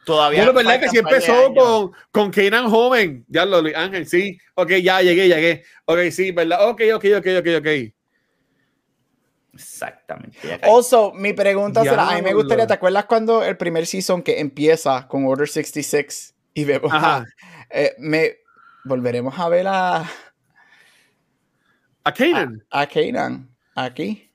Todavía. 0.05 0.45
Bueno, 0.45 0.53
verdad 0.53 0.81
que 0.81 0.89
sí 0.89 0.99
empezó 0.99 1.53
con, 1.53 1.93
con 2.13 2.31
Kanan 2.31 2.71
joven. 2.71 3.25
Ya 3.29 3.45
lo 3.45 3.59
Ángel, 3.77 4.07
sí. 4.07 4.39
Ok, 4.55 4.71
ya 4.83 5.03
llegué, 5.03 5.29
llegué. 5.29 5.65
Ok, 5.85 5.99
sí, 6.11 6.31
¿verdad? 6.31 6.69
Ok, 6.69 6.83
ok, 6.95 7.05
ok, 7.19 7.27
ok, 7.41 7.47
ok. 7.59 7.93
Exactamente. 9.53 10.61
Also, 10.63 11.13
mi 11.13 11.33
pregunta 11.33 11.83
será: 11.83 12.09
a 12.09 12.15
mí 12.15 12.23
me 12.23 12.35
gustaría, 12.35 12.69
¿te 12.69 12.75
acuerdas 12.75 13.05
cuando 13.07 13.43
el 13.43 13.57
primer 13.57 13.87
season 13.87 14.23
que 14.23 14.41
empieza 14.41 15.09
con 15.09 15.27
Order 15.27 15.49
66 15.49 16.35
y 16.55 16.65
vemos 16.65 16.93
Ajá. 16.93 17.27
Eh, 17.73 17.95
me 17.99 18.39
volveremos 18.85 19.39
a 19.39 19.49
ver 19.49 19.67
a. 19.69 20.05
A 22.05 22.15
Kanan. 22.15 22.65
A, 22.71 22.81
a 22.83 22.87
Kanan. 22.87 23.49
Aquí. 23.75 24.31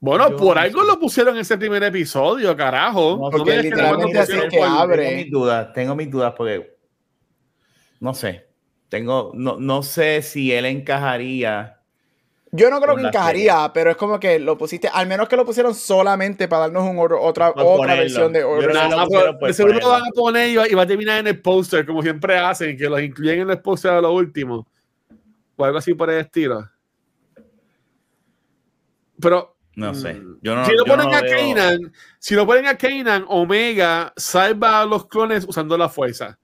Bueno, 0.00 0.34
por 0.34 0.58
algo 0.58 0.82
lo 0.82 0.98
pusieron 0.98 1.34
en 1.34 1.42
ese 1.42 1.58
primer 1.58 1.82
episodio, 1.82 2.56
carajo. 2.56 3.18
No, 3.20 3.30
porque 3.30 3.62
literalmente 3.62 4.18
así 4.18 4.32
que 4.48 4.62
abre. 4.62 5.04
Tengo 5.04 5.16
mis 5.16 5.30
dudas, 5.30 5.72
tengo 5.74 5.94
mis 5.94 6.10
dudas 6.10 6.34
porque 6.34 6.80
no 8.00 8.14
sé, 8.14 8.48
tengo, 8.88 9.32
no, 9.34 9.60
no 9.60 9.82
sé 9.82 10.22
si 10.22 10.52
él 10.52 10.64
encajaría. 10.64 11.79
Yo 12.52 12.68
no 12.68 12.80
creo 12.80 12.96
que 12.96 13.02
encajaría, 13.02 13.70
pero 13.72 13.92
es 13.92 13.96
como 13.96 14.18
que 14.18 14.40
lo 14.40 14.58
pusiste, 14.58 14.88
al 14.88 15.06
menos 15.06 15.28
que 15.28 15.36
lo 15.36 15.44
pusieron 15.44 15.72
solamente 15.74 16.48
para 16.48 16.62
darnos 16.62 16.82
un 16.82 16.98
otra, 16.98 17.52
otra 17.54 17.94
versión 17.94 18.32
de 18.32 18.42
Order. 18.42 18.74
No, 18.74 19.52
seguro 19.52 19.78
lo 19.78 19.88
van 19.88 20.02
a 20.02 20.10
poner 20.14 20.48
y 20.48 20.74
va, 20.74 20.82
a 20.82 20.86
terminar 20.86 21.20
en 21.20 21.28
el 21.28 21.40
póster, 21.40 21.86
como 21.86 22.02
siempre 22.02 22.36
hacen, 22.38 22.76
que 22.76 22.88
los 22.88 23.00
incluyen 23.00 23.40
en 23.40 23.50
el 23.50 23.60
póster 23.60 23.92
de 23.92 24.02
lo 24.02 24.12
último. 24.12 24.66
O 25.54 25.64
algo 25.64 25.78
así 25.78 25.94
por 25.94 26.10
el 26.10 26.20
estilo. 26.20 26.68
Pero 29.20 29.56
no 29.76 29.94
sé. 29.94 30.14
Mm. 30.14 30.64
si 30.66 30.74
lo 30.74 30.84
ponen 30.84 31.14
a 31.14 31.20
Kanan, 31.20 31.92
si 32.18 32.34
lo 32.34 32.46
ponen 32.46 32.66
a 32.66 32.76
Kanan, 32.76 33.24
Omega 33.28 34.12
salva 34.16 34.80
a 34.80 34.86
los 34.86 35.06
clones 35.06 35.44
usando 35.48 35.78
la 35.78 35.88
fuerza. 35.88 36.38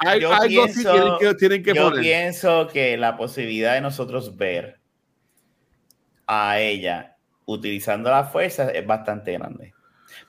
Hay, 0.00 0.20
yo 0.20 0.32
algo 0.32 0.46
pienso, 0.46 1.18
que 1.18 1.34
tienen 1.34 1.62
que 1.62 1.74
yo 1.74 1.92
pienso 1.92 2.68
que 2.68 2.96
la 2.96 3.16
posibilidad 3.16 3.74
de 3.74 3.80
nosotros 3.80 4.36
ver 4.36 4.80
a 6.26 6.58
ella 6.60 7.16
utilizando 7.44 8.10
la 8.10 8.24
fuerza 8.24 8.70
es 8.70 8.86
bastante 8.86 9.32
grande. 9.32 9.74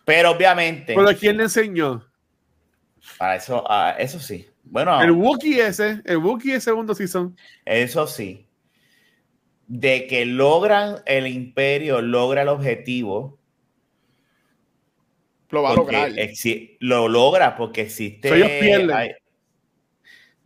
Pero 0.04 0.32
obviamente. 0.32 0.94
¿Pero 0.94 1.18
quién 1.18 1.38
le 1.38 1.44
enseñó? 1.44 2.06
Para 3.18 3.36
eso, 3.36 3.66
eso 3.98 4.20
sí. 4.20 4.48
Bueno. 4.64 5.02
El 5.02 5.12
Wookiee 5.12 5.62
ese, 5.62 6.02
el 6.04 6.18
Wookiee 6.18 6.56
es 6.56 6.64
segundo 6.64 6.94
season. 6.94 7.36
Eso 7.66 8.06
sí 8.06 8.48
de 9.68 10.08
que 10.08 10.26
logran 10.26 10.98
el 11.06 11.28
imperio, 11.28 12.02
logra 12.02 12.42
el 12.42 12.48
objetivo. 12.48 13.38
Lo 15.50 15.62
va 15.62 15.72
a 15.72 15.76
lograr. 15.76 16.12
Lo 16.80 17.08
logra 17.08 17.56
porque 17.56 17.82
existe. 17.82 18.30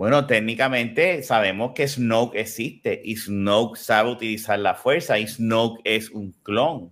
Bueno, 0.01 0.25
técnicamente 0.25 1.21
sabemos 1.21 1.73
que 1.75 1.87
Snoke 1.87 2.39
existe 2.39 2.99
y 3.05 3.17
Snoke 3.17 3.77
sabe 3.77 4.09
utilizar 4.09 4.57
la 4.57 4.73
fuerza 4.73 5.19
y 5.19 5.27
Snoke 5.27 5.79
es 5.83 6.09
un 6.09 6.31
clon. 6.41 6.91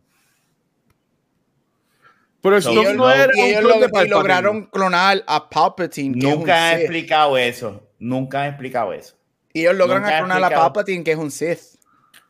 Pero 2.40 2.62
Snoke 2.62 2.94
no 2.94 3.10
era 3.10 3.34
un 3.36 4.06
y 4.06 4.08
lograron 4.08 4.66
clonar 4.68 5.24
a 5.26 5.50
Palpatine. 5.50 6.16
Nunca 6.20 6.70
han 6.70 6.82
explicado 6.82 7.36
eso. 7.36 7.82
Nunca 7.98 8.44
han 8.44 8.50
explicado 8.50 8.94
eso. 8.94 9.16
Y 9.54 9.62
ellos 9.62 9.76
logran 9.76 10.04
clonar 10.04 10.44
a 10.44 10.50
Palpatine, 10.52 11.04
que 11.04 11.14
es 11.14 11.18
un 11.18 11.32
Sith 11.32 11.80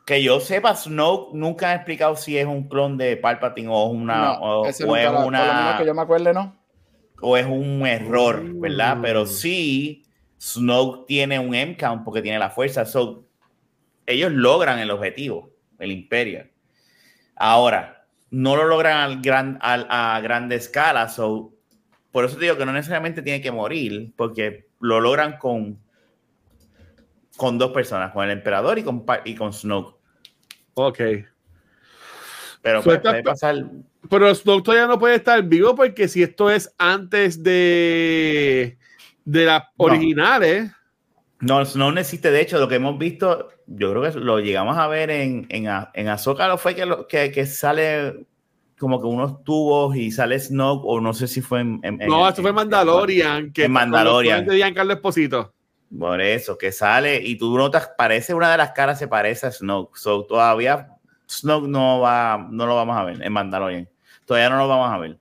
que 0.06 0.24
yo 0.24 0.40
sepa, 0.40 0.78
Snoke 0.78 1.34
nunca 1.34 1.72
ha 1.72 1.76
explicado 1.76 2.16
si 2.16 2.38
es 2.38 2.46
un 2.46 2.70
clon 2.70 2.98
de 2.98 3.18
Palpatine 3.18 3.68
o 3.70 3.88
una. 3.88 4.40
o, 4.40 4.66
es 4.66 4.80
una. 4.80 5.76
que 5.78 5.86
yo 5.86 5.94
me 5.94 6.04
acuerde, 6.04 6.34
¿no? 6.34 6.56
O 7.20 7.36
es 7.36 7.46
un 7.46 7.86
error, 7.86 8.42
¿verdad? 8.62 8.96
Mm. 8.96 9.02
Pero 9.02 9.26
sí, 9.26 10.06
Snoke 10.40 11.06
tiene 11.08 11.38
un 11.38 11.54
M-count 11.54 12.04
porque 12.04 12.22
tiene 12.22 12.40
la 12.40 12.50
fuerza. 12.50 12.86
So, 12.86 13.26
ellos 14.06 14.32
logran 14.32 14.80
el 14.80 14.90
objetivo, 14.92 15.52
el 15.78 15.92
imperio. 15.92 16.48
Ahora, 17.36 18.08
no 18.32 18.56
lo 18.56 18.66
logran 18.66 18.98
al 18.98 19.22
gran, 19.22 19.60
a 19.62 20.20
grande 20.22 20.56
escala. 20.56 21.10
So, 21.10 21.54
por 22.12 22.26
eso 22.26 22.36
te 22.36 22.46
digo 22.46 22.58
que 22.58 22.66
no 22.66 22.74
necesariamente 22.74 23.22
tiene 23.22 23.42
que 23.42 23.52
morir, 23.52 24.14
porque 24.16 24.68
lo 24.80 25.00
logran 25.00 25.38
con, 25.38 25.80
con 27.38 27.58
dos 27.58 27.72
personas, 27.72 28.12
con 28.12 28.26
el 28.26 28.32
emperador 28.32 28.80
y 28.80 28.84
con, 28.84 29.06
y 29.26 29.36
con 29.36 29.54
Snoke. 29.54 29.96
Ok. 30.74 31.00
Pero 32.62 32.84
puede, 32.84 33.24
pasar. 33.24 33.66
Pero 34.10 34.34
Snoke 34.34 34.64
todavía 34.64 34.88
no 34.88 35.00
puede 35.00 35.16
estar 35.16 35.42
vivo 35.44 35.76
porque 35.76 36.08
si 36.08 36.24
esto 36.24 36.50
es 36.50 36.74
antes 36.78 37.44
de, 37.44 38.79
de 39.30 39.46
las 39.46 39.64
originales. 39.78 40.72
No, 41.40 41.64
no 41.64 42.00
existe. 42.00 42.32
De 42.32 42.42
hecho, 42.42 42.58
lo 42.58 42.68
que 42.68 42.76
hemos 42.76 42.98
visto, 42.98 43.50
yo 43.68 43.92
creo 43.92 44.02
que 44.02 44.20
lo 44.20 44.40
llegamos 44.40 44.78
a 44.78 44.88
ver 44.88 45.10
en, 45.12 45.46
en, 45.50 45.68
en 45.94 46.08
Ahsoka, 46.08 46.58
fue 46.58 46.76
que, 46.76 46.86
lo, 46.86 47.08
que, 47.08 47.32
que, 47.32 47.46
sale 47.46 48.26
como 48.78 49.00
que 49.00 49.08
unos 49.08 49.44
tubos 49.44 49.96
y 49.96 50.12
sale 50.12 50.40
Snoke, 50.40 50.84
o 50.86 51.00
no 51.00 51.14
sé 51.14 51.28
si 51.28 51.42
fue 51.42 51.62
en. 51.62 51.82
no, 52.08 52.28
esto 52.28 52.42
fue 52.42 52.52
Mandalorian. 52.52 53.54
Que 53.54 53.66
en 53.66 53.72
Mandalorian. 53.72 54.46
De 54.46 54.58
Giancarlo 54.58 54.94
Esposito. 54.94 55.54
Por 55.98 56.22
eso, 56.22 56.58
que 56.58 56.72
sale 56.72 57.22
y 57.24 57.38
tú 57.38 57.56
notas, 57.56 57.92
parece 57.98 58.34
una 58.34 58.52
de 58.52 58.58
las 58.58 58.72
caras 58.72 59.00
se 59.00 59.08
parece 59.08 59.48
a 59.48 59.52
Snoke. 59.52 59.96
So, 59.98 60.26
todavía 60.26 60.90
Snoke 61.30 61.68
no 61.68 62.00
va, 62.00 62.48
no 62.50 62.66
lo 62.66 62.76
vamos 62.76 62.98
a 62.98 63.04
ver 63.04 63.22
en 63.22 63.32
Mandalorian. 63.32 63.88
Todavía 64.26 64.50
no 64.50 64.58
lo 64.58 64.68
vamos 64.68 64.92
a 64.92 64.98
ver. 64.98 65.20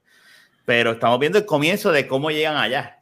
Pero 0.64 0.92
estamos 0.92 1.18
viendo 1.18 1.38
el 1.38 1.46
comienzo 1.46 1.92
de 1.92 2.06
cómo 2.06 2.30
llegan 2.30 2.56
allá. 2.56 2.97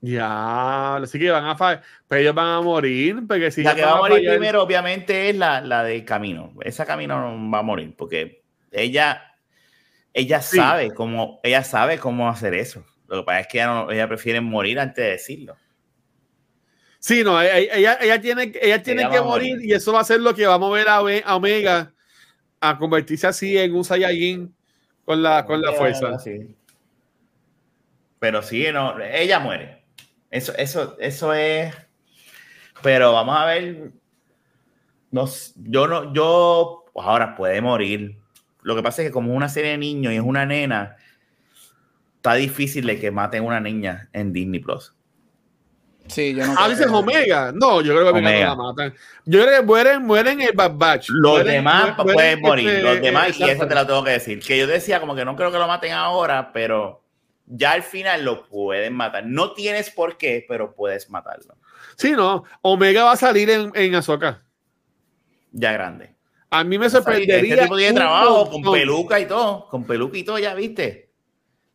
Ya, 0.00 0.96
así 0.96 1.18
que 1.18 1.30
van 1.30 1.44
a 1.44 1.56
fallar, 1.56 1.82
pero 2.06 2.20
ellos 2.20 2.34
van 2.34 2.46
a 2.46 2.60
morir, 2.60 3.16
porque 3.26 3.50
si 3.50 3.64
la 3.64 3.74
que 3.74 3.82
va 3.82 3.92
a 3.92 3.96
morir 3.96 4.28
primero, 4.28 4.62
obviamente, 4.62 5.28
es 5.28 5.36
la, 5.36 5.60
la 5.60 5.82
de 5.82 6.04
camino. 6.04 6.52
Esa 6.60 6.86
camino 6.86 7.36
no 7.36 7.50
va 7.50 7.58
a 7.58 7.62
morir, 7.62 7.94
porque 7.96 8.44
ella, 8.70 9.34
ella 10.14 10.40
sabe 10.40 10.94
cómo, 10.94 11.40
ella 11.42 11.64
sabe 11.64 11.98
cómo 11.98 12.28
hacer 12.28 12.54
eso. 12.54 12.84
Lo 13.08 13.18
que 13.18 13.22
pasa 13.24 13.40
es 13.40 13.46
que 13.48 13.58
ella, 13.58 14.06
prefiere 14.06 14.40
morir 14.40 14.78
antes 14.78 15.04
de 15.04 15.10
decirlo. 15.10 15.56
Sí, 17.00 17.24
no, 17.24 17.40
ella, 17.40 17.98
ella 18.00 18.20
tiene, 18.20 18.52
ella 18.60 18.82
tiene 18.82 19.08
que 19.10 19.20
morir, 19.20 19.58
y 19.64 19.72
eso 19.72 19.92
va 19.92 20.00
a 20.00 20.04
ser 20.04 20.20
lo 20.20 20.32
que 20.32 20.46
va 20.46 20.54
a 20.54 20.58
mover 20.58 20.88
a, 20.88 21.00
Omega 21.34 21.92
a 22.60 22.78
convertirse 22.78 23.26
así 23.26 23.58
en 23.58 23.74
un 23.74 23.84
Saiyajin 23.84 24.54
con 25.04 25.22
la, 25.22 25.44
con 25.44 25.60
la 25.60 25.72
fuerza. 25.72 26.16
Pero 28.20 28.42
sí, 28.42 28.66
no, 28.72 29.00
ella 29.00 29.40
muere. 29.40 29.77
Eso, 30.30 30.52
eso, 30.56 30.96
eso 30.98 31.32
es. 31.34 31.74
Pero 32.82 33.12
vamos 33.12 33.36
a 33.36 33.46
ver. 33.46 33.92
No, 35.10 35.26
yo 35.56 35.86
no, 35.86 36.12
yo, 36.12 36.84
pues 36.92 37.06
ahora 37.06 37.34
puede 37.34 37.60
morir. 37.60 38.18
Lo 38.62 38.76
que 38.76 38.82
pasa 38.82 39.02
es 39.02 39.08
que 39.08 39.12
como 39.12 39.30
es 39.30 39.36
una 39.36 39.48
serie 39.48 39.70
de 39.70 39.78
niños 39.78 40.12
y 40.12 40.16
es 40.16 40.22
una 40.22 40.44
nena, 40.44 40.96
está 42.16 42.34
difícil 42.34 42.86
de 42.86 43.00
que 43.00 43.10
maten 43.10 43.42
a 43.42 43.46
una 43.46 43.60
niña 43.60 44.10
en 44.12 44.32
Disney 44.32 44.60
Plus. 44.60 44.94
Sí, 46.08 46.34
yo 46.34 46.46
no 46.46 46.54
ah, 46.56 46.68
dices 46.68 46.86
Omega. 46.86 47.52
No, 47.54 47.80
yo 47.82 47.92
creo 47.92 48.12
que 48.12 48.18
Omega 48.18 48.54
no 48.54 48.56
la 48.56 48.56
matan. 48.56 48.94
Yo 49.26 49.42
creo 49.42 49.60
que 49.60 49.66
mueren, 49.66 50.04
mueren 50.04 50.40
el 50.40 50.52
Bad 50.52 50.72
Batch. 50.74 51.08
Los 51.10 51.44
demás 51.44 51.94
pueden 52.02 52.40
morir. 52.40 52.68
Este, 52.68 52.82
los 52.82 53.00
demás, 53.00 53.38
y 53.38 53.44
eso 53.44 53.66
te 53.66 53.74
lo 53.74 53.86
tengo 53.86 54.04
que 54.04 54.12
decir. 54.12 54.40
Que 54.40 54.58
yo 54.58 54.66
decía 54.66 55.00
como 55.00 55.14
que 55.14 55.24
no 55.24 55.36
creo 55.36 55.52
que 55.52 55.58
lo 55.58 55.66
maten 55.66 55.92
ahora, 55.92 56.52
pero 56.52 57.02
ya 57.50 57.72
al 57.72 57.82
final 57.82 58.24
lo 58.24 58.46
pueden 58.46 58.94
matar. 58.94 59.26
No 59.26 59.52
tienes 59.52 59.90
por 59.90 60.18
qué, 60.18 60.44
pero 60.46 60.74
puedes 60.74 61.08
matarlo. 61.10 61.56
Sí, 61.96 62.12
no. 62.12 62.44
Omega 62.62 63.04
va 63.04 63.12
a 63.12 63.16
salir 63.16 63.48
en, 63.50 63.72
en 63.74 63.94
Azoka. 63.94 64.42
Ya 65.52 65.72
grande. 65.72 66.14
A 66.50 66.64
mí 66.64 66.78
me 66.78 66.88
sorprendería. 66.88 67.54
Este 67.54 67.62
tipo 67.62 67.76
tiene 67.76 67.94
trabajo 67.94 68.50
con 68.50 68.72
peluca 68.72 69.20
y 69.20 69.26
todo. 69.26 69.66
Con 69.68 69.84
peluca 69.84 70.16
y 70.18 70.22
todo, 70.22 70.38
ya 70.38 70.54
viste. 70.54 71.10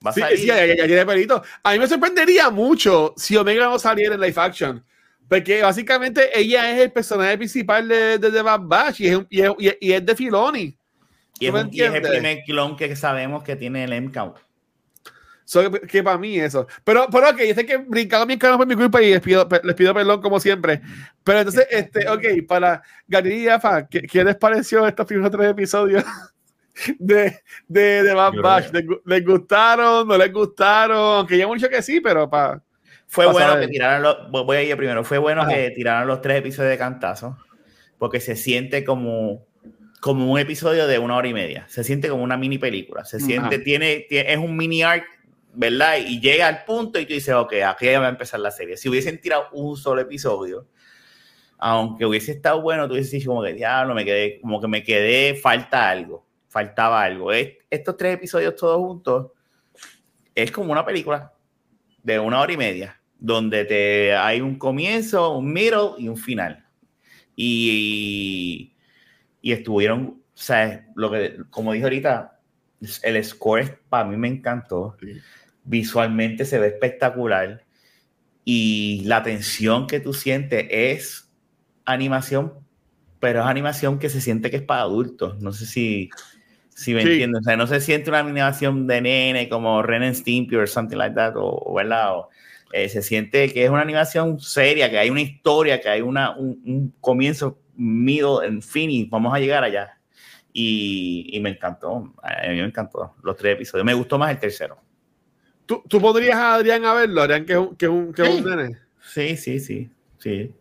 Va 0.05 0.11
a 0.11 0.13
salir. 0.13 0.37
Sí, 0.37 0.45
ya, 0.47 0.57
tiene 0.85 1.05
pelito. 1.05 1.41
A 1.63 1.73
mí 1.73 1.79
me 1.79 1.87
sorprendería 1.87 2.49
mucho 2.49 3.13
si 3.17 3.35
Omega 3.35 3.65
no 3.65 3.79
saliera 3.79 4.15
en 4.15 4.21
live 4.21 4.33
action. 4.37 4.83
Porque 5.27 5.61
básicamente 5.61 6.37
ella 6.37 6.71
es 6.71 6.81
el 6.81 6.91
personaje 6.91 7.37
principal 7.37 7.87
de, 7.87 8.19
de, 8.19 8.41
Bad 8.41 8.61
Batch 8.63 9.01
y 9.01 9.07
es, 9.07 9.19
y, 9.29 9.41
es, 9.41 9.77
y 9.79 9.91
es, 9.93 10.05
de 10.05 10.15
Filoni. 10.15 10.77
Y 11.39 11.47
es, 11.47 11.53
y 11.71 11.81
es, 11.81 11.93
el 11.93 12.01
primer 12.01 12.43
clon 12.43 12.75
que 12.75 12.95
sabemos 12.95 13.43
que 13.43 13.55
tiene 13.55 13.83
el 13.85 13.93
M-Count 15.45 15.85
que, 15.85 16.03
para 16.03 16.17
mí 16.17 16.39
eso. 16.39 16.67
Pero, 16.83 17.07
pero 17.11 17.29
ok, 17.29 17.39
yo 17.47 17.55
sé 17.55 17.65
que 17.65 17.77
brincado 17.77 18.25
mi 18.25 18.37
canal 18.37 18.57
por 18.57 18.67
mi 18.67 18.75
culpa 18.75 19.01
y 19.01 19.11
les 19.11 19.21
pido, 19.21 19.47
les 19.63 19.75
pido 19.75 19.93
perdón 19.93 20.21
como 20.21 20.39
siempre. 20.39 20.81
Pero 21.23 21.39
entonces, 21.39 21.67
este, 21.69 22.09
ok, 22.09 22.47
para 22.47 22.81
Gary 23.07 23.43
y 23.43 23.47
Afa, 23.49 23.87
¿qué, 23.87 24.01
¿qué, 24.03 24.23
les 24.23 24.35
pareció 24.35 24.87
estos 24.87 25.05
primeros 25.05 25.31
tres 25.31 25.49
episodios 25.49 26.03
de, 26.99 27.39
de, 27.67 28.03
de 28.03 28.13
Bad 28.13 28.33
Batch? 28.41 28.71
¿Les, 29.05 29.25
gustaron? 29.25 30.07
¿No 30.07 30.17
les 30.17 30.31
gustaron? 30.31 31.17
Aunque 31.17 31.37
ya 31.37 31.47
mucho 31.47 31.69
que 31.69 31.81
sí, 31.81 32.01
pero 32.01 32.29
para... 32.29 32.61
Fue 33.05 33.27
bueno 33.27 33.59
que 33.59 33.67
tiraran 33.67 34.01
los, 34.01 34.31
voy 34.31 34.57
a 34.57 34.63
ir 34.63 34.75
primero, 34.75 35.03
fue 35.03 35.19
bueno 35.19 35.47
que 35.47 35.69
tiraran 35.69 36.07
los 36.07 36.19
tres 36.21 36.39
episodios 36.39 36.71
de 36.71 36.79
cantazo, 36.79 37.37
porque 37.99 38.19
se 38.19 38.35
siente 38.35 38.83
como 38.83 39.45
como 40.03 40.29
un 40.29 40.37
episodio 40.37 40.85
de 40.85 40.99
una 40.99 41.15
hora 41.15 41.29
y 41.29 41.33
media. 41.33 41.65
Se 41.69 41.81
siente 41.81 42.09
como 42.09 42.23
una 42.23 42.35
mini 42.35 42.57
película. 42.57 43.05
Se 43.05 43.21
siente, 43.21 43.57
tiene, 43.59 44.05
tiene, 44.09 44.33
es 44.33 44.37
un 44.37 44.57
mini 44.57 44.83
arc 44.83 45.05
¿verdad? 45.53 45.97
Y 45.97 46.19
llega 46.19 46.47
al 46.47 46.65
punto 46.65 46.99
y 46.99 47.05
tú 47.05 47.13
dices, 47.13 47.33
ok, 47.33 47.53
aquí 47.65 47.85
ya 47.85 47.99
va 47.99 48.07
a 48.07 48.09
empezar 48.09 48.39
la 48.39 48.51
serie. 48.51 48.77
Si 48.77 48.89
hubiesen 48.89 49.21
tirado 49.21 49.47
un 49.51 49.77
solo 49.77 50.01
episodio, 50.01 50.67
aunque 51.57 52.05
hubiese 52.05 52.31
estado 52.33 52.61
bueno, 52.61 52.87
tú 52.87 52.95
dicho 52.95 53.29
como 53.29 53.43
que, 53.43 53.53
diablo, 53.53 53.93
me 53.93 54.03
quedé, 54.03 54.41
como 54.41 54.59
que 54.59 54.67
me 54.67 54.83
quedé, 54.83 55.35
falta 55.35 55.89
algo, 55.89 56.27
faltaba 56.49 57.03
algo. 57.03 57.31
Estos 57.31 57.95
tres 57.97 58.15
episodios 58.15 58.55
todos 58.55 58.77
juntos 58.77 59.31
es 60.35 60.51
como 60.51 60.71
una 60.71 60.85
película 60.85 61.33
de 62.01 62.19
una 62.19 62.41
hora 62.41 62.51
y 62.51 62.57
media, 62.57 62.99
donde 63.17 63.63
te, 63.65 64.13
hay 64.15 64.41
un 64.41 64.57
comienzo, 64.57 65.37
un 65.37 65.53
middle 65.53 65.91
y 65.97 66.09
un 66.09 66.17
final. 66.17 66.65
Y, 67.35 68.75
y 69.41 69.51
estuvieron, 69.51 70.21
o 70.33 70.37
sea, 70.37 70.85
lo 70.95 71.09
que, 71.11 71.37
como 71.49 71.71
dije 71.71 71.85
ahorita, 71.85 72.39
el 73.03 73.23
score 73.23 73.79
para 73.87 74.05
mí 74.05 74.17
me 74.17 74.27
encantó 74.27 74.97
visualmente 75.63 76.45
se 76.45 76.59
ve 76.59 76.67
espectacular 76.67 77.63
y 78.45 79.03
la 79.05 79.23
tensión 79.23 79.87
que 79.87 79.99
tú 79.99 80.13
sientes 80.13 80.65
es 80.69 81.31
animación, 81.85 82.53
pero 83.19 83.41
es 83.41 83.45
animación 83.45 83.99
que 83.99 84.09
se 84.09 84.21
siente 84.21 84.49
que 84.49 84.57
es 84.57 84.63
para 84.63 84.81
adultos. 84.81 85.41
No 85.41 85.53
sé 85.53 85.65
si, 85.65 86.09
si 86.69 86.93
me 86.93 87.01
entiendes. 87.01 87.41
O 87.41 87.43
sea, 87.43 87.55
no 87.55 87.67
se 87.67 87.79
siente 87.79 88.09
una 88.09 88.19
animación 88.19 88.85
de 88.87 89.01
nene 89.01 89.49
como 89.49 89.81
Ren 89.81 90.03
and 90.03 90.15
Stimpy 90.15 90.55
o 90.57 90.67
something 90.67 90.97
like 90.97 91.15
that, 91.15 91.33
o, 91.37 91.73
¿verdad? 91.73 92.13
Eh, 92.73 92.89
se 92.89 93.01
siente 93.01 93.53
que 93.53 93.63
es 93.63 93.69
una 93.69 93.81
animación 93.81 94.39
seria, 94.39 94.89
que 94.89 94.97
hay 94.97 95.09
una 95.09 95.21
historia, 95.21 95.79
que 95.79 95.89
hay 95.89 96.01
una, 96.01 96.35
un, 96.35 96.93
comienzo, 96.99 97.59
middle, 97.75 98.45
en 98.45 98.61
fin, 98.61 98.89
y 98.89 99.05
vamos 99.05 99.33
a 99.33 99.39
llegar 99.39 99.63
allá. 99.63 99.99
Y, 100.51 101.29
y, 101.31 101.39
me 101.39 101.49
encantó, 101.49 102.13
a 102.21 102.47
mí 102.47 102.55
me 102.57 102.65
encantó 102.65 103.15
los 103.23 103.35
tres 103.37 103.55
episodios. 103.55 103.85
Me 103.85 103.93
gustó 103.93 104.19
más 104.19 104.31
el 104.31 104.39
tercero. 104.39 104.77
¿Tú, 105.65 105.83
¿Tú, 105.87 106.01
podrías 106.01 106.35
a 106.35 106.55
Adrián 106.55 106.85
a 106.85 106.93
verlo? 106.93 107.21
Adrián, 107.21 107.45
que 107.45 107.53
es 107.53 107.59
un, 107.59 107.75
que 107.75 107.87
un, 107.87 108.13
que 108.13 108.25
sí. 108.25 108.31
un 108.31 108.49
nene. 108.49 108.77
Sí, 109.01 109.37
sí, 109.37 109.59
sí, 109.59 109.89
sí. 110.17 110.53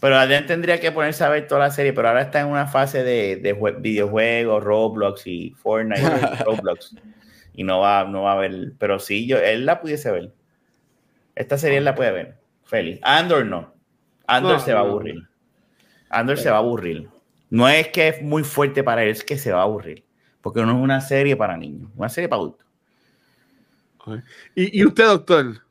Pero 0.00 0.16
Adrián 0.16 0.46
tendría 0.46 0.78
que 0.78 0.92
ponerse 0.92 1.24
a 1.24 1.28
ver 1.28 1.46
toda 1.48 1.60
la 1.60 1.70
serie, 1.70 1.92
pero 1.92 2.08
ahora 2.08 2.22
está 2.22 2.40
en 2.40 2.46
una 2.46 2.66
fase 2.66 3.02
de, 3.02 3.36
de 3.36 3.52
videojuegos, 3.78 4.62
Roblox 4.62 5.26
y 5.26 5.50
Fortnite, 5.58 6.02
Roblox. 6.44 6.94
Y 7.54 7.64
no 7.64 7.80
va, 7.80 8.04
no 8.04 8.22
va 8.22 8.32
a 8.32 8.36
ver. 8.36 8.72
Pero 8.78 9.00
sí, 9.00 9.26
yo, 9.26 9.38
él 9.38 9.66
la 9.66 9.80
pudiese 9.80 10.10
ver. 10.12 10.32
Esta 11.34 11.58
serie 11.58 11.78
él 11.78 11.84
la 11.84 11.94
puede 11.94 12.12
ver. 12.12 12.36
Feliz. 12.64 13.00
Andor 13.02 13.46
no. 13.46 13.74
Andor 14.26 14.54
no, 14.54 14.60
se 14.60 14.72
va 14.72 14.80
a 14.80 14.82
aburrir. 14.82 15.28
Andor 16.10 16.38
se 16.38 16.50
va 16.50 16.56
a 16.56 16.60
aburrir. 16.60 17.08
No 17.50 17.68
es 17.68 17.88
que 17.88 18.08
es 18.08 18.22
muy 18.22 18.44
fuerte 18.44 18.84
para 18.84 19.02
él, 19.02 19.10
es 19.10 19.24
que 19.24 19.38
se 19.38 19.50
va 19.50 19.60
a 19.60 19.64
aburrir. 19.64 20.04
Porque 20.40 20.60
no 20.60 20.70
es 20.70 20.76
una 20.76 21.00
serie 21.00 21.34
para 21.34 21.56
niños, 21.56 21.90
una 21.96 22.08
serie 22.08 22.28
para 22.28 22.40
adultos. 22.40 22.67
¿Y, 24.54 24.84
usted, 24.84 25.04
doctor? 25.06 25.62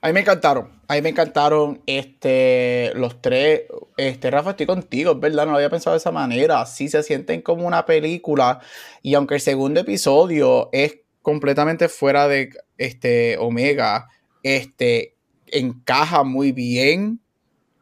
A 0.00 0.08
mí 0.08 0.12
me 0.12 0.20
encantaron. 0.20 0.70
A 0.86 0.94
mí 0.94 1.02
me 1.02 1.08
encantaron 1.08 1.80
este, 1.86 2.92
los 2.94 3.22
tres. 3.22 3.62
Este, 3.96 4.30
Rafa, 4.30 4.50
estoy 4.50 4.66
contigo, 4.66 5.12
es 5.12 5.20
verdad, 5.20 5.46
no 5.46 5.52
lo 5.52 5.56
había 5.56 5.70
pensado 5.70 5.94
de 5.94 5.98
esa 5.98 6.12
manera. 6.12 6.66
Sí 6.66 6.88
se 6.88 7.02
sienten 7.02 7.40
como 7.40 7.66
una 7.66 7.86
película. 7.86 8.60
Y 9.02 9.14
aunque 9.14 9.36
el 9.36 9.40
segundo 9.40 9.80
episodio 9.80 10.68
es 10.72 11.00
completamente 11.22 11.88
fuera 11.88 12.28
de 12.28 12.50
este, 12.76 13.38
Omega, 13.38 14.08
este, 14.42 15.16
encaja 15.46 16.22
muy 16.22 16.52
bien 16.52 17.20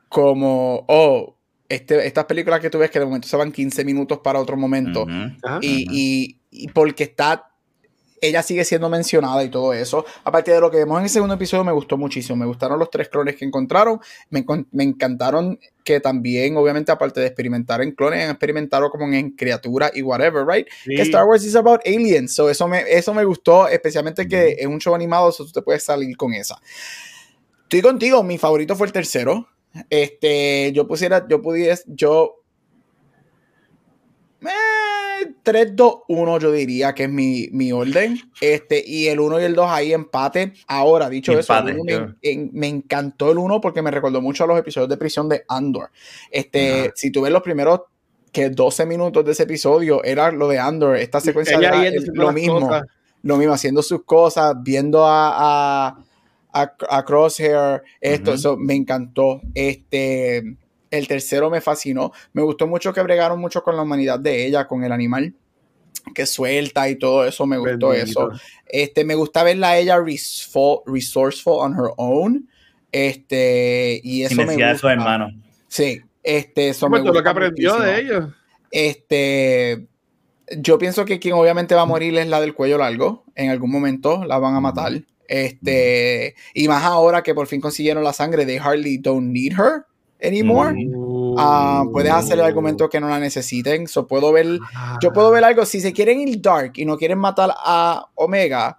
como, 0.08 0.84
oh, 0.88 1.36
este, 1.68 2.06
estas 2.06 2.26
películas 2.26 2.60
que 2.60 2.70
tú 2.70 2.78
ves 2.78 2.90
que 2.90 2.98
de 2.98 3.06
momento 3.06 3.26
se 3.26 3.36
van 3.36 3.50
15 3.50 3.84
minutos 3.84 4.20
para 4.22 4.38
otro 4.38 4.56
momento. 4.56 5.06
y, 5.60 6.38
y, 6.50 6.68
porque 6.68 7.04
está 7.04 7.51
ella 8.22 8.42
sigue 8.42 8.64
siendo 8.64 8.88
mencionada 8.88 9.42
y 9.42 9.50
todo 9.50 9.72
eso. 9.74 10.06
Aparte 10.22 10.52
de 10.52 10.60
lo 10.60 10.70
que 10.70 10.78
vemos 10.78 10.96
en 10.98 11.04
el 11.04 11.10
segundo 11.10 11.34
episodio, 11.34 11.64
me 11.64 11.72
gustó 11.72 11.98
muchísimo. 11.98 12.36
Me 12.36 12.46
gustaron 12.46 12.78
los 12.78 12.88
tres 12.88 13.08
clones 13.08 13.34
que 13.34 13.44
encontraron. 13.44 14.00
Me, 14.30 14.44
encantaron 14.84 15.58
que 15.82 15.98
también, 15.98 16.56
obviamente, 16.56 16.92
aparte 16.92 17.20
de 17.20 17.26
experimentar 17.26 17.82
en 17.82 17.90
clones, 17.90 18.24
han 18.24 18.30
experimentado 18.30 18.88
como 18.90 19.12
en 19.12 19.32
criaturas 19.32 19.90
y 19.94 20.02
whatever, 20.02 20.46
right? 20.46 20.68
Que 20.86 21.02
Star 21.02 21.24
Wars 21.24 21.44
is 21.44 21.56
about 21.56 21.80
aliens. 21.84 22.32
So 22.32 22.48
eso 22.48 22.68
me, 22.68 22.84
eso 22.88 23.12
me 23.12 23.24
gustó, 23.24 23.66
especialmente 23.66 24.28
que 24.28 24.56
es 24.56 24.66
un 24.66 24.78
show 24.78 24.94
animado, 24.94 25.32
so 25.32 25.44
tú 25.44 25.50
te 25.50 25.62
puedes 25.62 25.82
salir 25.82 26.16
con 26.16 26.32
esa. 26.32 26.60
Estoy 27.64 27.82
contigo, 27.82 28.22
mi 28.22 28.38
favorito 28.38 28.76
fue 28.76 28.86
el 28.86 28.92
tercero. 28.92 29.48
Este, 29.90 30.70
yo 30.72 30.86
pusiera, 30.86 31.26
yo 31.28 31.42
pudiese, 31.42 31.82
yo. 31.88 32.36
Eh, 34.42 34.81
3, 35.42 35.74
2, 35.74 35.94
1 36.08 36.38
yo 36.38 36.52
diría 36.52 36.94
que 36.94 37.04
es 37.04 37.10
mi, 37.10 37.48
mi, 37.52 37.72
orden. 37.72 38.18
Este, 38.40 38.82
y 38.86 39.08
el 39.08 39.20
1 39.20 39.40
y 39.40 39.44
el 39.44 39.54
2 39.54 39.66
ahí 39.68 39.92
empate. 39.92 40.52
Ahora, 40.66 41.08
dicho 41.08 41.38
eso, 41.38 41.54
me, 41.62 42.68
encantó 42.68 43.30
el 43.30 43.38
1 43.38 43.60
porque 43.60 43.82
me 43.82 43.90
recordó 43.90 44.20
mucho 44.20 44.44
a 44.44 44.46
los 44.46 44.58
episodios 44.58 44.88
de 44.88 44.96
prisión 44.96 45.28
de 45.28 45.44
Andor. 45.48 45.90
Este, 46.30 46.92
si 46.94 47.10
tú 47.10 47.22
ves 47.22 47.32
los 47.32 47.42
primeros 47.42 47.82
que 48.32 48.50
12 48.50 48.86
minutos 48.86 49.24
de 49.24 49.32
ese 49.32 49.42
episodio 49.42 50.02
era 50.04 50.32
lo 50.32 50.48
de 50.48 50.58
Andor, 50.58 50.96
esta 50.96 51.20
secuencia 51.20 51.58
era 51.58 51.82
lo 52.14 52.32
mismo. 52.32 52.70
Lo 53.24 53.36
mismo, 53.36 53.54
haciendo 53.54 53.82
sus 53.82 54.04
cosas, 54.04 54.56
viendo 54.64 55.06
a, 55.06 55.86
a, 55.88 55.96
a, 56.52 57.04
Crosshair, 57.04 57.82
esto, 58.00 58.34
eso 58.34 58.56
me 58.56 58.74
encantó. 58.74 59.40
Este, 59.54 60.56
el 60.92 61.08
tercero 61.08 61.50
me 61.50 61.60
fascinó. 61.60 62.12
Me 62.34 62.42
gustó 62.42 62.66
mucho 62.68 62.92
que 62.92 63.02
bregaron 63.02 63.40
mucho 63.40 63.62
con 63.62 63.74
la 63.74 63.82
humanidad 63.82 64.20
de 64.20 64.46
ella, 64.46 64.66
con 64.68 64.84
el 64.84 64.92
animal 64.92 65.34
que 66.14 66.26
suelta 66.26 66.88
y 66.88 66.96
todo 66.96 67.24
eso. 67.24 67.46
Me 67.46 67.56
gustó 67.56 67.94
eso. 67.94 68.30
Este, 68.66 69.04
me 69.04 69.14
gusta 69.14 69.42
verla 69.42 69.70
a 69.70 69.78
ella 69.78 69.98
resourceful 69.98 71.60
on 71.60 71.72
her 71.72 71.92
own. 71.96 72.48
Este, 72.92 74.00
y 74.04 74.22
eso 74.22 74.36
me 74.36 74.44
gusta. 74.44 74.68
de 74.68 74.78
su 74.78 74.88
hermano. 74.88 75.30
Sí, 75.66 76.02
este, 76.22 76.68
eso 76.68 76.90
me 76.90 76.98
gusta 77.00 77.14
lo 77.14 77.22
que 77.22 77.28
aprendió 77.28 77.78
de 77.78 78.00
ellos. 78.00 78.24
Este, 78.70 79.86
yo 80.58 80.76
pienso 80.76 81.06
que 81.06 81.18
quien 81.18 81.34
obviamente 81.34 81.74
va 81.74 81.82
a 81.82 81.86
morir 81.86 82.16
es 82.18 82.26
la 82.26 82.40
del 82.40 82.54
cuello 82.54 82.76
largo. 82.76 83.24
En 83.34 83.48
algún 83.48 83.70
momento 83.70 84.26
la 84.26 84.38
van 84.38 84.54
a 84.54 84.60
matar. 84.60 84.92
Este, 85.26 86.34
y 86.52 86.68
más 86.68 86.84
ahora 86.84 87.22
que 87.22 87.34
por 87.34 87.46
fin 87.46 87.62
consiguieron 87.62 88.04
la 88.04 88.12
sangre, 88.12 88.44
they 88.44 88.58
hardly 88.58 88.98
don't 88.98 89.32
need 89.32 89.52
her 89.52 89.86
anymore. 90.22 90.74
Ah, 91.38 91.84
puedes 91.92 92.12
hacer 92.12 92.38
el 92.38 92.44
argumento 92.44 92.88
que 92.88 93.00
no 93.00 93.08
la 93.08 93.18
necesiten. 93.18 93.86
So 93.88 94.06
puedo 94.06 94.32
ver, 94.32 94.58
yo 95.00 95.12
puedo 95.12 95.30
ver 95.30 95.44
algo. 95.44 95.64
Si 95.66 95.80
se 95.80 95.92
quieren 95.92 96.20
ir 96.20 96.40
dark 96.40 96.72
y 96.76 96.84
no 96.84 96.96
quieren 96.96 97.18
matar 97.18 97.52
a 97.56 98.06
Omega, 98.14 98.78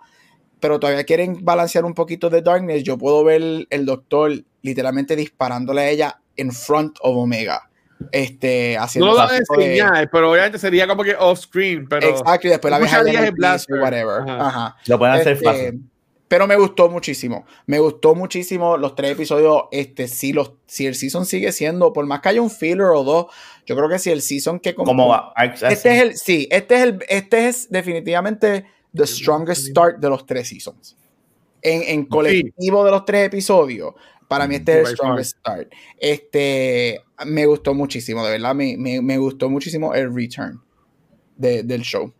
pero 0.60 0.80
todavía 0.80 1.04
quieren 1.04 1.44
balancear 1.44 1.86
un 1.86 1.94
poquito 1.94 2.30
de 2.30 2.42
darkness, 2.42 2.84
yo 2.84 2.98
puedo 2.98 3.24
ver 3.24 3.68
el 3.70 3.86
doctor 3.86 4.32
literalmente 4.62 5.16
disparándole 5.16 5.82
a 5.82 5.90
ella 5.90 6.20
en 6.38 6.52
front 6.52 6.98
of 7.02 7.18
Omega. 7.18 7.70
Este, 8.12 8.78
haciendo 8.78 9.08
no 9.08 9.14
lo 9.14 9.20
van 9.20 9.30
a 9.30 9.38
enseñar, 9.38 10.10
pero 10.12 10.32
obviamente 10.32 10.60
sería 10.60 10.88
como 10.88 11.04
que 11.04 11.16
off 11.16 11.40
screen. 11.40 11.88
Pero 11.88 12.08
Exacto, 12.08 12.48
y 12.48 12.50
después 12.50 12.72
la 12.72 12.80
ves 12.80 12.94
en 12.94 13.82
whatever. 13.82 14.30
Ajá. 14.30 14.76
Lo 14.88 14.98
pueden 14.98 15.16
hacer 15.16 15.34
este, 15.34 15.46
fácil. 15.46 15.84
Pero 16.34 16.48
me 16.48 16.56
gustó 16.56 16.90
muchísimo. 16.90 17.46
Me 17.68 17.78
gustó 17.78 18.16
muchísimo 18.16 18.76
los 18.76 18.96
tres 18.96 19.12
episodios. 19.12 19.66
Este, 19.72 20.08
si, 20.08 20.34
los, 20.34 20.54
si 20.66 20.88
el 20.88 20.96
season 20.96 21.28
sigue 21.28 21.52
siendo, 21.52 21.94
por 21.94 22.08
más 22.08 22.22
que 22.22 22.30
haya 22.30 22.42
un 22.42 22.50
filler 22.50 22.88
o 22.88 23.04
dos, 23.04 23.28
yo 23.68 23.76
creo 23.76 23.88
que 23.88 24.00
si 24.00 24.10
el 24.10 24.24
season 24.24 24.60
que 24.60 24.74
como. 24.74 25.08
va? 25.08 25.32
Este 25.38 25.72
es 25.72 25.86
el, 25.86 26.18
sí, 26.18 26.48
este 26.50 26.74
es 26.74 26.82
el, 26.82 27.06
este 27.08 27.48
es 27.50 27.70
definitivamente 27.70 28.66
the 28.96 29.06
strongest 29.06 29.68
start 29.68 30.00
de 30.00 30.10
los 30.10 30.26
tres 30.26 30.48
seasons. 30.48 30.98
En, 31.62 31.84
en 31.84 32.06
colectivo 32.08 32.84
de 32.84 32.90
los 32.90 33.06
tres 33.06 33.28
episodios, 33.28 33.94
para 34.28 34.48
mí 34.48 34.56
este 34.56 34.82
es 34.82 34.90
el 34.90 34.96
strongest 34.96 35.38
start. 35.38 35.72
Este, 36.00 37.00
me 37.28 37.46
gustó 37.46 37.76
muchísimo, 37.76 38.26
de 38.26 38.32
verdad, 38.32 38.56
me, 38.56 38.76
me, 38.76 39.04
me 39.04 39.20
gustó 39.20 39.52
muchísimo 39.52 39.94
el 39.94 40.12
return 40.12 40.60
de, 41.36 41.62
del 41.62 41.84
show. 41.84 42.12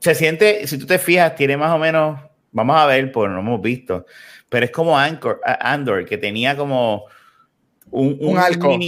Se 0.00 0.14
siente, 0.14 0.66
si 0.66 0.76
tú 0.76 0.84
te 0.84 0.98
fijas, 0.98 1.34
tiene 1.34 1.56
más 1.56 1.74
o 1.74 1.78
menos 1.78 2.20
Vamos 2.54 2.76
a 2.76 2.86
ver, 2.86 3.10
pues 3.10 3.30
no 3.30 3.40
hemos 3.40 3.60
visto. 3.60 4.06
Pero 4.48 4.64
es 4.64 4.70
como 4.70 4.96
Anchor, 4.96 5.40
Andor, 5.44 6.06
que 6.06 6.16
tenía 6.16 6.56
como 6.56 7.04
un, 7.90 8.16
un, 8.20 8.38
arco. 8.38 8.78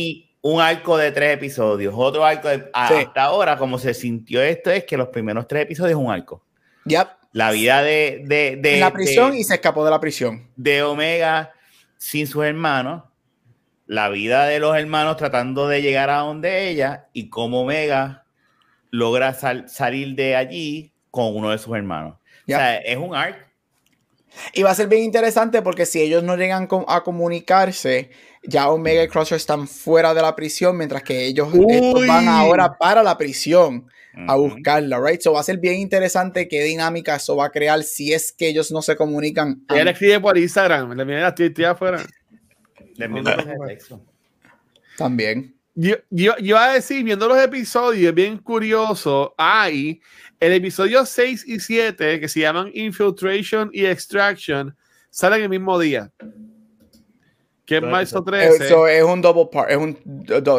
un 0.42 0.60
arco 0.60 0.96
de 0.96 1.10
tres 1.10 1.34
episodios, 1.34 1.92
otro 1.96 2.24
arco 2.24 2.46
de, 2.46 2.70
hasta 2.72 3.24
ahora, 3.24 3.58
como 3.58 3.76
se 3.78 3.92
sintió 3.92 4.40
esto, 4.40 4.70
es 4.70 4.84
que 4.84 4.96
los 4.96 5.08
primeros 5.08 5.48
tres 5.48 5.64
episodios 5.64 5.98
es 5.98 6.04
un 6.04 6.12
arco. 6.12 6.44
Yep. 6.84 7.08
La 7.32 7.50
vida 7.50 7.82
de, 7.82 8.22
de, 8.24 8.56
de 8.56 8.78
la 8.78 8.92
prisión 8.92 9.34
y 9.34 9.42
se 9.42 9.54
escapó 9.54 9.84
de 9.84 9.90
la 9.90 9.98
prisión. 9.98 10.48
De 10.54 10.84
Omega 10.84 11.52
sin 11.98 12.28
sus 12.28 12.44
hermanos, 12.44 13.02
la 13.86 14.08
vida 14.10 14.46
de 14.46 14.60
los 14.60 14.76
hermanos 14.76 15.16
tratando 15.16 15.66
de 15.66 15.82
llegar 15.82 16.08
a 16.08 16.18
donde 16.18 16.68
ella 16.68 17.08
y 17.12 17.30
cómo 17.30 17.62
Omega 17.62 18.26
logra 18.90 19.34
salir 19.34 20.14
de 20.14 20.36
allí 20.36 20.92
con 21.10 21.34
uno 21.34 21.50
de 21.50 21.58
sus 21.58 21.74
hermanos. 21.74 22.14
O 22.14 22.46
sea, 22.46 22.76
es 22.76 22.96
un 22.96 23.12
arco 23.12 23.45
y 24.53 24.62
va 24.62 24.70
a 24.70 24.74
ser 24.74 24.89
bien 24.89 25.03
interesante 25.03 25.62
porque 25.62 25.87
si 25.87 26.01
ellos 26.01 26.22
no 26.22 26.37
llegan 26.37 26.68
a 26.89 27.03
comunicarse, 27.03 28.11
ya 28.43 28.70
Omega 28.70 29.03
y 29.03 29.09
Crusher 29.09 29.37
están 29.37 29.68
fuera 29.68 30.14
de 30.14 30.22
la 30.22 30.34
prisión, 30.37 30.76
mientras 30.76 31.03
que 31.03 31.26
ellos 31.26 31.49
van 32.07 32.28
ahora 32.28 32.76
para 32.78 33.03
la 33.03 33.16
prisión 33.16 33.89
a 34.26 34.34
buscarla, 34.37 34.99
right? 34.99 35.20
So 35.20 35.32
va 35.34 35.41
a 35.41 35.43
ser 35.43 35.59
bien 35.59 35.74
interesante 35.76 36.49
qué 36.49 36.62
dinámica 36.62 37.16
eso 37.16 37.37
va 37.37 37.47
a 37.47 37.51
crear 37.51 37.82
si 37.82 38.14
es 38.14 38.32
que 38.32 38.49
ellos 38.49 38.72
no 38.72 38.80
se 38.80 38.97
comunican. 38.97 39.62
Él 39.68 39.89
escribe 39.89 40.20
por 40.20 40.39
Instagram, 40.39 40.93
le 40.93 41.05
viene 41.05 41.22
a 41.22 41.70
afuera. 41.70 42.03
También. 44.97 45.55
Yo, 45.74 45.97
yo, 46.09 46.34
yo 46.39 46.47
iba 46.47 46.64
a 46.64 46.72
decir, 46.72 47.05
viendo 47.05 47.28
los 47.28 47.39
episodios, 47.39 48.09
es 48.09 48.14
bien 48.14 48.39
curioso, 48.39 49.34
hay 49.37 50.01
el 50.41 50.53
episodio 50.53 51.07
6 51.07 51.45
y 51.47 51.61
7, 51.61 52.20
que 52.20 52.28
se 52.28 52.41
llaman 52.41 52.70
Infiltration 52.74 53.70
y 53.72 53.87
Extraction, 53.87 54.76
salen 55.11 55.43
el 55.43 55.49
mismo 55.49 55.78
día. 55.78 56.12
Que 57.64 57.76
es 57.76 57.82
marzo 57.82 58.22
13. 58.22 58.66
Eso 58.66 58.87
es 58.87 59.03
un 59.03 59.20
double 59.20 59.49
part. 59.51 59.70
Es 59.70 59.76
un, 59.76 59.95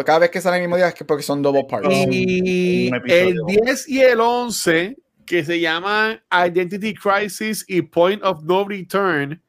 cada 0.05 0.19
vez 0.19 0.29
que 0.29 0.41
salen 0.41 0.61
el 0.61 0.67
mismo 0.67 0.75
día 0.75 0.89
es 0.89 0.95
porque 1.05 1.23
son 1.23 1.41
double 1.41 1.65
parts. 1.69 1.87
Y 1.89 2.91
el 3.07 3.39
10 3.47 3.87
y 3.87 4.01
el 4.01 4.19
11, 4.19 4.97
que 5.25 5.45
se 5.45 5.59
llaman 5.59 6.21
Identity 6.31 6.93
Crisis 6.93 7.63
y 7.67 7.81
Point 7.81 8.23
of 8.23 8.43
No 8.43 8.67
Return, 8.67 9.41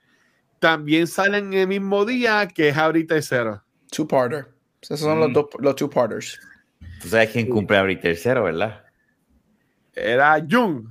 también 0.60 1.06
salen 1.06 1.52
el 1.52 1.66
mismo 1.66 2.04
día 2.04 2.46
que 2.46 2.68
es 2.68 2.76
ahorita 2.76 3.14
tercero. 3.14 3.62
Two-parter. 3.90 4.46
Esos 4.80 5.00
son 5.00 5.18
los, 5.18 5.30
mm. 5.30 5.32
dos, 5.32 5.46
los 5.58 5.74
two-parters. 5.74 6.38
Tú 7.00 7.08
sabes 7.08 7.30
quién 7.30 7.48
cumple 7.48 7.76
ahorita 7.78 8.02
tercero, 8.02 8.44
¿verdad? 8.44 8.84
Era 10.00 10.44
Jung. 10.48 10.86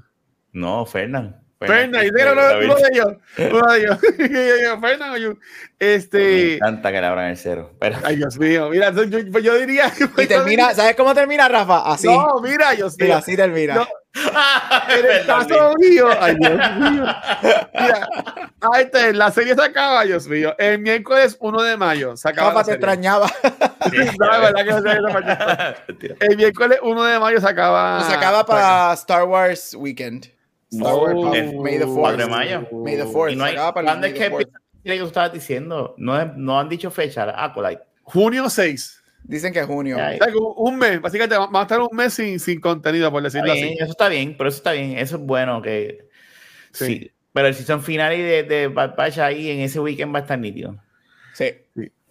No, 0.54 0.86
Fernand. 0.86 1.36
Fernand, 1.60 2.06
y 2.06 2.10
uno, 2.10 2.32
uno 2.34 2.76
de 2.76 2.90
ellos. 2.94 3.08
Uno 3.52 3.74
de 3.74 3.80
ellos. 3.80 4.80
Fernand 4.82 5.16
o 5.16 5.28
Jung. 5.28 5.40
Este. 5.80 6.18
Me 6.18 6.54
encanta 6.56 6.92
que 6.92 7.02
le 7.02 7.08
abran 7.08 7.30
el 7.32 7.38
cero. 7.38 7.74
Pero... 7.80 7.98
Ay, 8.04 8.18
Dios 8.18 8.38
mío. 8.38 8.70
Mira, 8.70 8.92
yo, 8.92 9.04
yo, 9.04 9.20
yo 9.40 9.56
diría. 9.56 9.92
Y 10.18 10.28
termina, 10.28 10.74
¿sabes 10.74 10.96
cómo 10.96 11.14
termina, 11.16 11.48
Rafa? 11.48 11.92
Así. 11.92 12.08
No, 12.08 12.40
mira, 12.42 12.72
Dios 12.72 12.98
mío. 12.98 13.08
Mira, 13.08 13.18
así 13.18 13.36
termina. 13.36 13.76
No. 13.76 13.88
En 14.90 15.06
el 15.06 15.26
caso 15.26 15.74
mío, 15.80 16.08
ay 16.20 16.36
Dios 16.40 16.54
mío. 16.54 17.06
Mira, 17.74 18.08
ahí 18.74 18.84
está, 18.84 19.12
la 19.14 19.32
serie 19.32 19.56
se 19.56 19.64
acaba, 19.64 20.04
Dios 20.04 20.28
mío. 20.28 20.56
El 20.58 20.80
miércoles 20.80 21.38
1 21.40 21.62
de 21.64 21.78
mayo 21.78 22.18
se 22.18 22.30
acaba. 22.30 22.50
Rafa 22.50 22.64
te 22.64 22.72
extrañaba. 22.74 23.32
El 26.20 26.38
miércoles 26.38 26.80
1 26.82 27.04
de 27.04 27.20
mayo 27.20 27.42
se 27.42 27.48
acaba. 27.48 28.04
Se 28.04 28.14
acaba 28.14 28.46
para 28.46 28.94
Star 28.94 29.24
Wars 29.24 29.76
Weekend. 29.76 30.32
Star 30.72 30.96
Wars 30.96 31.54
May 31.62 31.80
the 31.80 31.86
4 31.86 32.18
de 32.18 32.28
mayo. 32.28 32.68
May 32.72 32.98
the 32.98 33.06
4 33.06 33.36
no 33.36 33.44
hay, 33.46 33.54
se 33.54 33.60
acaba 33.60 33.84
¿Cuándo 33.84 34.08
es 34.08 34.14
que 34.14 34.48
que 34.84 35.00
tú 35.00 35.08
estabas 35.08 35.34
diciendo? 35.34 35.96
No, 35.98 36.26
no 36.36 36.60
han 36.60 36.70
dicho 36.70 36.90
fecha. 36.90 37.34
Acolyte. 37.44 37.84
Junio 38.04 38.50
6. 38.50 38.97
Dicen 39.28 39.52
que 39.52 39.60
es 39.60 39.66
junio. 39.66 39.98
un 40.56 40.78
mes, 40.78 41.02
básicamente 41.02 41.38
vamos 41.38 41.60
a 41.60 41.64
estar 41.64 41.82
un 41.82 41.96
mes 41.96 42.14
sin, 42.14 42.40
sin 42.40 42.62
contenido, 42.62 43.12
por 43.12 43.22
decirlo 43.22 43.52
así. 43.52 43.76
Eso 43.78 43.92
está 43.92 44.08
bien, 44.08 44.36
pero 44.38 44.50
eso 44.50 44.58
está 44.58 44.72
bien. 44.72 44.98
Eso 44.98 45.18
es 45.18 45.22
bueno 45.22 45.62
que. 45.62 46.08
Sí. 46.72 47.12
Pero 47.34 47.50
el 47.50 47.54
season 47.54 47.84
final 47.84 48.14
y 48.14 48.22
de, 48.22 48.44
de 48.44 48.68
Bad 48.68 48.96
Batch 48.96 49.18
ahí 49.20 49.52
en 49.52 49.60
ese 49.60 49.80
weekend 49.80 50.14
va 50.16 50.20
a 50.20 50.22
estar 50.22 50.40
nítido. 50.40 50.82
Sí. 51.34 51.54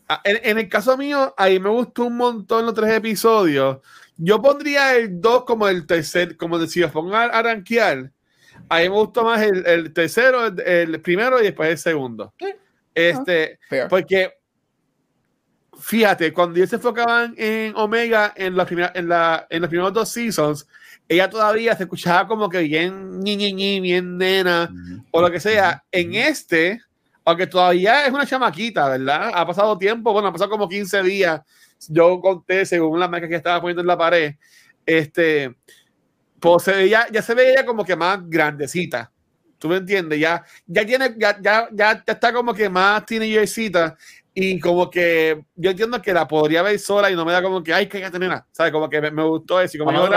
Ah, 0.09 0.21
en, 0.25 0.59
el 0.59 0.69
caso 0.69 0.97
mío, 0.97 1.35
ahí 1.37 1.59
me 1.59 1.71
gustó 1.71 2.05
un 2.05 2.17
montón 2.17 2.65
los 2.65 2.75
tres 2.75 2.93
episodios. 2.93 3.79
Yo 4.17 4.41
pondría 4.41 4.95
el 4.95 5.21
2 5.21 5.45
como 5.45 5.69
el 5.69 5.87
tercer, 5.87 6.37
como 6.37 6.59
decía, 6.59 6.93
pongo 6.93 7.17
a, 7.17 7.43
rankear. 7.43 8.13
Ahí 8.69 8.89
me 8.89 8.95
gustó 8.95 9.25
más 9.25 9.43
el, 9.43 9.67
el 9.67 9.93
tercero, 9.93 10.47
el, 10.47 11.01
primero 11.01 11.41
y 11.41 11.45
después 11.45 11.71
el 11.71 11.79
segundo. 11.79 12.33
Este, 12.95 13.59
porque 13.89 14.33
fíjate, 15.79 16.33
cuando 16.33 16.57
ellos 16.57 16.71
se 16.71 16.77
enfocaban 16.77 17.35
en 17.37 17.75
Omega 17.77 18.33
en, 18.37 18.57
la 18.57 18.67
en, 18.95 19.09
la, 19.09 19.47
en 19.51 19.61
los 19.61 19.69
primeros 19.69 19.93
dos 19.93 20.09
seasons, 20.09 20.67
ella 21.09 21.31
todavía 21.31 21.77
se 21.77 21.85
escuchaba 21.85 22.27
como 22.27 22.49
que 22.49 22.61
bien 22.61 23.21
ñi, 23.21 23.37
ñi, 23.37 23.53
ñi 23.53 23.81
bien 23.81 24.19
nena 24.19 24.71
o 25.11 25.21
lo 25.21 25.31
que 25.31 25.39
sea. 25.39 25.85
En 25.93 26.15
este, 26.15 26.81
aunque 27.25 27.47
todavía 27.47 28.07
es 28.07 28.13
una 28.13 28.27
chamaquita, 28.27 28.89
¿verdad? 28.89 29.31
Ha 29.35 29.47
pasado 29.47 29.79
tiempo, 29.79 30.13
bueno, 30.13 30.29
ha 30.29 30.33
pasado 30.33 30.51
como 30.51 30.69
15 30.69 31.03
días. 31.03 31.41
Yo 31.89 32.21
conté, 32.21 32.67
según 32.67 32.99
la 32.99 33.09
marca 33.09 33.29
que 33.29 33.37
estaba 33.37 33.61
poniendo 33.61 33.83
en 33.83 33.87
la 33.87 33.99
pared, 33.99 34.35
este, 34.85 35.55
pues 36.41 36.65
se 36.65 36.73
veía, 36.73 37.07
ya 37.13 37.23
se 37.23 37.35
veía 37.35 37.65
como 37.65 37.85
que 37.85 37.95
más 37.95 38.19
grandecita. 38.29 39.13
¿Tú 39.59 39.69
me 39.69 39.77
entiendes? 39.77 40.19
Ya, 40.19 40.45
ya 40.67 40.85
tiene, 40.85 41.15
ya, 41.17 41.39
ya, 41.41 41.69
ya 41.73 42.03
está 42.07 42.33
como 42.33 42.53
que 42.53 42.69
más 42.69 43.07
teenagercita 43.07 43.97
y 44.39 44.61
como 44.61 44.91
que 44.91 45.47
yo 45.55 45.71
entiendo 45.71 46.03
que 46.03 46.13
la 46.13 46.29
podría 46.29 46.61
ver 46.61 46.79
sola 46.79 47.11
y 47.11 47.17
no 47.17 47.25
me 47.25 47.33
da 47.33 47.41
como 47.41 47.63
que, 47.63 47.73
ay, 47.73 47.87
que 47.87 47.99
nada. 48.01 48.47
¿Sabes? 48.53 48.71
Como 48.71 48.87
que 48.91 49.01
me, 49.01 49.23
gustó 49.23 49.63
eso. 49.63 49.79
Y 49.79 49.81
como 49.81 49.91
yo, 49.93 50.11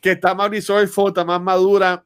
que 0.00 0.12
está 0.12 0.34
más 0.34 0.50
está 0.50 1.22
más 1.22 1.42
madura. 1.42 2.02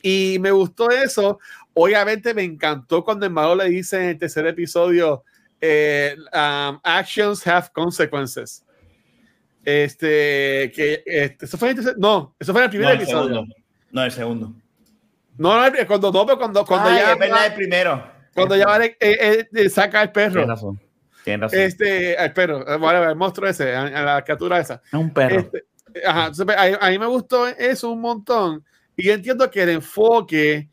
Y 0.00 0.36
me 0.38 0.52
gustó 0.52 0.90
eso. 0.90 1.40
Obviamente 1.74 2.34
me 2.34 2.44
encantó 2.44 3.02
cuando 3.02 3.26
el 3.26 3.32
malo 3.32 3.56
le 3.56 3.68
dice 3.68 3.96
en 3.96 4.10
el 4.10 4.18
tercer 4.18 4.46
episodio, 4.46 5.24
eh, 5.60 6.14
um, 6.32 6.78
actions 6.84 7.44
have 7.44 7.70
consequences. 7.72 8.64
Este, 9.64 10.70
que 10.72 11.02
este, 11.04 11.46
eso 11.46 11.58
fue 11.58 11.70
el 11.70 11.94
no, 11.96 12.36
eso 12.38 12.52
fue 12.52 12.62
el 12.62 12.70
primer 12.70 12.94
episodio. 12.94 13.44
No, 13.90 14.04
el 14.04 14.12
segundo. 14.12 14.54
No, 15.36 15.68
no, 15.68 15.76
cuando 15.88 16.12
no, 16.12 16.24
pero 16.24 16.38
cuando, 16.38 16.64
cuando 16.64 16.90
ya. 16.90 17.14
Es 17.14 17.18
verdad, 17.18 17.46
el 17.46 17.54
primero. 17.54 18.17
Cuando 18.38 18.56
ya 18.56 18.66
vale, 18.66 18.96
eh, 19.00 19.48
eh, 19.52 19.68
saca 19.68 20.02
el 20.02 20.12
perro. 20.12 20.32
Tienes 20.32 20.48
razón. 20.48 20.80
Tienes 21.24 21.40
razón. 21.40 21.58
Este, 21.60 22.22
el 22.22 22.32
perro, 22.32 22.66
el 22.66 23.16
monstruo 23.16 23.48
ese, 23.48 23.72
la 23.72 24.22
criatura 24.24 24.60
esa. 24.60 24.82
Es 24.86 24.94
un 24.94 25.10
perro. 25.12 25.40
Este, 25.40 25.64
ajá, 26.06 26.30
a, 26.80 26.90
mí 26.90 26.98
me 26.98 27.06
gustó 27.06 27.46
eso 27.46 27.90
un 27.90 28.00
montón. 28.00 28.64
Y 28.96 29.10
entiendo 29.10 29.50
que 29.50 29.62
el 29.62 29.70
enfoque 29.70 30.68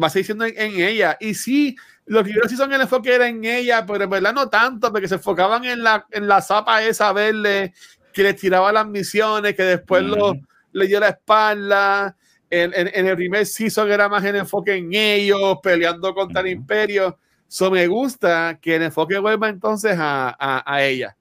va 0.00 0.06
a 0.06 0.10
seguir 0.10 0.26
siendo 0.26 0.44
en, 0.44 0.56
ella. 0.56 1.16
Y 1.20 1.34
sí, 1.34 1.76
los 2.06 2.26
libros 2.26 2.50
sí 2.50 2.56
son 2.56 2.72
el 2.72 2.80
enfoque 2.80 3.14
era 3.14 3.28
en 3.28 3.44
ella, 3.44 3.84
pero 3.84 4.04
en 4.04 4.10
verdad 4.10 4.32
no 4.32 4.48
tanto, 4.48 4.90
porque 4.90 5.08
se 5.08 5.16
enfocaban 5.16 5.64
en 5.64 5.82
la, 5.82 6.06
en 6.10 6.26
la 6.26 6.40
zapa 6.40 6.82
esa 6.82 7.12
verde 7.12 7.74
que 8.12 8.22
le 8.22 8.34
tiraba 8.34 8.72
las 8.72 8.86
misiones, 8.86 9.54
que 9.54 9.62
después 9.62 10.02
lo, 10.02 10.34
le 10.72 10.86
dio 10.86 11.00
la 11.00 11.08
espalda. 11.08 12.16
En, 12.50 12.72
en, 12.74 13.06
el 13.06 13.16
primer 13.16 13.44
season 13.44 13.90
era 13.90 14.08
más 14.08 14.24
el 14.24 14.36
enfoque 14.36 14.74
en 14.74 14.94
ellos, 14.94 15.58
peleando 15.62 16.14
contra 16.14 16.40
el 16.40 16.48
imperio. 16.48 17.18
Eso 17.46 17.70
me 17.70 17.86
gusta 17.86 18.58
que 18.60 18.76
el 18.76 18.82
enfoque 18.84 19.18
vuelva 19.18 19.48
entonces 19.48 19.96
a, 19.98 20.34
a, 20.38 20.62
a 20.74 20.84
ella. 20.84 21.16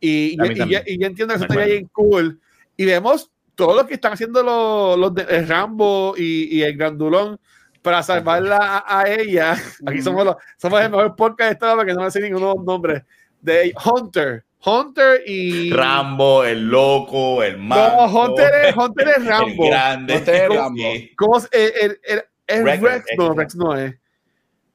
Y, 0.00 0.36
y, 0.40 0.62
y, 0.86 0.98
yo 0.98 1.06
entiendo 1.06 1.34
que 1.34 1.36
eso 1.36 1.44
estaría 1.44 1.66
bien 1.66 1.88
cool. 1.92 2.40
Y 2.76 2.84
vemos 2.84 3.30
todo 3.54 3.74
lo 3.74 3.86
que 3.86 3.94
están 3.94 4.12
haciendo 4.12 4.42
los, 4.42 4.98
los 4.98 5.14
de 5.14 5.46
Rambo 5.46 6.14
y, 6.16 6.58
y 6.58 6.62
el 6.62 6.76
Grandulón 6.76 7.38
para 7.84 8.02
salvarla 8.02 8.84
a, 8.86 9.08
ella. 9.08 9.56
Aquí 9.86 10.00
somos, 10.00 10.24
los, 10.24 10.36
somos 10.56 10.80
el 10.80 10.90
mejor 10.90 11.14
podcast 11.14 11.48
de 11.48 11.52
esto 11.52 11.76
porque 11.76 11.92
no 11.92 12.02
me 12.02 12.10
sé 12.10 12.20
ninguno 12.20 12.54
nombres. 12.54 13.02
De 13.40 13.74
Hunter. 13.84 14.44
Hunter 14.64 15.22
y. 15.26 15.70
Rambo, 15.70 16.44
el 16.44 16.68
loco, 16.68 17.42
el 17.42 17.58
malo. 17.58 18.06
No, 18.06 18.20
Hunter 18.20 18.66
es, 18.66 18.76
Hunter 18.76 19.08
es 19.16 19.26
Rambo. 19.26 19.64
El 19.64 19.70
grande. 19.70 20.16
Hunter 20.16 20.34
es 20.34 20.48
Rambo. 20.56 20.82
¿Cómo 21.16 21.38
es? 21.38 21.48
El, 21.52 21.98
el, 22.02 22.24
el, 22.46 22.64
Rex, 22.64 22.82
Rex, 22.82 23.04
no, 23.18 23.34
Rex 23.34 23.56
no 23.56 23.76
es. 23.76 23.94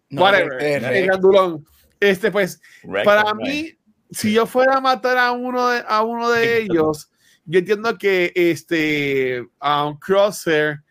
No, 0.10 0.22
Whatever. 0.22 0.62
El 0.62 1.06
grandulón. 1.06 1.66
Este, 2.00 2.32
pues, 2.32 2.62
Rex 2.84 3.06
para 3.06 3.34
mí, 3.34 3.74
si 4.12 4.34
yo 4.34 4.46
fuera 4.46 4.78
a 4.78 4.82
matar 4.82 5.18
a 5.18 5.32
uno 5.32 5.70
de, 5.70 5.84
a 5.88 6.04
uno 6.04 6.30
de 6.30 6.58
ellos, 6.64 7.12
yo 7.46 7.60
entiendo 7.60 7.98
que 7.98 8.32
este, 8.36 9.48
a 9.60 9.86
un 9.86 9.98
Crosshair 9.98 10.82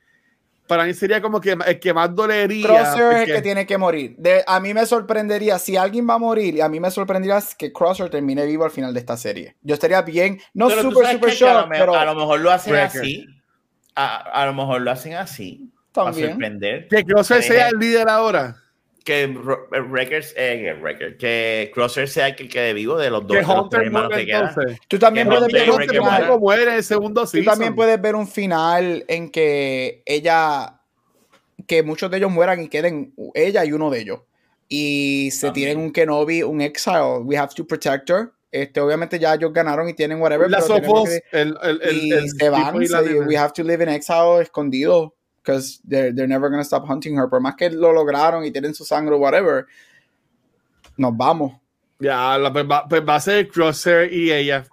para 0.69 0.85
mí 0.85 0.95
sería 0.95 1.21
como 1.21 1.41
que 1.41 1.57
el 1.67 1.81
que 1.81 1.93
más 1.93 2.15
dolería. 2.15 2.67
Crosshair 2.67 3.17
es 3.17 3.29
el 3.29 3.35
que 3.37 3.43
tiene 3.43 3.67
que 3.67 3.77
morir. 3.77 4.15
De, 4.19 4.45
a 4.47 4.61
mí 4.61 4.73
me 4.73 4.87
sorprendería, 4.87 5.59
si 5.59 5.77
alguien 5.77 6.09
va 6.09 6.15
a 6.15 6.19
morir, 6.19 6.55
y 6.55 6.61
a 6.61 6.69
mí 6.69 6.79
me 6.79 6.91
sorprendería 6.91 7.43
que 7.57 7.73
Crosshair 7.73 8.11
termine 8.11 8.47
vivo 8.47 8.65
al 8.65 8.71
final 8.71 8.95
de 8.95 9.01
esta 9.01 9.17
serie. 9.17 9.57
Yo 9.63 9.75
estaría 9.75 10.03
bien, 10.03 10.41
no 10.55 10.71
super, 10.71 11.11
super 11.13 11.31
shock, 11.33 11.67
pero. 11.71 11.95
A 11.95 12.05
lo 12.05 12.15
mejor 12.15 12.41
lo 12.41 12.53
hacen 12.53 12.77
así. 12.77 13.27
A, 13.97 14.19
a, 14.19 14.47
lo 14.47 14.55
mejor 14.55 14.83
lo 14.83 14.93
hacen 14.93 15.15
así. 15.15 15.73
También. 15.91 16.27
Para 16.27 16.33
sorprender. 16.33 16.89
Que 16.89 17.05
Crosshair 17.05 17.43
sea 17.43 17.69
el 17.69 17.79
líder 17.79 18.09
ahora 18.09 18.57
que 19.09 19.27
Records, 19.91 20.35
eh, 20.37 20.77
Record, 20.83 21.17
que 21.17 21.71
Crosser 21.73 22.07
sea 22.07 22.29
el 22.29 22.37
que 22.37 22.47
quede 22.47 22.75
vivo 22.75 22.99
de 22.99 23.09
los 23.09 23.27
dos, 23.27 23.39
hermanos 23.73 24.13
que 24.15 24.27
quedan. 24.27 24.55
Tú 24.87 24.99
también 24.99 25.27
puedes 25.27 25.51
ver 25.51 25.71
un 25.71 25.81
final, 25.81 26.39
muere 26.39 26.77
el 26.77 26.85
segundo 26.85 27.27
Tú 27.27 27.43
también 27.43 27.75
puedes 27.75 27.99
ver 28.03 28.15
un 28.15 28.29
final 28.29 29.07
en 29.09 29.31
que 29.31 30.03
ella, 30.05 30.81
que 31.67 31.83
muchos 31.83 32.11
de 32.11 32.19
ellos 32.19 32.31
mueran 32.31 32.63
y 32.63 32.69
queden 32.69 33.15
ella 33.33 33.65
y 33.65 33.73
uno 33.73 33.89
de 33.89 34.01
ellos. 34.01 34.21
Y 34.69 35.31
se 35.33 35.53
tienen 35.53 35.79
un 35.79 35.91
Kenobi, 35.91 36.43
un 36.43 36.61
Exile. 36.61 37.21
We 37.23 37.39
have 37.39 37.55
to 37.55 37.67
protect 37.67 38.11
her. 38.11 38.33
Este, 38.51 38.79
obviamente 38.79 39.19
ya 39.19 39.35
ellos 39.35 39.55
ganaron 39.55 39.89
y 39.89 39.95
tienen 39.95 40.21
whatever. 40.21 40.51
La 40.51 40.59
pero 40.61 41.05
que, 41.05 41.23
el, 41.33 41.57
el, 41.63 41.81
el, 41.83 41.97
y 41.97 42.29
se 42.29 42.51
van. 42.51 42.77
we 42.77 43.37
have 43.39 43.55
to 43.55 43.63
live 43.63 43.83
in 43.83 43.89
exile 43.89 44.43
escondido 44.43 45.15
because 45.49 45.81
they're, 45.85 46.13
they're 46.13 46.29
never 46.29 46.51
gonna 46.51 46.65
stop 46.65 46.87
hunting 46.87 47.17
her. 47.17 47.29
Por 47.29 47.41
más 47.41 47.57
que 47.57 47.71
lo 47.71 47.93
lograron 47.93 48.45
y 48.45 48.51
tienen 48.51 48.75
su 48.75 48.85
sangre 48.85 49.15
o 49.15 49.19
whatever, 49.19 49.67
nos 50.97 51.17
vamos. 51.17 51.55
Ya, 51.99 52.37
la, 52.39 52.53
pues, 52.53 52.67
va, 52.71 52.87
pues 52.87 53.03
va 53.07 53.17
a 53.17 53.21
ser 53.21 53.49
Crosshair 53.49 54.13
y 54.13 54.31
ella. 54.33 54.67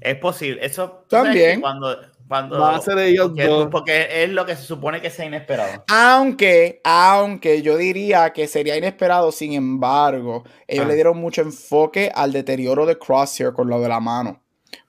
Es 0.00 0.16
posible. 0.16 0.64
Eso 0.64 1.04
también. 1.08 1.60
Cuando, 1.60 1.96
cuando, 2.28 2.60
va 2.60 2.76
a 2.76 2.80
ser 2.80 2.98
ellos 2.98 3.28
porque, 3.28 3.44
dos. 3.44 3.68
Porque 3.70 4.22
es 4.22 4.30
lo 4.30 4.46
que 4.46 4.54
se 4.54 4.62
supone 4.62 5.00
que 5.00 5.10
sea 5.10 5.26
inesperado. 5.26 5.84
Aunque, 5.88 6.80
aunque 6.84 7.60
yo 7.62 7.76
diría 7.76 8.32
que 8.32 8.46
sería 8.46 8.76
inesperado, 8.76 9.32
sin 9.32 9.52
embargo, 9.52 10.44
ellos 10.68 10.84
ah. 10.84 10.88
le 10.88 10.94
dieron 10.94 11.18
mucho 11.18 11.42
enfoque 11.42 12.10
al 12.14 12.32
deterioro 12.32 12.86
de 12.86 12.96
Crosshair 12.96 13.52
con 13.52 13.68
lo 13.68 13.80
de 13.80 13.88
la 13.88 14.00
mano 14.00 14.40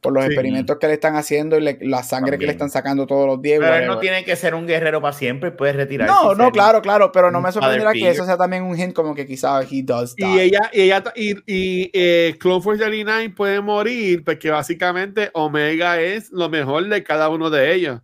por 0.01 0.13
los 0.13 0.25
experimentos 0.25 0.77
que 0.77 0.87
le 0.87 0.93
están 0.93 1.15
haciendo 1.15 1.57
y 1.57 1.77
la 1.81 2.03
sangre 2.03 2.37
que 2.37 2.45
le 2.45 2.51
están 2.51 2.69
sacando 2.69 3.05
todos 3.05 3.27
los 3.27 3.41
días. 3.41 3.59
Pero 3.59 3.75
él 3.75 3.87
no 3.87 3.99
tiene 3.99 4.23
que 4.23 4.35
ser 4.35 4.55
un 4.55 4.65
guerrero 4.65 5.01
para 5.01 5.13
siempre, 5.13 5.51
puede 5.51 5.73
retirarse. 5.73 6.13
No, 6.13 6.35
no, 6.35 6.51
claro, 6.51 6.81
claro, 6.81 7.11
pero 7.11 7.31
no 7.31 7.41
me 7.41 7.51
sorprenderá 7.51 7.91
que 7.93 8.09
eso 8.09 8.25
sea 8.25 8.37
también 8.37 8.63
un 8.63 8.77
hint 8.77 8.93
como 8.93 9.13
que 9.13 9.25
quizás 9.25 9.67
he 9.71 9.83
does 9.83 10.15
die. 10.15 10.25
Y 10.25 10.39
ella, 10.39 10.69
y 10.71 10.81
ella, 10.81 11.03
y, 11.15 11.31
y 11.45 11.91
eh, 11.93 12.35
Clone 12.39 12.61
Force 12.61 12.81
39 12.81 13.29
puede 13.31 13.61
morir 13.61 14.23
porque 14.23 14.49
básicamente 14.49 15.29
Omega 15.33 15.99
es 15.99 16.31
lo 16.31 16.49
mejor 16.49 16.87
de 16.87 17.03
cada 17.03 17.29
uno 17.29 17.49
de 17.49 17.73
ellos. 17.73 17.99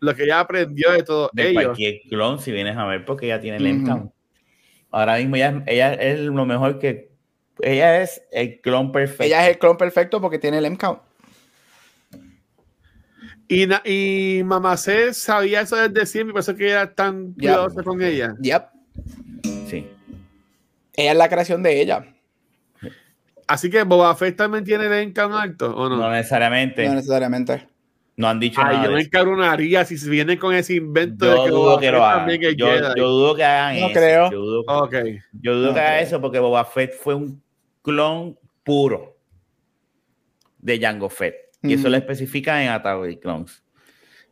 Lo 0.00 0.14
que 0.14 0.24
ella 0.24 0.40
aprendió 0.40 0.92
de 0.92 1.02
todos 1.02 1.30
de 1.32 1.50
ellos. 1.50 1.64
cualquier 1.64 2.00
clon, 2.08 2.38
si 2.38 2.52
vienes 2.52 2.76
a 2.76 2.86
ver, 2.86 3.04
porque 3.04 3.26
ella 3.26 3.40
tiene 3.40 3.56
el 3.56 4.10
Ahora 4.90 5.16
mismo 5.16 5.36
ella, 5.36 5.62
ella 5.66 5.92
es 5.94 6.20
lo 6.20 6.46
mejor 6.46 6.78
que... 6.78 7.10
Ella 7.60 8.00
es 8.00 8.22
el 8.30 8.60
clon 8.60 8.92
perfecto. 8.92 9.24
Ella 9.24 9.44
es 9.44 9.54
el 9.54 9.58
clon 9.58 9.76
perfecto 9.76 10.20
porque 10.20 10.38
tiene 10.38 10.58
el 10.58 10.64
M-Count. 10.66 11.00
Y, 13.48 13.66
y 13.90 14.42
Mamá 14.44 14.76
C 14.76 15.14
sabía 15.14 15.62
eso 15.62 15.76
desde 15.76 16.04
siempre, 16.04 16.32
por 16.32 16.40
eso 16.40 16.54
que 16.54 16.68
era 16.70 16.94
tan 16.94 17.32
cuidadosa 17.32 17.82
con 17.82 18.02
ella. 18.02 18.34
Yep. 18.40 18.62
Sí. 19.66 19.86
Ella 20.94 21.12
es 21.12 21.16
la 21.16 21.28
creación 21.28 21.62
de 21.62 21.80
ella. 21.80 22.04
Así 23.46 23.70
que 23.70 23.82
Boba 23.84 24.14
Fett 24.14 24.36
también 24.36 24.62
tiene 24.62 24.86
el 24.86 24.92
encan 24.92 25.32
alto, 25.32 25.74
¿o 25.74 25.88
no? 25.88 25.96
No 25.96 26.10
necesariamente. 26.10 26.86
No 26.86 26.94
necesariamente. 26.94 27.66
No 28.16 28.28
han 28.28 28.38
dicho 28.38 28.60
Ay, 28.62 28.76
nada. 28.76 28.86
Yo 28.86 28.92
me 28.92 29.00
encabronaría 29.00 29.84
si 29.86 29.96
se 29.96 30.10
vienen 30.10 30.38
con 30.38 30.54
ese 30.54 30.74
invento 30.74 31.24
yo 31.24 31.32
de 31.32 31.44
que 31.44 31.50
dudo 31.50 31.62
Boba 31.62 31.80
que 31.80 31.86
Fett 31.86 31.94
lo 31.94 32.04
hagan. 32.04 32.40
Yo, 32.56 33.08
dudo 33.08 33.34
que 33.36 33.44
hagan 33.44 33.80
no 33.80 33.86
eso. 33.86 33.94
Creo. 33.94 34.30
Yo 34.30 34.38
dudo, 34.40 34.64
okay. 34.66 35.18
yo 35.40 35.54
dudo 35.54 35.68
no 35.68 35.74
que 35.74 35.80
hagan 35.80 36.02
eso 36.02 36.20
porque 36.20 36.38
Boba 36.38 36.64
Fett 36.66 36.92
fue 36.92 37.14
un 37.14 37.42
clon 37.80 38.36
puro 38.64 39.16
de 40.58 40.78
Jango 40.78 41.08
Fett. 41.08 41.47
Y 41.62 41.74
eso 41.74 41.88
lo 41.88 41.96
especifica 41.96 42.62
en 42.62 42.68
Attack 42.70 42.96
of 42.98 43.06
the 43.06 43.18
Clones. 43.18 43.62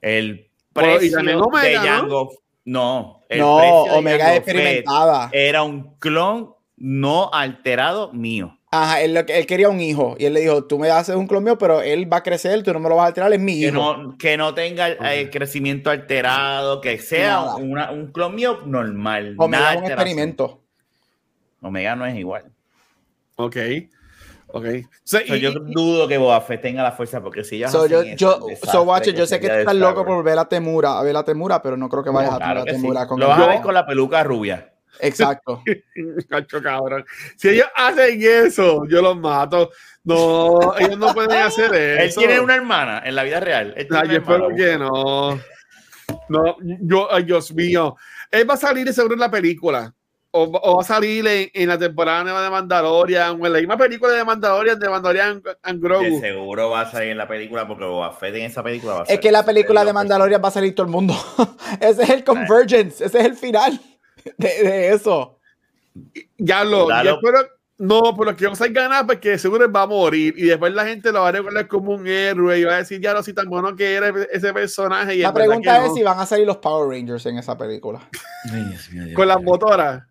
El 0.00 0.48
precio 0.72 1.18
Omega, 1.18 1.62
de 1.62 1.74
¿no? 1.78 1.82
Jango 1.84 2.30
no, 2.64 3.20
el 3.28 3.38
No, 3.40 3.56
precio 3.58 3.92
de 3.92 3.98
Omega 3.98 4.32
es 4.32 4.38
experimentada. 4.38 5.30
Era 5.32 5.62
un 5.62 5.96
clon 5.98 6.54
no 6.76 7.30
alterado 7.32 8.12
mío. 8.12 8.52
Ajá, 8.72 9.00
él, 9.00 9.24
quería 9.46 9.68
un 9.70 9.80
hijo. 9.80 10.16
Y 10.18 10.24
él 10.26 10.34
le 10.34 10.40
dijo, 10.40 10.64
tú 10.64 10.78
me 10.78 10.90
haces 10.90 11.14
un 11.16 11.26
clon 11.26 11.42
mío, 11.44 11.56
pero 11.56 11.80
él 11.80 12.12
va 12.12 12.18
a 12.18 12.22
crecer, 12.22 12.62
tú 12.62 12.72
no 12.72 12.80
me 12.80 12.88
lo 12.88 12.96
vas 12.96 13.04
a 13.04 13.06
alterar, 13.08 13.32
es 13.32 13.38
mi 13.40 13.60
Que 13.60 13.66
hijo. 13.68 13.74
no, 13.96 14.18
que 14.18 14.36
no 14.36 14.52
tenga 14.54 14.88
el 14.88 15.30
crecimiento 15.30 15.90
alterado, 15.90 16.80
que 16.80 16.98
sea 16.98 17.54
una- 17.54 17.90
un 17.92 18.08
clon 18.12 18.34
mío 18.34 18.60
normal. 18.66 19.34
Omega 19.38 19.60
nada 19.60 19.72
es 19.72 19.78
un 19.78 19.82
alteración. 19.84 20.08
experimento. 20.08 20.62
Omega 21.62 21.96
no 21.96 22.04
es 22.06 22.16
igual. 22.16 22.44
Ok. 23.36 23.56
Ok. 24.56 24.64
So, 25.04 25.18
y- 25.20 25.40
yo 25.40 25.52
dudo 25.52 26.06
que 26.08 26.18
Boba 26.18 26.40
Fett 26.40 26.62
tenga 26.62 26.82
la 26.82 26.92
fuerza 26.92 27.22
porque 27.22 27.44
si 27.44 27.56
ellos 27.56 27.70
So, 27.72 27.86
yo, 27.86 28.02
yo, 28.02 28.40
so, 28.70 28.82
Watcher, 28.82 29.14
yo 29.14 29.26
sé 29.26 29.38
que 29.40 29.46
estás 29.60 29.74
loco 29.74 30.04
por 30.04 30.22
ver 30.24 30.38
a 30.38 30.48
Temura, 30.48 30.98
a 30.98 31.02
ver 31.02 31.16
a 31.16 31.24
Temura, 31.24 31.60
pero 31.62 31.76
no 31.76 31.88
creo 31.88 32.02
que 32.02 32.10
vayas 32.10 32.32
a 32.32 32.36
Claro 32.38 32.54
ver 32.54 32.62
a 32.62 32.64
que 32.64 32.70
sí. 32.74 32.80
Temura 32.80 33.06
con 33.06 33.20
Lo 33.20 33.28
vas 33.28 33.40
a 33.40 33.46
ver 33.46 33.60
con 33.60 33.74
la 33.74 33.86
peluca 33.86 34.22
rubia. 34.24 34.72
Exacto. 35.00 35.62
Cacho, 36.28 36.62
cabrón. 36.62 37.04
Si 37.36 37.50
ellos 37.50 37.66
hacen 37.74 38.18
eso, 38.22 38.86
yo 38.88 39.02
los 39.02 39.16
mato. 39.18 39.70
No, 40.04 40.74
ellos 40.78 40.98
no 40.98 41.12
pueden 41.12 41.32
hacer 41.42 41.74
Él 41.74 41.98
eso. 42.08 42.20
tiene 42.20 42.40
una 42.40 42.54
hermana 42.54 43.02
en 43.04 43.14
la 43.14 43.22
vida 43.24 43.40
real. 43.40 43.74
Él 43.76 43.86
una 43.90 44.04
yo 44.04 44.12
espero 44.18 44.50
hermana. 44.50 44.54
que 44.56 44.78
no. 44.78 45.40
No, 46.28 46.56
yo, 46.62 47.12
ay, 47.12 47.24
Dios 47.24 47.52
mío. 47.52 47.96
Él 48.30 48.48
va 48.48 48.54
a 48.54 48.58
salir 48.58 48.90
seguro 48.92 49.14
en 49.14 49.20
la 49.20 49.30
película. 49.30 49.92
O, 50.32 50.42
o 50.42 50.76
va 50.76 50.82
a 50.82 50.84
salir 50.84 51.26
en, 51.26 51.50
en 51.54 51.68
la 51.68 51.78
temporada 51.78 52.22
nueva 52.24 52.42
de 52.42 52.50
Mandalorian. 52.50 53.40
O 53.40 53.46
en 53.46 53.52
la 53.52 53.58
misma 53.58 53.76
película 53.78 54.12
de 54.12 54.24
Mandalorian, 54.24 54.78
de 54.78 54.88
Mandalorian 54.90 55.42
and 55.62 55.80
De 55.80 55.88
Grogu. 55.88 56.20
seguro 56.20 56.70
va 56.70 56.82
a 56.82 56.90
salir 56.90 57.10
en 57.10 57.18
la 57.18 57.26
película 57.26 57.66
porque 57.66 57.84
Boba 57.84 58.12
Fett 58.12 58.34
en 58.34 58.42
esa 58.42 58.62
película 58.62 58.92
va 58.94 58.98
a 59.00 59.02
Es 59.04 59.08
salir. 59.08 59.20
que 59.20 59.32
la 59.32 59.44
película 59.44 59.84
de. 59.84 59.92
Mandalorian 59.94 60.42
va 60.44 60.48
a 60.48 60.52
salir 60.52 60.74
todo 60.74 60.86
el 60.86 60.92
mundo. 60.92 61.14
ese 61.80 62.02
es 62.02 62.10
el 62.10 62.24
convergence, 62.24 63.04
ese 63.04 63.18
es 63.20 63.24
el 63.24 63.34
final 63.34 63.80
de, 64.36 64.48
de 64.62 64.88
eso. 64.92 65.38
Ya 66.36 66.62
lo, 66.64 66.88
yo 67.02 67.14
espero, 67.14 67.38
No, 67.78 68.14
pero 68.16 68.34
que 68.34 68.46
Osai 68.46 68.72
gana 68.72 69.06
porque 69.06 69.36
seguro 69.36 69.70
va 69.70 69.82
a 69.82 69.86
morir 69.86 70.34
y 70.38 70.44
después 70.44 70.72
la 70.72 70.86
gente 70.86 71.12
lo 71.12 71.20
va 71.20 71.28
a 71.28 71.32
recordar 71.32 71.68
como 71.68 71.92
un 71.92 72.06
héroe 72.06 72.58
y 72.58 72.64
va 72.64 72.74
a 72.74 72.78
decir 72.78 73.00
ya 73.00 73.12
no 73.12 73.22
si 73.22 73.34
tan 73.34 73.50
bueno 73.50 73.76
que 73.76 73.94
era 73.94 74.14
ese 74.32 74.52
personaje. 74.54 75.16
Y 75.16 75.18
la 75.20 75.34
pregunta 75.34 75.84
es 75.84 75.92
si 75.92 76.02
van 76.02 76.18
a 76.18 76.24
salir 76.24 76.46
los 76.46 76.56
Power 76.56 76.88
Rangers 76.88 77.26
en 77.26 77.36
esa 77.36 77.56
película. 77.58 78.08
Con 79.14 79.28
las 79.28 79.42
motoras. 79.42 80.04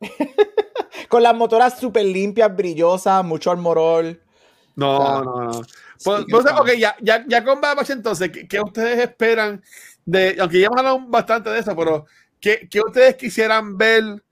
Con 1.09 1.24
las 1.24 1.36
motoras 1.36 1.80
súper 1.80 2.05
limpias, 2.05 2.55
brillosas, 2.55 3.26
mucho 3.26 3.49
armorol. 3.49 4.22
No, 4.76 5.24
no, 5.24 5.43
no. 5.45 5.61
Pues, 6.03 6.26
pues, 6.30 6.45
ok, 6.45 6.72
ya, 6.78 6.95
ya, 7.01 7.24
ya 7.26 7.43
con 7.43 7.61
Babash 7.61 7.91
entonces, 7.91 8.30
¿qué, 8.49 8.59
ustedes 8.59 8.99
esperan 8.99 9.63
de, 10.03 10.36
aunque 10.39 10.59
ya 10.59 10.68
hemos 10.68 10.80
hablado 10.80 10.99
bastante 11.07 11.49
de 11.49 11.59
eso, 11.59 11.76
pero 11.76 12.05
¿qué, 12.39 12.68
qué 12.70 12.82
ustedes 12.82 13.16
quisieran 13.16 13.78
ver 13.78 14.24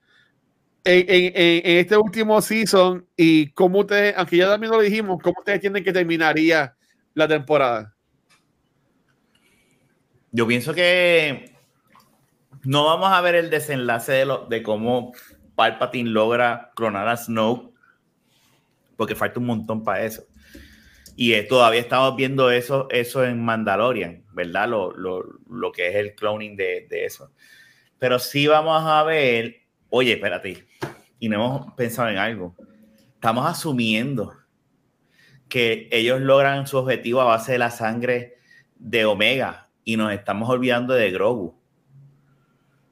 en, 0.84 1.78
este 1.78 1.98
último 1.98 2.42
season 2.42 3.08
y 3.16 3.52
cómo 3.52 3.80
ustedes, 3.80 4.16
aunque 4.18 4.38
ya 4.38 4.48
también 4.48 4.72
lo 4.72 4.82
dijimos, 4.82 5.20
cómo 5.22 5.36
ustedes 5.40 5.58
entienden 5.58 5.84
que 5.84 5.94
terminaría 5.94 6.76
la 7.14 7.28
temporada? 7.28 7.96
Yo 10.32 10.48
pienso 10.48 10.74
que 10.74 11.54
no 12.64 12.86
vamos 12.86 13.12
a 13.12 13.22
ver 13.22 13.36
el 13.36 13.50
desenlace 13.50 14.12
de, 14.14 14.26
lo, 14.26 14.46
de 14.48 14.64
cómo 14.64 15.14
Palpatine 15.56 16.10
logra 16.10 16.72
clonar 16.76 17.08
a 17.08 17.18
Snoke, 17.18 17.74
porque 18.96 19.16
falta 19.16 19.40
un 19.40 19.46
montón 19.46 19.84
para 19.84 20.04
eso. 20.04 20.24
Y 21.16 21.40
todavía 21.48 21.82
estamos 21.82 22.16
viendo 22.16 22.50
eso, 22.50 22.88
eso 22.90 23.24
en 23.24 23.44
Mandalorian, 23.44 24.24
¿verdad? 24.34 24.68
Lo, 24.68 24.92
lo, 24.96 25.24
lo 25.48 25.72
que 25.72 25.90
es 25.90 25.96
el 25.96 26.16
cloning 26.16 26.56
de, 26.56 26.88
de, 26.90 27.06
eso. 27.06 27.32
Pero 28.00 28.18
sí 28.18 28.48
vamos 28.48 28.82
a 28.84 29.04
ver, 29.04 29.63
oye, 29.96 30.14
espérate, 30.14 30.66
y 31.20 31.30
no 31.30 31.36
hemos 31.36 31.74
pensado 31.74 32.10
en 32.10 32.18
algo. 32.18 32.56
Estamos 33.14 33.46
asumiendo 33.46 34.34
que 35.48 35.88
ellos 35.92 36.20
logran 36.20 36.66
su 36.66 36.78
objetivo 36.78 37.22
a 37.22 37.26
base 37.26 37.52
de 37.52 37.58
la 37.60 37.70
sangre 37.70 38.40
de 38.76 39.06
Omega 39.06 39.70
y 39.84 39.96
nos 39.96 40.12
estamos 40.12 40.50
olvidando 40.50 40.96
de 40.96 41.12
Grogu. 41.12 41.56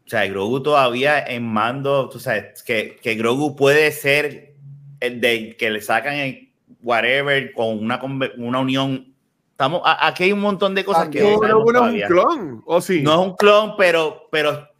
O 0.05 0.09
sea, 0.11 0.27
Grogu 0.27 0.61
todavía 0.61 1.25
en 1.25 1.47
mando, 1.47 2.07
tú 2.07 2.19
sabes, 2.19 2.61
que, 2.61 2.97
que 3.01 3.15
Grogu 3.15 3.55
puede 3.55 3.91
ser 3.91 4.53
el 4.99 5.19
de 5.19 5.57
que 5.57 5.71
le 5.71 5.81
sacan 5.81 6.13
el 6.13 6.53
whatever 6.83 7.51
con 7.53 7.79
una, 7.79 7.99
una 8.37 8.59
unión. 8.59 9.15
Estamos, 9.49 9.81
aquí 9.83 10.25
hay 10.25 10.33
un 10.33 10.41
montón 10.41 10.75
de 10.75 10.85
cosas 10.85 11.09
que 11.09 11.19
no, 11.19 11.39
no, 11.39 11.65
no 11.65 11.87
es 11.87 11.93
un 11.93 12.07
clon, 12.07 12.63
¿o 12.63 12.79
sí? 12.79 13.01
No 13.01 13.13
es 13.13 13.27
un 13.27 13.35
clon, 13.35 13.73
pero, 13.75 14.27
pero 14.31 14.70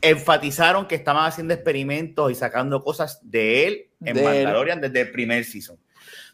enfatizaron 0.00 0.86
que 0.86 0.94
estaban 0.94 1.24
haciendo 1.26 1.54
experimentos 1.54 2.30
y 2.30 2.34
sacando 2.34 2.82
cosas 2.82 3.20
de 3.22 3.66
él 3.66 3.86
en 4.04 4.22
Mandalorian 4.22 4.80
desde 4.80 5.02
el 5.02 5.10
primer 5.10 5.44
season. 5.44 5.78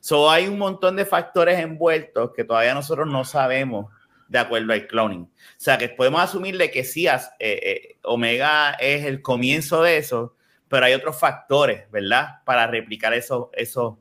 So 0.01 0.31
hay 0.31 0.47
un 0.47 0.59
montón 0.59 0.97
de 0.97 1.07
factores 1.07 1.59
envueltos 1.59 2.33
que 2.37 2.45
todavía 2.45 2.75
nosotros 2.75 3.09
no 3.09 3.25
sabemos 3.25 3.87
de 4.29 4.39
acuerdo 4.39 4.73
al 4.73 4.87
cloning. 4.87 5.23
O 5.23 5.31
sea, 5.57 5.79
que 5.79 5.89
podemos 5.89 6.21
asumirle 6.21 6.71
que 6.71 6.85
sí, 6.85 7.07
eh, 7.07 7.21
eh, 7.39 7.97
Omega 8.03 8.73
es 8.73 9.05
el 9.05 9.23
comienzo 9.23 9.83
de 9.83 9.97
eso, 9.97 10.35
pero 10.69 10.87
hay 10.87 10.93
otros 10.93 11.19
factores, 11.19 11.91
¿verdad? 11.91 12.43
Para 12.45 12.67
replicar 12.67 13.15
eso. 13.15 13.51
eso. 13.55 13.99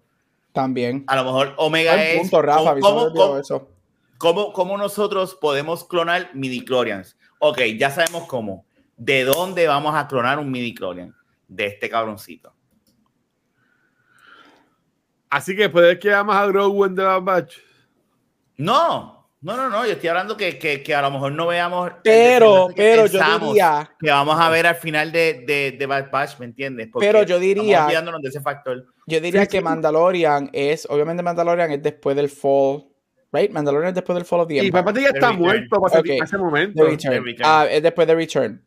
También. 0.52 1.04
A 1.08 1.16
lo 1.16 1.24
mejor 1.24 1.54
Omega 1.58 2.04
es... 2.04 2.20
Punto, 2.20 2.42
Rafa, 2.42 2.80
¿cómo, 2.80 3.12
cómo, 3.14 3.38
eso. 3.38 3.70
Cómo, 4.18 4.54
¿Cómo 4.54 4.78
nosotros 4.78 5.36
podemos 5.36 5.86
clonar 5.86 6.32
midi-chlorians? 6.34 7.18
Ok, 7.40 7.62
ya 7.78 7.92
sabemos 7.92 8.28
cómo 8.28 8.66
¿de 8.98 9.24
dónde 9.24 9.68
vamos 9.68 9.96
a 9.96 10.08
clonar 10.08 10.40
un 10.40 10.52
midi 10.52 10.74
clorian? 10.74 11.16
De 11.48 11.66
este 11.66 11.90
cabroncito. 11.90 12.54
Así 15.30 15.56
que 15.56 15.70
puede 15.70 15.98
que 15.98 16.10
vamos 16.10 16.36
a 16.36 16.46
Grogu 16.46 16.86
en 16.86 16.96
The 16.96 17.02
Bad 17.02 17.22
Batch. 17.22 17.58
No, 18.58 19.30
no, 19.42 19.58
no, 19.58 19.70
no. 19.70 19.86
Yo 19.86 19.94
estoy 19.94 20.10
hablando 20.10 20.38
que, 20.38 20.60
que, 20.60 20.84
que 20.84 20.94
a 20.94 21.02
lo 21.02 21.10
mejor 21.10 21.32
no 21.32 21.48
veamos. 21.48 21.92
Pero, 22.04 22.70
pero 22.76 23.08
yo 23.08 23.20
diría. 23.40 23.92
Que 24.00 24.12
vamos 24.12 24.40
a 24.40 24.50
ver 24.50 24.68
al 24.68 24.76
final 24.76 25.12
de, 25.12 25.44
de, 25.46 25.76
de 25.78 25.86
Bad 25.86 26.12
Batch, 26.12 26.40
¿me 26.40 26.46
entiendes? 26.46 26.90
pero 27.00 27.24
yo 27.24 27.40
diría. 27.40 27.88
de 27.88 28.30
ese 28.30 28.42
factor. 28.42 28.86
Yo 29.08 29.20
diría 29.20 29.48
que 29.48 29.62
Mandalorian 29.62 30.50
es. 30.54 30.88
Obviamente, 30.90 31.24
Mandalorian 31.24 31.72
es 31.72 31.82
después 31.82 32.16
del 32.16 32.30
fall 32.30 32.86
Right? 33.34 33.52
Mandalorian 33.52 33.90
es 33.90 33.96
después 33.96 34.16
del 34.16 34.26
Fall 34.26 34.42
of 34.42 34.48
the 34.48 34.60
Empire. 34.60 34.68
Y 34.68 34.72
Palpatine 34.72 35.04
ya 35.06 35.10
está 35.10 35.32
muerto 35.32 35.82
para 35.82 36.00
ese 36.00 36.38
momento. 36.38 36.86
Ah, 37.44 37.66
es 37.70 37.82
después 37.82 38.08
de 38.08 38.14
Return. 38.14 38.64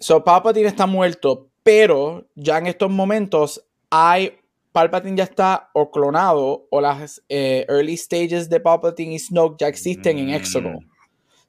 So, 0.00 0.22
Palpatine 0.22 0.68
está 0.68 0.86
muerto, 0.86 1.48
pero 1.62 2.26
ya 2.34 2.58
en 2.58 2.66
estos 2.66 2.90
momentos 2.90 3.64
hay. 3.90 4.38
Palpatine 4.72 5.16
ya 5.16 5.24
está 5.24 5.70
o 5.72 5.90
clonado 5.90 6.66
o 6.70 6.80
las 6.80 7.22
eh, 7.28 7.64
early 7.68 7.96
stages 7.96 8.48
de 8.48 8.60
Palpatine 8.60 9.14
y 9.14 9.18
Snoke 9.18 9.58
ya 9.58 9.68
existen 9.68 10.18
en 10.18 10.30
Exegol. 10.30 10.74
Mm. 10.74 10.90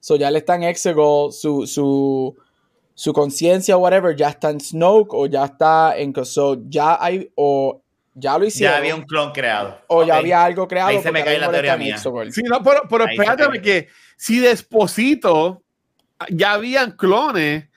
So, 0.00 0.16
ya 0.16 0.30
le 0.30 0.38
está 0.38 0.56
en 0.56 0.64
Exegol, 0.64 1.32
su, 1.32 1.66
su, 1.66 2.34
su 2.94 3.12
conciencia 3.12 3.76
o 3.76 3.80
whatever 3.80 4.16
ya 4.16 4.30
está 4.30 4.50
en 4.50 4.60
Snoke 4.60 5.14
o 5.14 5.26
ya 5.26 5.44
está 5.44 5.96
en. 5.96 6.12
So, 6.24 6.58
ya 6.68 6.96
hay. 7.00 7.30
O 7.36 7.82
ya 8.14 8.38
lo 8.38 8.44
hicieron. 8.44 8.74
Ya 8.74 8.78
había 8.78 8.94
un 8.96 9.02
clon 9.02 9.32
creado. 9.32 9.78
O 9.86 10.02
ya 10.04 10.16
había 10.16 10.44
algo 10.44 10.66
creado. 10.66 10.88
Ahí 10.88 11.00
se 11.00 11.12
me 11.12 11.22
cae 11.22 11.38
la 11.38 11.50
teoría 11.50 11.76
mía. 11.76 11.98
Sí, 11.98 12.42
no, 12.42 12.62
pero, 12.62 12.82
pero 12.88 13.04
espérate 13.04 13.60
que 13.62 13.88
si 14.16 14.40
Desposito 14.40 15.62
ya 16.28 16.52
habían 16.52 16.92
clones, 16.92 17.69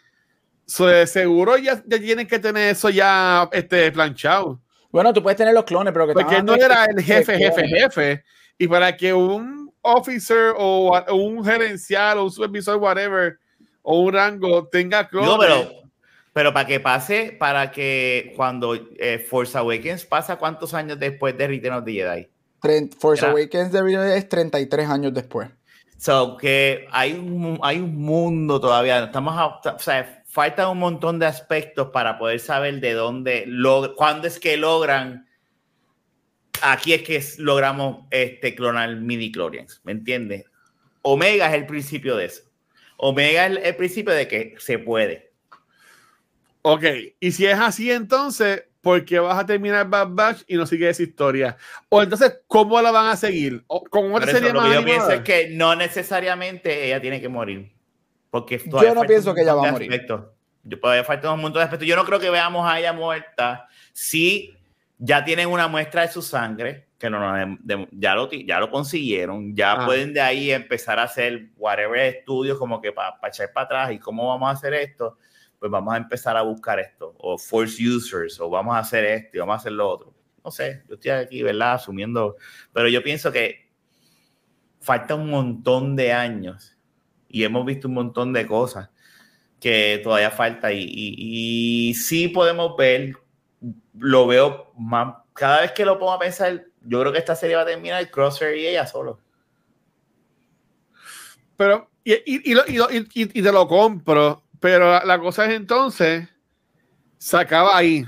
seguro 1.07 1.57
ya, 1.57 1.83
ya, 1.85 1.99
tienen 1.99 2.27
que 2.27 2.39
tener 2.39 2.71
eso 2.71 2.89
ya 2.89 3.49
este, 3.51 3.91
planchado. 3.91 4.61
Bueno, 4.91 5.13
tú 5.13 5.23
puedes 5.23 5.37
tener 5.37 5.53
los 5.53 5.63
clones, 5.63 5.91
pero 5.93 6.07
que 6.07 6.13
Porque 6.13 6.43
no 6.43 6.55
era 6.55 6.85
el 6.85 7.01
jefe, 7.03 7.37
jefe, 7.37 7.67
jefe. 7.67 8.23
Y 8.57 8.67
para 8.67 8.95
que 8.95 9.13
un 9.13 9.73
officer 9.81 10.53
o 10.57 11.03
un 11.11 11.43
gerencial 11.43 12.19
o 12.19 12.25
un 12.25 12.31
supervisor, 12.31 12.77
whatever, 12.77 13.39
o 13.81 14.01
un 14.01 14.13
rango 14.13 14.67
tenga 14.67 15.07
clones. 15.07 15.29
No, 15.29 15.39
pero 15.39 15.83
pero 16.33 16.51
para 16.51 16.65
que 16.65 16.79
pase, 16.79 17.35
para 17.39 17.71
que 17.71 18.33
cuando 18.35 18.73
eh, 18.73 19.19
Force 19.19 19.55
Awakens 19.55 20.03
pasa, 20.05 20.37
¿cuántos 20.37 20.73
años 20.73 20.99
después 20.99 21.37
de 21.37 21.47
Return 21.47 21.75
of 21.75 21.85
the 21.85 21.93
Jedi? 21.93 22.27
Force 22.97 23.23
Awakens 23.23 23.73
es 23.73 24.29
33 24.29 24.89
años 24.89 25.13
después. 25.13 25.49
So, 25.97 26.35
que 26.37 26.87
hay 26.91 27.13
un, 27.13 27.59
hay 27.61 27.79
un 27.79 27.95
mundo 27.95 28.59
todavía. 28.59 29.03
Estamos 29.03 29.35
o 29.37 29.79
sea, 29.79 30.22
falta 30.33 30.67
un 30.67 30.79
montón 30.79 31.19
de 31.19 31.27
aspectos 31.27 31.89
para 31.93 32.17
poder 32.17 32.39
saber 32.39 32.79
de 32.79 32.93
dónde, 32.93 33.47
cuándo 33.95 34.27
es 34.27 34.39
que 34.39 34.57
logran. 34.57 35.27
Aquí 36.63 36.93
es 36.93 37.03
que 37.03 37.23
logramos 37.37 38.07
este, 38.09 38.55
clonar 38.55 38.95
mini 38.95 39.31
clorians, 39.31 39.79
¿me 39.83 39.91
entiendes? 39.91 40.45
Omega 41.03 41.49
es 41.49 41.53
el 41.53 41.67
principio 41.67 42.15
de 42.15 42.25
eso. 42.25 42.41
Omega 42.97 43.45
es 43.45 43.59
el 43.63 43.75
principio 43.75 44.11
de 44.11 44.27
que 44.27 44.55
se 44.57 44.79
puede. 44.79 45.31
Ok, 46.63 46.83
y 47.19 47.31
si 47.31 47.45
es 47.45 47.59
así, 47.59 47.91
entonces, 47.91 48.63
¿por 48.81 49.05
qué 49.05 49.19
vas 49.19 49.37
a 49.37 49.45
terminar 49.45 49.87
Bad 49.87 50.07
Batch 50.11 50.41
y 50.47 50.55
no 50.55 50.65
sigues 50.65 50.91
esa 50.91 51.03
historia? 51.03 51.57
O 51.89 52.01
entonces, 52.01 52.39
¿cómo 52.47 52.81
la 52.81 52.89
van 52.89 53.09
a 53.09 53.17
seguir? 53.17 53.63
¿Cómo 53.67 54.19
sería 54.21 54.51
lo 54.51 54.63
que 54.63 54.73
yo 54.73 54.83
pienso 54.83 55.11
es 55.11 55.21
que 55.21 55.49
no 55.49 55.75
necesariamente 55.75 56.85
ella 56.85 56.99
tiene 56.99 57.21
que 57.21 57.29
morir. 57.29 57.72
Porque 58.33 58.57
yo 58.57 58.95
no 58.95 59.03
pienso 59.03 59.31
que 59.35 59.41
ella 59.43 59.53
va 59.53 59.69
a 59.69 59.71
morir. 59.73 60.07
Yo 60.63 60.79
todavía 60.79 61.03
falta 61.03 61.31
un 61.31 61.39
montón 61.39 61.59
de 61.59 61.65
aspectos. 61.65 61.87
Yo 61.87 61.95
no 61.95 62.03
creo 62.03 62.19
que 62.19 62.31
veamos 62.31 62.67
a 62.67 62.79
ella 62.79 62.91
muerta 62.91 63.67
si 63.91 64.57
ya 64.97 65.23
tienen 65.23 65.49
una 65.49 65.67
muestra 65.67 66.01
de 66.01 66.07
su 66.07 66.23
sangre, 66.23 66.87
que 66.97 67.11
no, 67.11 67.21
ya, 67.91 68.15
lo, 68.15 68.31
ya 68.31 68.59
lo 68.59 68.71
consiguieron, 68.71 69.55
ya 69.55 69.73
ah. 69.73 69.85
pueden 69.85 70.15
de 70.15 70.21
ahí 70.21 70.51
empezar 70.51 70.97
a 70.97 71.03
hacer 71.03 71.49
whatever 71.57 71.99
estudios 71.99 72.57
como 72.57 72.81
que 72.81 72.91
para 72.91 73.15
echar 73.27 73.53
para 73.53 73.65
atrás 73.65 73.91
y 73.91 73.99
cómo 73.99 74.29
vamos 74.29 74.49
a 74.49 74.53
hacer 74.53 74.73
esto 74.73 75.19
pues 75.59 75.71
vamos 75.71 75.93
a 75.93 75.97
empezar 75.97 76.35
a 76.35 76.41
buscar 76.41 76.79
esto, 76.79 77.15
o 77.19 77.37
force 77.37 77.81
users, 77.87 78.37
o 78.41 78.49
vamos 78.49 78.75
a 78.75 78.79
hacer 78.79 79.05
esto 79.05 79.37
y 79.37 79.39
vamos 79.39 79.53
a 79.53 79.57
hacer 79.57 79.73
lo 79.73 79.87
otro. 79.87 80.13
No 80.43 80.49
sé, 80.51 80.83
yo 80.89 80.95
estoy 80.95 81.11
aquí, 81.11 81.43
¿verdad? 81.43 81.75
Asumiendo, 81.75 82.35
pero 82.73 82.89
yo 82.89 83.03
pienso 83.03 83.31
que 83.31 83.69
falta 84.81 85.13
un 85.15 85.29
montón 85.29 85.95
de 85.95 86.11
años 86.11 86.72
y 87.33 87.43
hemos 87.43 87.65
visto 87.65 87.87
un 87.87 87.95
montón 87.95 88.31
de 88.31 88.45
cosas 88.45 88.89
que 89.59 89.99
todavía 90.03 90.29
falta 90.29 90.71
y, 90.71 90.85
y, 90.87 91.93
sí 91.95 92.27
podemos 92.27 92.77
ver, 92.77 93.17
lo 93.97 94.27
veo 94.27 94.71
más, 94.77 95.15
cada 95.33 95.61
vez 95.61 95.71
que 95.71 95.83
lo 95.83 95.97
pongo 95.97 96.13
a 96.13 96.19
pensar, 96.19 96.65
yo 96.81 97.01
creo 97.01 97.11
que 97.11 97.17
esta 97.17 97.35
serie 97.35 97.55
va 97.55 97.63
a 97.63 97.65
terminar 97.65 98.11
Crosshair 98.11 98.55
y 98.55 98.67
ella 98.67 98.85
solo. 98.85 99.19
Pero, 101.57 101.89
y, 102.03 102.13
y, 102.23 103.41
te 103.41 103.51
lo 103.51 103.67
compro, 103.67 104.43
pero 104.59 105.03
la, 105.03 105.19
cosa 105.19 105.45
es 105.45 105.53
entonces, 105.53 106.29
se 107.17 107.37
acaba 107.37 107.75
ahí. 107.75 108.05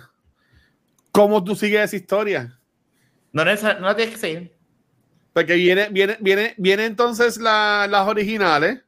¿Cómo 1.11 1.43
tú 1.43 1.55
sigues 1.55 1.85
esa 1.85 1.95
historia? 1.95 2.59
No, 3.31 3.43
no, 3.43 3.95
tienes 3.95 4.13
que 4.13 4.19
seguir. 4.19 4.55
Porque 5.33 5.55
viene, 5.55 5.89
viene, 5.89 6.17
viene, 6.19 6.53
viene 6.57 6.85
entonces 6.85 7.37
las 7.37 8.07
originales. 8.07 8.84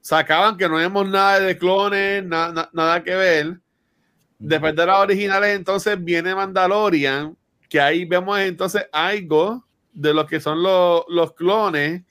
Se 0.00 0.14
acaban 0.14 0.56
que 0.56 0.68
no 0.68 0.76
vemos 0.76 1.08
nada 1.08 1.40
de 1.40 1.56
clones, 1.58 2.24
nada 2.24 3.02
que 3.04 3.14
ver. 3.14 3.60
Después 4.38 4.74
de 4.74 4.86
las 4.86 4.98
originales, 4.98 5.56
entonces 5.56 6.02
viene 6.02 6.34
Mandalorian. 6.34 7.36
que 7.68 7.80
ahí 7.80 8.04
vemos 8.04 8.38
entonces 8.40 8.86
algo 8.90 9.64
de 9.92 10.14
lo 10.14 10.26
que 10.26 10.40
son 10.40 10.62
los, 10.62 11.04
los 11.08 11.34
clones. 11.34 12.02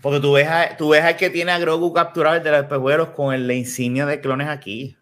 Porque 0.00 0.20
tú 0.20 0.32
ves, 0.32 0.48
a, 0.48 0.76
tú 0.76 0.90
ves 0.90 1.02
al 1.02 1.16
que 1.16 1.28
tiene 1.28 1.52
a 1.52 1.58
Grogu 1.58 1.92
capturado 1.92 2.36
el 2.36 2.42
de 2.42 2.50
los 2.50 2.62
espejuelos 2.62 3.10
con 3.10 3.34
el, 3.34 3.46
la 3.46 3.54
insignia 3.54 4.06
de 4.06 4.20
clones 4.20 4.48
aquí. 4.48 4.96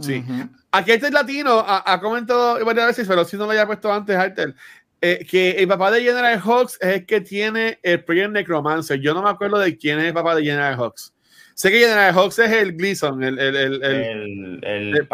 Sí. 0.00 0.24
Aquí 0.70 0.92
este 0.92 1.10
latino 1.10 1.64
ha, 1.66 2.00
comentado 2.00 2.64
varias 2.64 2.88
veces, 2.88 3.08
pero 3.08 3.24
si 3.24 3.36
no 3.36 3.44
lo 3.44 3.50
había 3.50 3.66
puesto 3.66 3.92
antes, 3.92 4.16
Artel, 4.16 4.54
eh, 5.00 5.26
que 5.28 5.52
el 5.52 5.68
papá 5.68 5.90
de 5.90 6.02
General 6.02 6.40
Hawks 6.40 6.78
es 6.80 6.88
el 6.88 7.06
que 7.06 7.20
tiene 7.20 7.78
el 7.82 8.04
primer 8.04 8.30
Necromancer. 8.30 9.00
Yo 9.00 9.14
no 9.14 9.22
me 9.22 9.30
acuerdo 9.30 9.58
de 9.58 9.76
quién 9.76 9.98
es 9.98 10.06
el 10.06 10.14
papá 10.14 10.34
de 10.34 10.42
General 10.42 10.76
Hawks. 10.76 11.14
Sé 11.58 11.72
que 11.72 11.80
General 11.80 12.14
Hawks 12.14 12.38
es 12.38 12.52
el 12.52 12.76
Gleason, 12.76 13.20
el, 13.20 13.36
el, 13.36 13.56
el, 13.56 13.82
el, 13.82 14.60
el, 14.62 14.96
el 14.96 15.08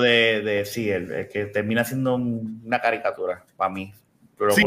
de, 0.00 0.40
de, 0.42 0.64
sí, 0.64 0.88
el, 0.88 1.28
que 1.28 1.44
termina 1.44 1.84
siendo 1.84 2.14
una 2.14 2.80
caricatura 2.80 3.44
para 3.54 3.70
mí. 3.70 3.92
sí, 4.48 4.62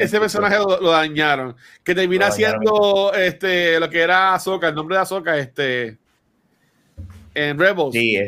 ese, 0.00 0.18
personaje 0.18 0.58
lo, 0.58 0.90
dañaron. 0.90 1.54
Que 1.84 1.94
termina 1.94 2.32
siendo 2.32 3.12
este, 3.14 3.78
lo 3.78 3.88
que 3.88 4.00
era 4.00 4.34
Ahsoka, 4.34 4.66
el 4.66 4.74
nombre 4.74 4.96
de 4.96 5.02
Ahsoka, 5.02 5.38
este, 5.38 5.96
en 7.34 7.56
Rebels. 7.56 7.92
Sí, 7.92 8.18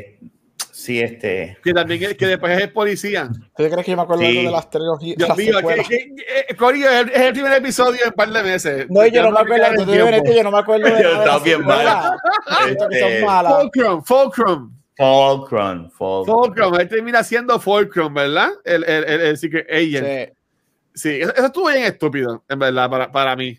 Sí, 0.84 1.00
este. 1.00 1.56
Que 1.64 1.72
también 1.72 2.14
que 2.14 2.26
después 2.26 2.60
es 2.60 2.68
policía. 2.68 3.30
¿Tú 3.56 3.64
crees 3.64 3.84
que 3.86 3.90
yo 3.92 3.96
me 3.96 4.02
acuerdo 4.02 4.22
de 4.22 4.42
las 4.42 4.68
trilogías? 4.68 5.16
Dios 5.16 5.34
mío, 5.34 5.56
que, 5.66 6.14
que, 6.46 6.56
Corio 6.56 6.90
es, 6.90 7.10
el, 7.14 7.32
primer 7.32 7.54
episodio 7.54 8.02
en 8.02 8.08
un 8.08 8.12
par 8.12 8.28
de 8.28 8.42
meses. 8.42 8.86
No, 8.90 9.06
yo 9.06 9.22
no, 9.22 9.30
me 9.30 9.40
acuerdo, 9.40 9.94
yo 9.94 10.42
no 10.42 10.50
me 10.50 10.58
acuerdo 10.58 10.84
de 10.84 11.02
nada. 11.02 11.24
Está 11.24 11.38
bien 11.38 11.64
mal. 11.64 12.18
Este, 12.68 13.24
Fulcrum, 13.24 14.04
Fulcrum. 14.04 14.76
Fulcrum, 14.94 15.90
Fulcrum. 15.90 16.74
Él 16.78 16.88
termina 16.90 17.24
siendo 17.24 17.58
Fulcrum, 17.58 18.12
¿verdad? 18.12 18.50
El, 18.62 18.84
el, 18.84 19.04
el, 19.04 19.20
el 19.22 19.38
Secret 19.38 19.66
Agent. 19.70 20.06
Sí. 20.06 20.32
Sí, 20.94 21.20
eso, 21.22 21.32
estuvo 21.46 21.68
bien 21.70 21.84
estúpido, 21.84 22.44
en 22.46 22.58
verdad, 22.58 22.90
para, 22.90 23.10
para 23.10 23.34
mí. 23.34 23.58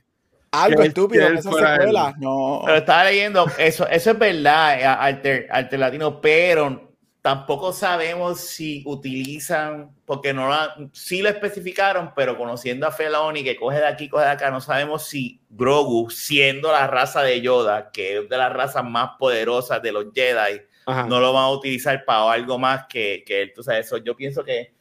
Algo 0.51 0.83
estúpido 0.83 1.25
en 1.25 1.37
esa 1.39 1.51
secuela. 1.51 2.13
No. 2.19 2.61
Pero 2.63 2.77
estaba 2.77 3.05
leyendo, 3.05 3.47
eso, 3.57 3.87
eso 3.87 4.11
es 4.11 4.19
verdad, 4.19 4.79
eh, 4.79 4.85
alter, 4.85 5.47
alter 5.49 5.79
latino, 5.79 6.21
pero 6.21 6.84
Tampoco 7.25 7.73
sabemos 7.73 8.39
si 8.39 8.83
utilizan, 8.85 9.89
porque 10.05 10.31
no 10.31 10.47
la, 10.47 10.75
sí 10.93 11.23
lo 11.23 11.29
especificaron, 11.29 12.13
pero 12.15 12.37
conociendo 12.37 12.85
a 12.85 12.91
Feloni 12.91 13.43
que 13.43 13.55
coge 13.55 13.79
de 13.79 13.87
aquí, 13.87 14.07
coge 14.07 14.25
de 14.25 14.29
acá, 14.29 14.51
no 14.51 14.61
sabemos 14.61 15.07
si 15.07 15.41
Grogu, 15.49 16.11
siendo 16.11 16.71
la 16.71 16.85
raza 16.85 17.23
de 17.23 17.41
Yoda, 17.41 17.89
que 17.89 18.19
es 18.19 18.29
de 18.29 18.37
las 18.37 18.53
razas 18.53 18.85
más 18.85 19.13
poderosas 19.17 19.81
de 19.81 19.91
los 19.91 20.05
Jedi, 20.13 20.61
no 20.85 21.19
lo 21.19 21.33
van 21.33 21.45
a 21.45 21.49
utilizar 21.49 22.05
para 22.05 22.31
algo 22.31 22.59
más 22.59 22.85
que, 22.87 23.23
que 23.25 23.41
él. 23.41 23.53
Tú 23.55 23.63
sabes, 23.63 23.87
eso 23.87 23.97
yo 23.97 24.15
pienso 24.15 24.43
que 24.43 24.75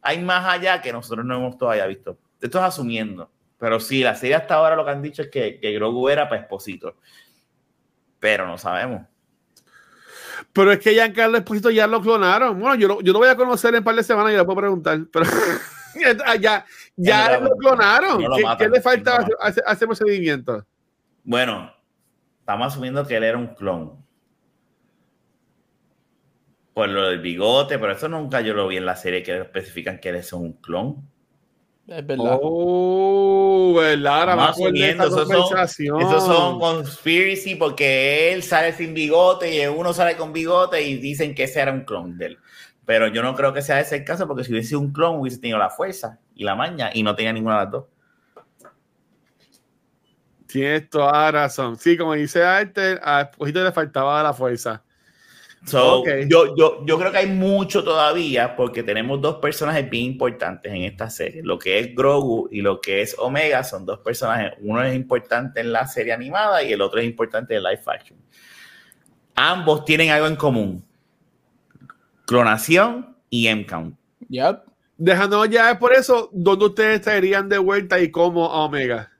hay 0.00 0.18
más 0.20 0.46
allá 0.46 0.80
que 0.80 0.92
nosotros 0.92 1.26
no 1.26 1.34
hemos 1.34 1.58
todavía 1.58 1.86
visto. 1.86 2.16
Esto 2.40 2.58
es 2.58 2.64
asumiendo. 2.66 3.32
Pero 3.58 3.80
sí, 3.80 4.04
la 4.04 4.14
serie 4.14 4.36
hasta 4.36 4.54
ahora 4.54 4.76
lo 4.76 4.84
que 4.84 4.92
han 4.92 5.02
dicho 5.02 5.22
es 5.22 5.28
que, 5.28 5.58
que 5.58 5.72
Grogu 5.72 6.08
era 6.08 6.28
para 6.28 6.42
Esposito. 6.42 6.94
Pero 8.20 8.46
no 8.46 8.58
sabemos. 8.58 9.08
Pero 10.52 10.72
es 10.72 10.78
que 10.78 10.92
Giancarlo 10.92 11.38
Esposito 11.38 11.70
ya 11.70 11.86
lo 11.86 12.00
clonaron. 12.00 12.58
Bueno, 12.58 12.74
yo 12.76 12.88
lo, 12.88 13.00
yo 13.00 13.12
lo 13.12 13.18
voy 13.18 13.28
a 13.28 13.36
conocer 13.36 13.74
en 13.74 13.78
un 13.78 13.84
par 13.84 13.94
de 13.94 14.02
semanas 14.02 14.32
y 14.32 14.36
le 14.36 14.44
puedo 14.44 14.58
preguntar. 14.58 14.98
Pero 15.12 15.26
ya, 16.40 16.64
ya 16.96 17.40
lo 17.40 17.50
clonaron. 17.56 18.24
¿Qué, 18.58 18.68
le 18.68 18.80
falta 18.80 19.26
a 19.40 19.72
ese 19.72 19.86
procedimiento? 19.86 20.64
Bueno, 21.22 21.72
estamos 22.40 22.68
asumiendo 22.68 23.06
que 23.06 23.16
él 23.16 23.24
era 23.24 23.38
un 23.38 23.54
clon. 23.54 24.04
Por 26.72 26.88
lo 26.88 27.08
del 27.08 27.20
bigote, 27.20 27.78
pero 27.78 27.92
eso 27.92 28.08
nunca 28.08 28.40
yo 28.40 28.52
lo 28.52 28.66
vi 28.66 28.78
en 28.78 28.86
la 28.86 28.96
serie 28.96 29.22
que 29.22 29.40
especifican 29.40 30.00
que 30.00 30.08
él 30.08 30.16
es 30.16 30.32
un 30.32 30.54
clon. 30.54 31.08
Es 31.86 32.06
verdad. 32.06 32.38
Oh, 32.40 33.74
verdad. 33.76 34.20
Ahora 34.20 34.36
más 34.36 34.58
esos 34.58 35.28
son, 35.28 35.58
esos 36.00 36.24
son 36.24 36.58
conspiracy 36.58 37.56
porque 37.56 38.32
él 38.32 38.42
sale 38.42 38.72
sin 38.72 38.94
bigote 38.94 39.54
y 39.54 39.66
uno 39.66 39.92
sale 39.92 40.16
con 40.16 40.32
bigote 40.32 40.80
y 40.82 40.96
dicen 40.96 41.34
que 41.34 41.44
ese 41.44 41.60
era 41.60 41.72
un 41.72 41.84
clon 41.84 42.16
de 42.16 42.26
él. 42.26 42.38
Pero 42.86 43.08
yo 43.08 43.22
no 43.22 43.34
creo 43.34 43.52
que 43.52 43.62
sea 43.62 43.80
ese 43.80 43.96
el 43.96 44.04
caso 44.04 44.26
porque 44.26 44.44
si 44.44 44.52
hubiese 44.52 44.70
sido 44.70 44.80
un 44.80 44.92
clon 44.92 45.20
hubiese 45.20 45.38
tenido 45.38 45.58
la 45.58 45.70
fuerza 45.70 46.18
y 46.34 46.44
la 46.44 46.54
maña 46.54 46.90
y 46.92 47.02
no 47.02 47.14
tenía 47.14 47.32
ninguna 47.32 47.58
de 47.58 47.64
las 47.64 47.72
dos. 47.72 47.84
Tienes 50.46 50.88
toda 50.88 51.30
razón. 51.32 51.76
Sí, 51.76 51.96
como 51.98 52.14
dice 52.14 52.44
Arte, 52.44 52.98
a 53.02 53.30
poquito 53.30 53.62
le 53.62 53.72
faltaba 53.72 54.22
la 54.22 54.32
fuerza. 54.32 54.82
So, 55.66 56.04
yo, 56.26 56.54
yo, 56.56 56.84
yo 56.84 56.98
creo 56.98 57.10
que 57.10 57.18
hay 57.18 57.26
mucho 57.26 57.82
todavía 57.82 58.54
porque 58.54 58.82
tenemos 58.82 59.20
dos 59.20 59.36
personajes 59.36 59.88
bien 59.88 60.04
importantes 60.12 60.70
en 60.70 60.82
esta 60.82 61.08
serie. 61.08 61.42
Lo 61.42 61.58
que 61.58 61.78
es 61.78 61.94
Grogu 61.94 62.48
y 62.50 62.60
lo 62.60 62.82
que 62.82 63.00
es 63.00 63.16
Omega 63.18 63.64
son 63.64 63.86
dos 63.86 64.00
personajes. 64.00 64.52
Uno 64.60 64.82
es 64.82 64.94
importante 64.94 65.60
en 65.60 65.72
la 65.72 65.86
serie 65.86 66.12
animada 66.12 66.62
y 66.62 66.72
el 66.72 66.82
otro 66.82 67.00
es 67.00 67.06
importante 67.06 67.54
en 67.56 67.62
live 67.62 67.80
action. 67.86 68.18
Ambos 69.34 69.86
tienen 69.86 70.10
algo 70.10 70.26
en 70.26 70.36
común. 70.36 70.84
Clonación 72.26 73.16
y 73.30 73.46
M-Count. 73.46 73.96
Yep. 74.28 74.64
Dejándonos 74.98 75.48
ya 75.48 75.78
por 75.78 75.94
eso, 75.94 76.28
¿dónde 76.32 76.66
ustedes 76.66 77.00
traerían 77.00 77.48
de 77.48 77.58
vuelta 77.58 77.98
y 77.98 78.10
cómo 78.10 78.46
a 78.52 78.64
Omega? 78.64 79.13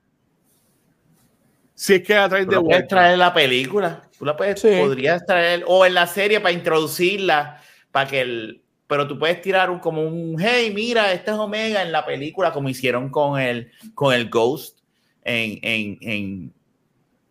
Si 1.74 1.94
es 1.94 2.02
que 2.02 2.14
la 2.14 2.28
traen 2.28 2.48
de 2.48 2.56
vuelta. 2.56 2.86
traer 2.86 3.18
la 3.18 3.34
película. 3.34 4.02
Tú 4.16 4.24
la 4.24 4.36
puedes, 4.36 4.60
podrías 4.60 5.26
traer, 5.26 5.64
o 5.66 5.84
en 5.84 5.94
la 5.94 6.06
serie 6.06 6.40
para 6.40 6.52
introducirla, 6.52 7.60
para 7.90 8.08
que 8.08 8.20
el, 8.20 8.62
pero 8.86 9.08
tú 9.08 9.18
puedes 9.18 9.40
tirar 9.42 9.70
un, 9.70 9.80
como 9.80 10.02
un, 10.02 10.36
hey, 10.38 10.72
mira, 10.74 11.12
este 11.12 11.32
es 11.32 11.36
Omega 11.36 11.82
en 11.82 11.90
la 11.90 12.06
película, 12.06 12.52
como 12.52 12.68
hicieron 12.68 13.10
con 13.10 13.40
el, 13.40 13.72
con 13.94 14.14
el 14.14 14.28
Ghost 14.28 14.78
en, 15.24 15.58
en, 15.62 15.98
en, 16.00 16.52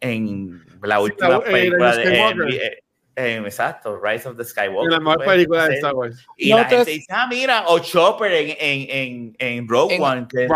en 0.02 0.66
la 0.82 1.00
última 1.00 1.42
película 1.42 1.96
de, 1.96 2.83
eh, 3.16 3.42
exacto, 3.46 4.00
Rise 4.02 4.28
of 4.28 4.38
the 4.38 4.44
Skywalker. 4.44 4.92
La 4.92 5.00
mejor 5.00 5.24
película 5.24 5.68
de 5.68 5.76
Star 5.76 5.94
Wars. 5.94 6.26
Y 6.36 6.50
la 6.50 6.66
gente 6.66 6.92
dice, 6.92 7.06
ah, 7.10 7.28
mira, 7.30 7.66
o 7.68 7.78
Chopper 7.78 8.32
en, 8.32 8.58
en, 8.60 8.88
en, 8.90 9.36
en 9.38 9.68
Rogue 9.68 10.00
One. 10.00 10.28
Que, 10.28 10.48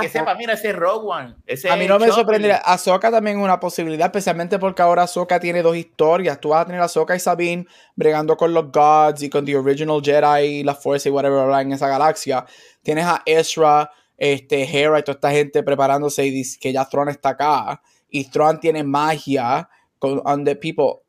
que 0.00 0.08
sepa, 0.08 0.34
mira, 0.34 0.54
ese 0.54 0.72
Rogue 0.72 1.06
One. 1.06 1.36
Ese 1.46 1.70
a 1.70 1.76
mí 1.76 1.86
no 1.86 2.00
me 2.00 2.08
sorprendería. 2.08 2.56
Ahsoka 2.56 3.12
también 3.12 3.38
es 3.38 3.44
una 3.44 3.60
posibilidad, 3.60 4.06
especialmente 4.06 4.58
porque 4.58 4.82
ahora 4.82 5.04
Ahsoka 5.04 5.38
tiene 5.38 5.62
dos 5.62 5.76
historias. 5.76 6.40
Tú 6.40 6.48
vas 6.48 6.62
a 6.62 6.66
tener 6.66 6.80
a 6.80 6.84
Ahsoka 6.84 7.14
y 7.14 7.20
Sabine 7.20 7.66
bregando 7.94 8.36
con 8.36 8.52
los 8.52 8.72
Gods 8.72 9.22
y 9.22 9.30
con 9.30 9.44
The 9.44 9.56
Original 9.56 10.02
Jedi, 10.02 10.64
la 10.64 10.74
Fuerza 10.74 11.08
y 11.08 11.12
whatever 11.12 11.48
en 11.60 11.72
esa 11.72 11.86
galaxia. 11.86 12.44
Tienes 12.82 13.04
a 13.04 13.22
Ezra, 13.24 13.88
este, 14.16 14.64
Hera 14.64 14.98
y 14.98 15.02
toda 15.02 15.14
esta 15.14 15.30
gente 15.30 15.62
preparándose 15.62 16.26
y 16.26 16.30
dice 16.30 16.58
que 16.60 16.72
ya 16.72 16.88
Thrawn 16.88 17.08
está 17.08 17.30
acá. 17.30 17.82
Y 18.08 18.24
Thrawn 18.24 18.58
tiene 18.58 18.82
magia 18.82 19.68
con 20.00 20.20
on 20.24 20.44
the 20.44 20.56
people 20.56 21.02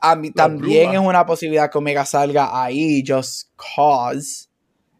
a 0.00 0.16
mí 0.16 0.30
también 0.30 0.92
es 0.92 0.98
una 0.98 1.26
posibilidad 1.26 1.70
que 1.70 1.78
Omega 1.78 2.04
salga 2.04 2.62
ahí, 2.62 3.04
just 3.06 3.50
cause. 3.56 4.48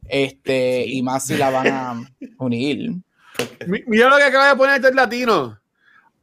Este, 0.09 0.85
y 0.87 1.03
más 1.03 1.27
si 1.27 1.37
la 1.37 1.51
van 1.51 1.67
a 1.69 2.11
unir. 2.39 2.97
Mira 3.87 4.09
lo 4.09 4.17
que 4.17 4.25
acaba 4.25 4.49
de 4.49 4.57
poner 4.57 4.77
este 4.77 4.93
latino. 4.93 5.59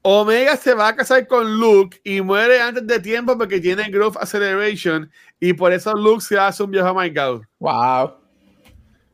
Omega 0.01 0.55
se 0.55 0.73
va 0.73 0.89
a 0.89 0.95
casar 0.95 1.27
con 1.27 1.59
Luke 1.59 1.99
y 2.03 2.21
muere 2.21 2.61
antes 2.61 2.85
de 2.85 2.99
tiempo 2.99 3.37
porque 3.37 3.59
tiene 3.59 3.89
Growth 3.89 4.17
Acceleration 4.17 5.11
y 5.39 5.53
por 5.53 5.73
eso 5.73 5.93
Luke 5.93 6.21
se 6.21 6.37
hace 6.37 6.63
un 6.63 6.71
viejo 6.71 6.93
My 6.93 7.09
God. 7.09 7.41
Wow. 7.59 8.13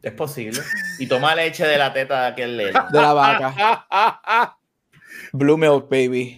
Es 0.01 0.11
posible. 0.11 0.59
Y 0.99 1.07
toma 1.07 1.33
leche 1.33 1.65
de 1.65 1.77
la 1.77 1.93
teta 1.93 2.21
de 2.21 2.27
aquel 2.27 2.57
De 2.57 3.01
la 3.01 3.13
vaca. 3.13 4.57
Blue 5.33 5.57
Milk, 5.57 5.89
baby. 5.89 6.37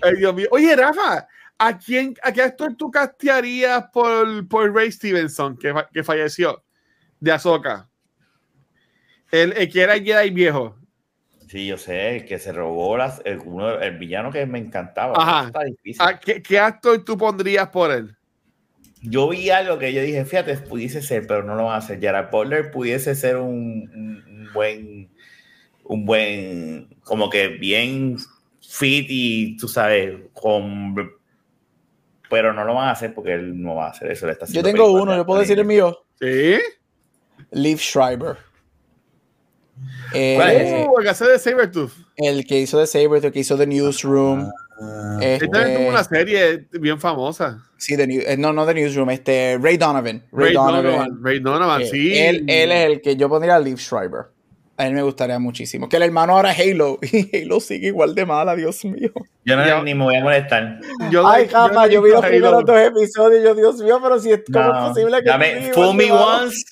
Oye, 0.51 0.76
Rafa, 0.76 1.28
¿A 1.57 1.77
quién, 1.77 2.15
a 2.21 2.33
qué 2.33 2.41
actor 2.41 2.75
tú 2.75 2.91
castearías 2.91 3.85
por, 3.93 4.47
por 4.47 4.73
Ray 4.73 4.91
Stevenson, 4.91 5.57
que, 5.57 5.73
que 5.93 6.03
falleció, 6.03 6.63
de 7.19 7.31
Azoka? 7.31 7.89
El, 9.31 9.53
el, 9.53 9.71
que 9.71 9.81
era 9.81 9.93
Jedi 9.93 10.29
viejo. 10.31 10.75
Sí, 11.47 11.67
yo 11.67 11.77
sé, 11.77 12.25
que 12.27 12.39
se 12.39 12.51
robó 12.51 12.97
las, 12.97 13.21
el, 13.23 13.39
uno, 13.39 13.79
el 13.79 13.97
villano 13.97 14.31
que 14.31 14.45
me 14.45 14.59
encantaba. 14.59 15.13
Ajá. 15.15 15.47
Está 15.47 15.63
difícil. 15.63 16.05
¿Qué, 16.23 16.41
¿Qué, 16.41 16.59
actor 16.59 17.03
tú 17.05 17.17
pondrías 17.17 17.69
por 17.69 17.91
él? 17.91 18.15
Yo 19.01 19.29
vi 19.29 19.49
algo 19.49 19.77
que 19.77 19.93
yo 19.93 20.01
dije, 20.01 20.25
fíjate, 20.25 20.57
pudiese 20.57 21.01
ser, 21.01 21.27
pero 21.27 21.43
no 21.43 21.55
lo 21.55 21.65
van 21.65 21.75
a 21.75 21.77
hacer. 21.77 21.99
Gerard 21.99 22.31
Butler 22.31 22.71
pudiese 22.71 23.15
ser 23.15 23.37
un, 23.37 23.89
un 23.93 24.49
buen, 24.53 25.09
un 25.83 26.05
buen, 26.05 26.89
como 27.03 27.29
que 27.29 27.47
bien 27.49 28.17
fit 28.61 29.05
y 29.07 29.57
tú 29.57 29.67
sabes, 29.67 30.17
con 30.33 30.95
pero 32.30 32.53
no 32.53 32.63
lo 32.63 32.73
van 32.73 32.89
a 32.89 32.91
hacer 32.91 33.13
porque 33.13 33.34
él 33.34 33.61
no 33.61 33.76
va 33.76 33.88
a 33.88 33.89
hacer 33.91 34.11
eso. 34.11 34.28
yo 34.49 34.63
tengo 34.63 34.91
uno, 34.91 35.15
yo 35.15 35.26
puedo 35.26 35.41
decir 35.41 35.59
el 35.59 35.65
mío. 35.65 35.97
Sí. 36.19 36.57
Liv 37.51 37.80
Schreiber. 37.80 38.38
¿Cuál 40.11 40.51
es? 40.51 40.88
Uh, 40.88 40.97
el 40.97 41.03
que 41.03 41.09
hace 41.09 41.26
de 41.26 41.39
Sabertooth. 41.39 41.91
El 42.15 42.45
que 42.45 42.59
hizo 42.59 42.80
de 42.80 42.88
Sabertooth, 42.88 43.34
que 43.34 43.39
hizo 43.39 43.57
The 43.57 43.67
Newsroom. 43.67 44.49
Ah, 44.80 45.19
este, 45.21 45.47
tuvo 45.47 45.89
una 45.89 46.03
serie 46.03 46.67
bien 46.71 46.99
famosa. 46.99 47.63
Sí, 47.78 47.95
de, 47.95 48.23
eh, 48.26 48.38
no, 48.38 48.53
no 48.53 48.65
The 48.65 48.73
Newsroom, 48.73 49.09
este, 49.09 49.57
Ray 49.61 49.78
Donovan. 49.78 50.23
Ray, 50.32 50.53
Donovan. 50.53 51.23
Ray 51.23 51.39
Donovan, 51.39 51.82
eh, 51.82 51.88
sí. 51.88 52.17
Él, 52.17 52.45
él, 52.47 52.71
es 52.71 52.86
el 52.86 53.01
que 53.01 53.15
yo 53.15 53.30
pondría 53.30 53.55
a 53.55 53.59
Liv 53.59 53.78
Schreiber. 53.78 54.28
A 54.78 54.88
él 54.88 54.93
me 54.93 55.01
gustaría 55.03 55.39
muchísimo. 55.39 55.88
Que 55.88 55.95
el 55.97 56.03
hermano 56.03 56.34
ahora 56.34 56.51
es 56.51 56.59
Halo. 56.59 56.99
Y 57.11 57.43
Halo 57.43 57.59
sigue 57.59 57.88
igual 57.88 58.13
de 58.13 58.26
mala, 58.26 58.55
Dios 58.55 58.84
mío. 58.84 59.11
Yo 59.45 59.55
no 59.55 59.84
ni 59.84 59.93
me 59.93 60.03
voy 60.03 60.15
a 60.15 60.23
molestar. 60.23 60.80
Yo 61.11 61.26
Ay, 61.26 61.47
Jama, 61.47 61.88
yo, 61.88 62.01
vi 62.01 62.11
los 62.11 62.26
primeros 62.26 62.65
dos 62.65 62.78
episodios 62.78 63.41
y 63.41 63.45
yo, 63.45 63.55
Dios 63.55 63.82
mío, 63.82 63.99
pero 64.01 64.19
si 64.19 64.32
es 64.32 64.41
como 64.51 64.88
posible 64.88 65.23
que. 65.23 65.38
Me, 65.38 65.73
fool 65.73 65.95
me 65.95 66.11
once. 66.11 66.65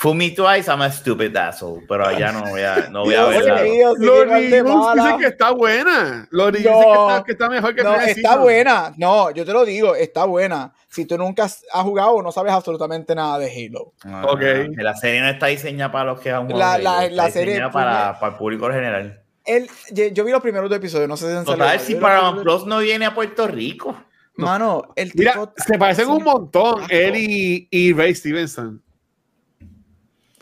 Fool 0.00 0.14
me 0.14 0.30
twice, 0.30 0.66
I'm 0.66 0.80
a 0.80 0.90
stupid 0.90 1.36
asshole. 1.36 1.82
Pero 1.86 2.06
allá 2.06 2.32
no 2.32 2.40
voy 2.48 2.62
a, 2.62 2.88
no 2.90 3.04
voy 3.04 3.14
a 3.14 3.26
ver. 3.26 3.44
Los 3.98 4.96
dicen 4.96 5.18
que 5.18 5.26
está 5.26 5.50
buena. 5.50 6.26
Los 6.30 6.52
no, 6.52 6.58
dicen 6.58 7.24
que 7.26 7.32
está, 7.32 7.50
mejor 7.50 7.74
que 7.74 7.82
No, 7.82 7.94
está 7.96 8.38
buena. 8.38 8.94
No, 8.96 9.30
yo 9.30 9.44
te 9.44 9.52
lo 9.52 9.66
digo, 9.66 9.94
está 9.94 10.24
buena 10.24 10.72
si 10.88 11.04
tú 11.04 11.18
nunca 11.18 11.44
has 11.44 11.62
jugado 11.82 12.22
no 12.22 12.32
sabes 12.32 12.52
absolutamente 12.52 13.14
nada 13.14 13.38
de 13.38 13.46
Halo. 13.46 13.92
Ah, 14.04 14.26
okay. 14.30 14.68
La 14.76 14.96
serie 14.96 15.20
no 15.20 15.28
está 15.28 15.46
diseñada 15.46 15.92
para 15.92 16.12
los 16.12 16.20
que 16.20 16.30
han 16.30 16.50
jugado. 16.50 16.82
La, 16.82 17.08
la, 17.10 17.30
serie 17.30 17.60
para, 17.70 18.18
para, 18.18 18.32
el 18.32 18.38
público 18.38 18.68
general. 18.70 19.22
Él, 19.44 19.68
yo, 19.92 20.24
vi 20.24 20.32
los 20.32 20.40
primeros 20.40 20.70
dos 20.70 20.78
episodios, 20.78 21.08
no 21.08 21.16
sé 21.18 21.30
si 21.30 21.36
en 21.36 21.44
Total, 21.44 21.78
si 21.78 21.94
Paramount 21.94 22.42
Plus 22.42 22.66
no 22.66 22.78
viene 22.78 23.04
a 23.04 23.14
Puerto 23.14 23.46
Rico. 23.46 24.02
Mano, 24.36 24.94
el 24.96 25.12
tipo. 25.12 25.30
Mira, 25.30 25.52
se 25.56 25.78
parecen 25.78 26.08
un 26.08 26.24
montón, 26.24 26.84
él 26.88 27.16
y, 27.16 27.68
y, 27.70 27.92
Ray 27.92 28.14
Stevenson. 28.14 28.82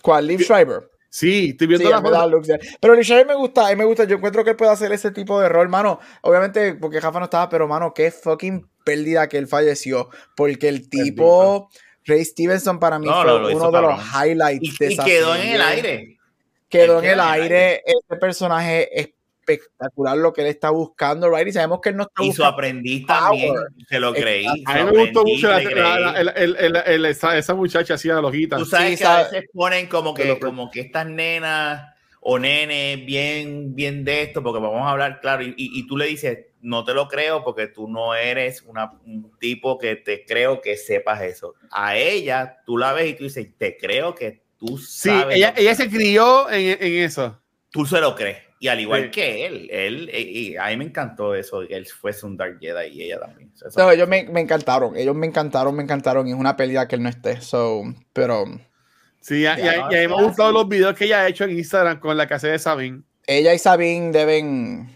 ¿Cuál? 0.09 0.27
Liv 0.27 0.41
Schreiber. 0.41 0.91
Sí, 1.11 1.51
estoy 1.51 1.67
viendo 1.67 1.91
la 1.91 2.01
foto. 2.01 2.43
Pero 2.81 2.95
Liv 2.95 3.05
Schreiber 3.05 3.27
me 3.27 3.35
gusta, 3.35 3.67
a 3.67 3.71
mí 3.71 3.77
me 3.77 3.85
gusta. 3.85 4.05
Yo 4.05 4.17
encuentro 4.17 4.43
que 4.43 4.51
él 4.51 4.57
puede 4.57 4.71
hacer 4.71 4.91
ese 4.91 5.11
tipo 5.11 5.39
de 5.39 5.51
rol, 5.51 5.69
mano. 5.69 6.01
Obviamente, 6.23 6.77
porque 6.77 6.99
Jafa 6.99 7.19
no 7.19 7.27
estaba, 7.27 7.51
pero 7.51 7.69
mano, 7.69 7.93
qué 7.93 8.11
fucking 8.11 8.67
pérdida 8.85 9.29
que 9.29 9.37
él 9.37 9.47
falleció, 9.47 10.09
porque 10.35 10.71
el 10.71 10.89
tipo, 10.89 11.69
Ray 12.07 12.25
Stevenson 12.25 12.79
para 12.79 12.99
mí 12.99 13.07
fue 13.07 13.55
uno 13.55 13.71
de 13.71 13.83
los 13.83 14.01
highlights 14.15 14.79
de 14.79 14.93
y 14.95 14.97
quedó 14.97 15.35
en 15.35 15.49
el 15.51 15.61
aire. 15.61 16.19
Quedó 16.71 17.01
en 17.01 17.05
el 17.05 17.21
aire. 17.21 17.83
Este 17.85 18.17
personaje 18.17 18.99
espectacular 19.49 20.17
lo 20.17 20.33
que 20.33 20.43
él 20.43 20.47
está 20.49 20.71
buscando, 20.71 21.31
right? 21.31 21.49
Y 21.49 21.53
sabemos 21.53 21.81
que 21.81 21.91
él 21.91 21.97
no 21.97 22.05
está 22.05 22.25
Y 22.25 22.33
su 22.33 22.45
aprendiz 22.45 23.07
también, 23.07 23.55
se 23.89 24.01
lo 24.01 24.13
creí. 24.13 24.47
A 24.67 24.85
mí 24.85 24.93
me 24.93 25.05
gustó 25.05 25.25
mucho 25.25 25.51
esa 27.33 27.55
muchacha 27.55 27.95
así 27.95 28.09
la 28.09 28.21
lojita. 28.21 28.57
Tú 28.57 28.65
sabes 28.65 28.99
que 28.99 29.05
a 29.05 29.23
veces 29.23 29.45
ponen 29.53 29.87
como 29.87 30.15
que, 30.15 30.39
como 30.39 30.71
que 30.71 30.81
estas 30.81 31.07
nenas 31.07 31.95
o 32.21 32.39
nenes 32.39 33.07
bien, 33.07 33.75
bien 33.75 34.05
de 34.05 34.23
esto, 34.23 34.43
porque 34.43 34.61
vamos 34.61 34.83
a 34.83 34.91
hablar, 34.91 35.21
claro, 35.21 35.43
y, 35.43 35.55
y, 35.57 35.87
tú 35.87 35.97
le 35.97 36.07
dices, 36.07 36.47
no 36.61 36.85
te 36.85 36.93
lo 36.93 37.09
creo 37.09 37.45
porque 37.45 37.69
tú 37.69 37.89
no 37.89 38.15
eres 38.15 38.63
una, 38.63 38.93
un 39.07 39.31
tipo 39.39 39.79
que 39.79 39.97
te 39.97 40.25
creo 40.27 40.61
que 40.61 40.77
sepas 40.77 41.23
eso. 41.23 41.55
A 41.71 41.97
ella, 41.97 42.59
tú 42.67 42.77
la 42.77 42.93
ves 42.93 43.11
y 43.11 43.15
tú 43.15 43.25
dices, 43.25 43.49
te 43.57 43.77
creo 43.77 44.15
que 44.15 44.43
tú 44.59 44.79
sabes. 44.79 45.35
Sí, 45.35 45.39
ella, 45.41 45.55
ella 45.57 45.75
se 45.75 45.89
crió 45.89 46.51
en, 46.51 46.77
en, 46.81 47.05
eso. 47.05 47.41
Tú 47.71 47.87
se 47.87 48.01
lo 48.01 48.15
crees. 48.15 48.48
Y 48.61 48.69
al 48.69 48.81
igual 48.81 49.11
que 49.11 49.47
él, 49.47 49.69
él, 49.71 50.11
y 50.13 50.57
a 50.57 50.67
mí 50.67 50.77
me 50.79 50.85
encantó 50.87 51.35
eso, 51.35 51.61
que 51.67 51.77
él 51.77 51.87
fuese 51.87 52.27
un 52.27 52.37
Dark 52.37 52.59
Jedi 52.61 52.89
y 52.89 53.03
ella 53.05 53.21
también. 53.21 53.53
ellos 53.93 54.09
me, 54.09 54.25
me, 54.25 54.41
encantaron, 54.41 54.97
ellos 54.97 55.15
me 55.15 55.27
encantaron, 55.27 55.77
me 55.77 55.83
encantaron, 55.85 56.27
y 56.27 56.33
es 56.33 56.37
una 56.37 56.57
pelea 56.57 56.89
que 56.89 56.97
él 56.97 57.03
no 57.03 57.09
esté, 57.09 57.41
so, 57.41 57.83
pero... 58.13 58.45
Sí, 59.21 59.41
y, 59.41 59.47
a, 59.47 59.57
mí 59.57 59.63
me 59.63 60.05
han 60.05 60.25
gustado 60.25 60.53
los 60.53 60.69
videos 60.69 60.97
que 60.97 61.05
ella 61.05 61.21
ha 61.21 61.29
hecho 61.29 61.45
en 61.45 61.51
Instagram 61.51 62.01
con 62.01 62.17
la 62.17 62.27
casa 62.27 62.49
de 62.49 62.59
Sabine. 62.59 63.03
Ella 63.27 63.53
y 63.53 63.59
Sabine 63.59 64.11
deben 64.11 64.89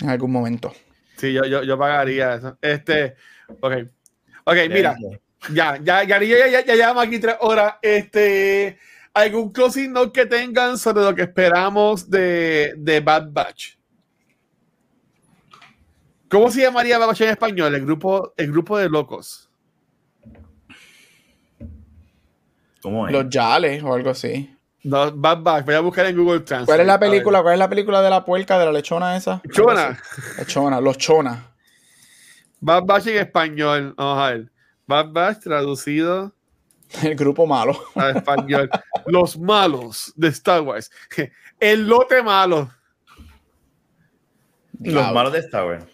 en 0.00 0.08
algún 0.08 0.32
momento. 0.32 0.72
Sí, 1.16 1.32
yo, 1.32 1.44
yo, 1.44 1.62
yo 1.62 1.78
pagaría 1.78 2.34
eso. 2.34 2.58
Este, 2.60 3.14
ok. 3.60 3.74
Ok, 4.44 4.56
mira. 4.70 4.96
Ya, 5.52 5.76
ya, 5.76 6.04
ya, 6.04 6.20
ya, 6.20 6.48
ya, 6.48 6.64
ya 6.64 6.74
llevamos 6.74 7.04
aquí 7.04 7.18
tres 7.18 7.36
horas. 7.40 7.74
Este, 7.82 8.78
¿algún 9.14 9.52
closing 9.52 9.92
note 9.92 10.12
que 10.12 10.26
tengan 10.26 10.78
sobre 10.78 11.04
lo 11.04 11.14
que 11.14 11.22
esperamos 11.22 12.08
de, 12.08 12.74
de 12.76 13.00
Bad 13.00 13.28
Batch? 13.30 13.76
¿Cómo 16.28 16.50
se 16.50 16.62
llamaría 16.62 16.98
Bad 16.98 17.08
Batch 17.08 17.20
en 17.22 17.30
español? 17.30 17.74
El 17.74 17.84
grupo, 17.84 18.32
el 18.36 18.50
grupo 18.50 18.78
de 18.78 18.88
locos. 18.88 19.50
¿Cómo 22.80 23.06
es? 23.06 23.12
Los 23.12 23.28
Yales 23.28 23.82
o 23.82 23.94
algo 23.94 24.10
así. 24.10 24.56
No, 24.84 25.12
Bad 25.12 25.42
Batch, 25.42 25.64
voy 25.66 25.74
a 25.74 25.80
buscar 25.80 26.06
en 26.06 26.16
Google 26.16 26.40
Translate. 26.40 26.66
¿Cuál 26.66 26.80
es 26.80 26.86
la 26.86 26.98
película? 26.98 27.42
¿Cuál 27.42 27.54
es 27.54 27.58
la 27.58 27.68
película 27.68 28.02
de 28.02 28.10
la 28.10 28.24
puerca, 28.24 28.58
de 28.58 28.64
la 28.64 28.72
lechona 28.72 29.16
esa? 29.16 29.40
Chona. 29.52 30.00
Lechona, 30.38 30.80
los 30.80 30.98
chona. 30.98 31.52
Bad 32.60 32.84
Batch 32.84 33.06
en 33.08 33.18
español. 33.18 33.94
Vamos 33.96 34.18
a 34.18 34.30
ver. 34.30 34.52
Bad 34.86 35.12
Batch 35.12 35.40
traducido. 35.40 36.34
El 37.02 37.16
grupo 37.16 37.46
malo. 37.46 37.78
A 37.94 38.10
español. 38.10 38.70
los 39.06 39.38
malos 39.38 40.12
de 40.16 40.28
Star 40.28 40.62
Wars. 40.62 40.90
El 41.60 41.86
lote 41.86 42.22
malo. 42.22 42.70
Los 44.80 45.12
malos 45.12 45.32
de 45.32 45.38
Star 45.40 45.64
Wars. 45.64 45.86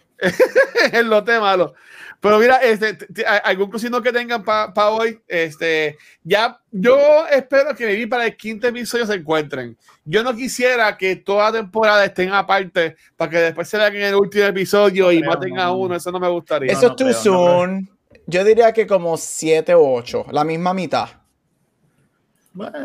el 0.91 1.07
lote 1.07 1.39
malo. 1.39 1.75
Pero 2.19 2.39
mira, 2.39 2.57
este, 2.57 2.97
algún 3.43 3.69
cocino 3.69 4.01
que 4.01 4.11
tengan 4.11 4.43
para 4.43 4.89
hoy, 4.89 5.21
este, 5.27 5.97
ya 6.23 6.59
yo 6.71 7.25
espero 7.31 7.73
que 7.75 7.85
me 7.85 7.93
vi 7.93 8.05
para 8.07 8.25
el 8.25 8.35
quinto 8.35 8.67
episodio 8.67 9.05
se 9.05 9.13
encuentren. 9.13 9.77
Yo 10.03 10.23
no 10.23 10.35
quisiera 10.35 10.97
que 10.97 11.15
toda 11.17 11.51
temporada 11.51 12.03
estén 12.03 12.33
aparte 12.33 12.97
para 13.15 13.31
que 13.31 13.37
después 13.37 13.69
se 13.69 13.77
vean 13.77 13.95
en 13.95 14.01
el 14.01 14.15
último 14.15 14.45
episodio 14.45 15.11
y 15.11 15.21
maten 15.21 15.59
a 15.59 15.71
uno, 15.71 15.95
eso 15.95 16.11
no 16.11 16.19
me 16.19 16.27
gustaría. 16.27 16.73
Eso 16.73 16.87
es 16.87 16.95
too 16.95 17.13
soon. 17.13 17.98
Yo 18.29 18.43
diría 18.43 18.73
que 18.73 18.85
como 18.85 19.17
siete 19.17 19.73
o 19.73 19.93
ocho, 19.93 20.25
la 20.31 20.43
misma 20.43 20.73
mitad. 20.73 21.09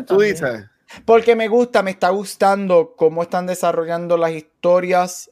Tú 0.07 0.19
dices. 0.19 0.65
Porque 1.05 1.35
me 1.35 1.47
gusta, 1.47 1.81
me 1.81 1.91
está 1.91 2.09
gustando 2.09 2.95
cómo 2.95 3.23
están 3.23 3.47
desarrollando 3.47 4.17
las 4.17 4.31
historias 4.31 5.29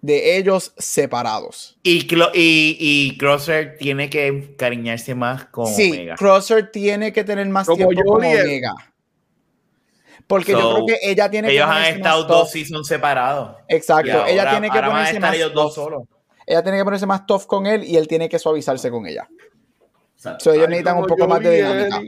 de 0.00 0.36
ellos 0.36 0.72
separados. 0.76 1.78
Y, 1.82 2.06
y, 2.34 3.16
Crosser 3.18 3.76
tiene 3.78 4.10
que 4.10 4.54
cariñarse 4.56 5.14
más 5.14 5.46
con 5.46 5.66
sí, 5.66 5.90
Omega. 5.92 6.14
Crosser 6.16 6.70
tiene 6.70 7.12
que 7.12 7.24
tener 7.24 7.48
más 7.48 7.66
tiempo 7.66 7.92
con 8.04 8.16
Omega. 8.16 8.74
Porque 10.26 10.52
yo 10.52 10.74
creo 10.74 10.86
que 10.86 11.10
ella 11.10 11.30
tiene 11.30 11.50
ellos 11.50 11.66
que 11.66 11.72
Ellos 11.72 11.86
han 11.86 11.96
estado 11.96 12.24
dos 12.24 12.50
seasons 12.50 12.86
separados. 12.86 13.56
Exacto. 13.68 14.26
ella 14.26 14.50
tiene 14.50 14.70
que 14.70 14.80
ponerse 14.80 15.20
más 15.20 15.34
ellos 15.34 15.52
dos 15.52 15.74
solos. 15.74 16.02
Ella 16.46 16.62
tiene 16.62 16.78
que 16.78 16.84
ponerse 16.84 17.06
más 17.06 17.26
tough 17.26 17.46
con 17.46 17.66
él 17.66 17.84
y 17.84 17.96
él 17.96 18.08
tiene 18.08 18.28
que 18.28 18.38
suavizarse 18.38 18.90
con 18.90 19.06
ella. 19.06 19.28
So, 20.38 20.52
ellos 20.52 20.68
necesitan 20.68 20.98
un 20.98 21.06
poco 21.06 21.28
más 21.28 21.40
de 21.40 21.56
dinámica. 21.56 22.00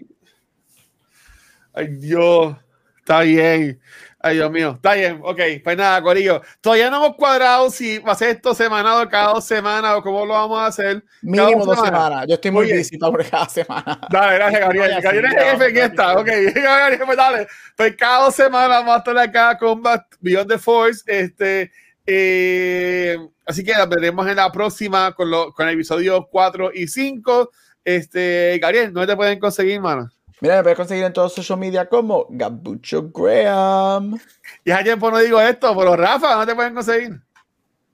Ay, 1.75 1.89
Dios. 1.89 2.57
Está 2.99 3.21
bien. 3.21 3.79
Ay, 4.19 4.37
Dios 4.37 4.51
mío. 4.51 4.73
Está 4.75 4.95
bien. 4.95 5.21
Ok, 5.23 5.41
pues 5.63 5.77
nada, 5.77 6.03
Corillo. 6.03 6.43
Todavía 6.61 6.91
no 6.91 6.97
hemos 6.97 7.17
cuadrado 7.17 7.71
si 7.71 7.99
va 7.99 8.13
a 8.13 8.15
ser 8.17 8.31
esto 8.31 8.55
semanado 8.55 9.09
cada 9.09 9.35
dos 9.35 9.45
semanas 9.45 9.95
o 9.95 10.03
cómo 10.03 10.25
lo 10.25 10.33
vamos 10.33 10.59
a 10.59 10.67
hacer. 10.67 11.05
Mínimo 11.23 11.65
dos 11.65 11.79
semanas. 11.79 12.25
Yo 12.27 12.35
estoy 12.35 12.51
muy 12.51 12.73
visita 12.73 13.11
por 13.11 13.25
cada 13.31 13.49
semana. 13.49 14.01
Dale, 14.11 14.35
gracias, 14.35 14.61
Gabriel. 14.63 15.01
Gabriel 15.01 15.25
es 15.27 15.45
jefe 15.45 15.67
en 15.67 15.77
esta. 15.77 16.19
Ok, 16.19 16.27
Gabriel, 16.55 17.03
pues 17.05 17.17
dale. 17.17 17.47
Pues 17.77 17.97
cada 17.97 18.25
dos 18.25 18.35
semanas 18.35 18.71
vamos 18.71 18.95
a 18.95 18.99
estar 18.99 19.19
acá 19.19 19.59
con 19.59 19.83
Beyond 20.21 20.49
the 20.49 20.59
Force. 20.59 21.03
Este, 21.07 21.71
eh, 22.07 23.17
así 23.45 23.65
que 23.65 23.73
la 23.73 23.87
veremos 23.87 24.27
en 24.29 24.37
la 24.37 24.51
próxima 24.53 25.13
con, 25.13 25.31
lo, 25.31 25.53
con 25.53 25.69
el 25.69 25.75
episodio 25.75 26.29
4 26.31 26.71
y 26.75 26.87
5. 26.87 27.51
Este, 27.85 28.59
Gabriel, 28.61 28.93
¿dónde 28.93 29.13
te 29.13 29.17
pueden 29.17 29.39
conseguir, 29.39 29.81
mano? 29.81 30.09
Mira, 30.41 30.57
me 30.57 30.63
puedes 30.63 30.77
conseguir 30.77 31.05
en 31.05 31.13
todos 31.13 31.35
social 31.35 31.59
media 31.59 31.89
como 31.89 32.27
Gabucho 32.29 33.11
Graham. 33.11 34.19
Y 34.65 34.71
hace 34.71 34.85
tiempo 34.85 35.11
no 35.11 35.19
digo 35.19 35.41
esto, 35.41 35.75
pero 35.77 35.97
Rafa, 35.97 36.33
¿dónde 36.35 36.47
te 36.47 36.55
pueden 36.55 36.75
conseguir? 36.75 37.21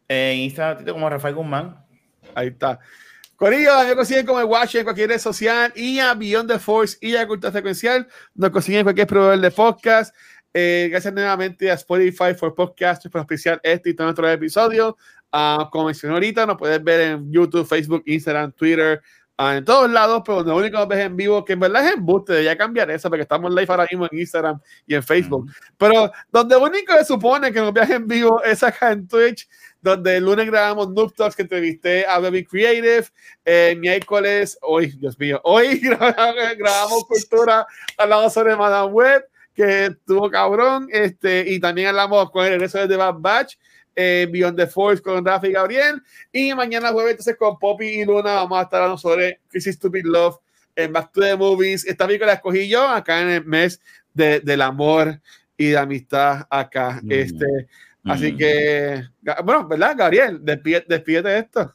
En 0.09 0.39
Instagram 0.39 0.85
como 0.85 1.09
Rafael 1.09 1.35
Guzmán. 1.35 1.85
Ahí 2.35 2.49
está. 2.49 2.81
Corillo, 3.37 3.73
me 3.85 3.97
consiguen 3.97 4.27
como 4.27 4.41
el 4.41 4.47
Watch 4.47 4.77
en 4.77 4.85
cualquier 4.85 5.09
red 5.09 5.19
social 5.19 5.73
y 5.75 5.99
a 5.99 6.15
Beyond 6.15 6.51
the 6.51 6.59
Force 6.59 6.97
y 7.01 7.17
a 7.17 7.27
Cultura 7.27 7.53
Secuencial. 7.53 8.07
Nos 8.35 8.51
consiguen 8.51 8.81
en 8.81 8.85
cualquier 8.85 9.07
proveedor 9.07 9.41
de 9.41 9.51
podcast. 9.51 10.15
Eh, 10.55 10.89
gracias 10.91 11.15
nuevamente 11.15 11.71
a 11.71 11.75
Spotify 11.75 12.35
for 12.37 12.55
Podcast 12.55 13.07
por 13.09 13.21
especial 13.23 13.61
este 13.63 13.91
y 13.91 13.95
todos 13.95 14.09
nuestros 14.09 14.31
episodios. 14.31 14.95
Uh, 15.33 15.71
como 15.71 15.87
mencioné 15.87 16.15
ahorita, 16.15 16.45
nos 16.45 16.59
puedes 16.59 16.83
ver 16.85 17.01
en 17.01 17.33
YouTube, 17.33 17.67
Facebook, 17.67 18.03
Instagram, 18.05 18.53
Twitter, 18.53 19.01
Ah, 19.39 19.57
en 19.57 19.65
todos 19.65 19.91
lados, 19.91 20.23
pero 20.25 20.43
lo 20.43 20.57
único 20.57 20.79
que 20.87 20.95
ves 20.95 21.07
en 21.07 21.17
vivo, 21.17 21.45
que 21.45 21.55
en 21.55 21.61
verdad 21.61 21.87
es 21.87 21.95
embuste, 21.95 22.33
debería 22.33 22.57
cambiar 22.57 22.91
eso, 22.91 23.09
porque 23.09 23.23
estamos 23.23 23.51
live 23.51 23.67
ahora 23.69 23.89
mismo 23.91 24.07
en 24.09 24.19
Instagram 24.21 24.61
y 24.87 24.95
en 24.95 25.03
Facebook. 25.03 25.51
Pero 25.79 26.13
donde 26.31 26.55
único 26.57 26.97
se 26.99 27.07
supone 27.07 27.51
que 27.51 27.59
nos 27.59 27.73
veas 27.73 27.91
en 27.91 28.07
vivo 28.07 28.41
es 28.45 28.63
acá 28.63 28.93
en 28.93 29.09
Twitch, 29.09 29.49
donde 29.81 30.19
el 30.19 30.25
lunes 30.27 30.47
grabamos 30.47 30.91
Noob 30.91 31.15
Talks, 31.15 31.35
que 31.35 31.43
entrevisté 31.43 32.07
a 32.07 32.19
Baby 32.19 32.45
Creative, 32.45 33.07
eh, 33.45 33.75
miércoles, 33.81 34.59
hoy, 34.61 34.89
Dios 34.99 35.19
mío, 35.19 35.41
hoy 35.45 35.79
grabamos, 36.59 37.05
cultura 37.07 37.67
al 37.97 38.11
lado 38.11 38.29
sobre 38.29 38.55
Madame 38.55 38.93
Web, 38.93 39.25
que 39.55 39.87
estuvo 39.87 40.31
cabrón, 40.31 40.89
este, 40.91 41.45
y 41.47 41.61
también 41.61 41.89
hablamos 41.89 42.31
con 42.31 42.45
el 42.45 42.53
regreso 42.53 42.87
de 42.87 42.97
Bad 42.97 43.17
Batch, 43.19 43.57
eh, 43.95 44.27
Beyond 44.31 44.57
the 44.57 44.67
Force 44.67 45.03
con 45.03 45.25
Rafa 45.25 45.47
y 45.47 45.53
Gabriel. 45.53 46.03
Y 46.33 46.55
mañana 46.55 46.93
jueves, 46.93 47.13
entonces, 47.13 47.37
con 47.37 47.59
Poppy 47.59 47.87
y 47.87 48.05
Luna, 48.05 48.35
vamos 48.35 48.59
a 48.59 48.63
estar 48.63 48.81
hablando 48.81 48.99
sobre 48.99 49.41
Crazy 49.49 49.73
Stupid 49.73 50.05
Love 50.05 50.39
en 50.77 50.93
Back 50.93 51.13
to 51.13 51.21
the 51.21 51.37
Movies. 51.37 51.87
Esta 51.87 52.07
película 52.07 52.29
la 52.29 52.35
escogí 52.35 52.69
yo 52.69 52.89
acá 52.89 53.21
en 53.21 53.29
el 53.29 53.45
mes 53.45 53.81
de, 54.15 54.41
del 54.41 54.63
amor 54.63 55.21
y 55.57 55.67
de 55.67 55.79
amistad 55.79 56.47
acá. 56.49 57.01
Mm. 57.03 57.13
Este, 57.13 57.47
así 58.05 58.33
mm. 58.33 58.37
que, 58.39 59.03
bueno, 59.45 59.69
¿verdad, 59.69 59.95
Gabriel? 59.97 60.41
Despídete, 60.43 61.23
de 61.23 61.39
esto. 61.39 61.75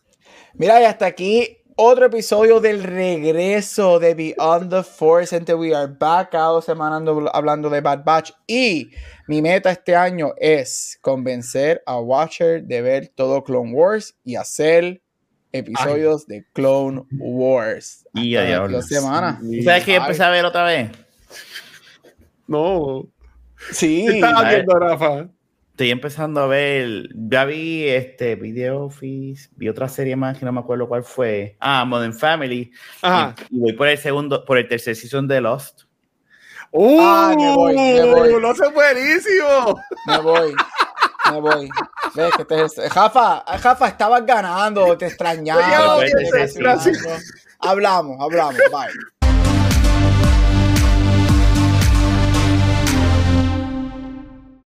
Mira, 0.56 0.82
y 0.82 0.86
hasta 0.86 1.06
aquí 1.06 1.57
otro 1.80 2.08
episodio 2.08 2.60
del 2.60 2.84
regreso 2.84 4.00
de 4.00 4.16
Beyond 4.16 4.72
the 4.72 4.84
Force. 4.84 5.30
Gente, 5.30 5.54
we 5.54 5.76
are 5.76 5.88
back 5.88 6.32
cada 6.32 6.60
semana 6.62 7.00
hablando 7.34 7.70
de 7.70 7.82
Bad 7.82 8.04
Batch. 8.04 8.32
Y 8.48 8.90
mi 9.28 9.44
meta 9.44 9.72
este 9.72 9.96
año 9.96 10.34
es 10.38 10.98
convencer 11.02 11.84
a 11.86 12.00
Watcher 12.00 12.64
de 12.64 12.82
ver 12.82 13.08
todo 13.10 13.44
Clone 13.44 13.74
Wars 13.74 14.18
y 14.24 14.36
hacer 14.36 15.04
episodios 15.52 16.26
de 16.26 16.46
Clone 16.54 17.04
Wars. 17.20 18.08
Y 18.16 18.32
ya, 18.32 18.68
semana. 18.82 19.40
¿Sabes 19.64 19.84
que 19.84 19.96
empecé 19.96 20.24
a 20.24 20.32
ver 20.32 20.46
otra 20.46 20.64
vez? 20.64 20.90
No. 22.48 23.08
Sí. 23.72 24.08
estás 24.08 24.50
viendo, 24.50 24.80
Rafa? 24.80 25.30
Estoy 25.78 25.92
empezando 25.92 26.42
a 26.42 26.48
ver. 26.48 27.08
Ya 27.14 27.46
vi 27.46 27.88
este 27.88 28.34
Video 28.34 28.86
Office, 28.86 29.52
vi 29.58 29.70
otra 29.70 29.88
serie 29.88 30.16
más 30.16 30.36
que 30.36 30.44
no 30.44 30.52
me 30.52 30.60
acuerdo 30.60 30.88
cuál 30.88 31.04
fue. 31.04 31.56
Ah, 31.60 31.86
Modern 31.86 32.16
Family. 32.16 32.72
Ajá. 33.04 33.36
Y, 33.52 33.60
voy 33.60 33.74
por 33.74 33.88
el 33.88 34.00
segundo, 34.00 34.44
por 34.44 34.58
el 34.58 34.68
tercer 34.68 34.96
season 34.96 35.28
de 35.28 35.40
Lost. 35.40 35.84
¡Uh! 36.72 36.98
Ah, 37.00 37.36
me 37.38 37.54
voy, 37.54 37.76
me 37.76 38.12
voy. 38.12 38.42
¡Lost 38.42 38.64
es 38.64 38.74
buenísimo! 38.74 39.80
Me 40.08 40.18
voy. 40.18 40.56
Me 41.32 41.42
voy. 41.42 41.70
Ves 42.16 42.34
que 42.36 42.46
te, 42.46 42.90
Jafa, 42.90 43.44
Jafa, 43.60 43.88
estabas 43.88 44.26
ganando, 44.26 44.98
te 44.98 45.06
extrañaba. 45.06 46.00
Hablamos, 47.60 48.18
hablamos. 48.20 48.56
Bye. 48.72 49.17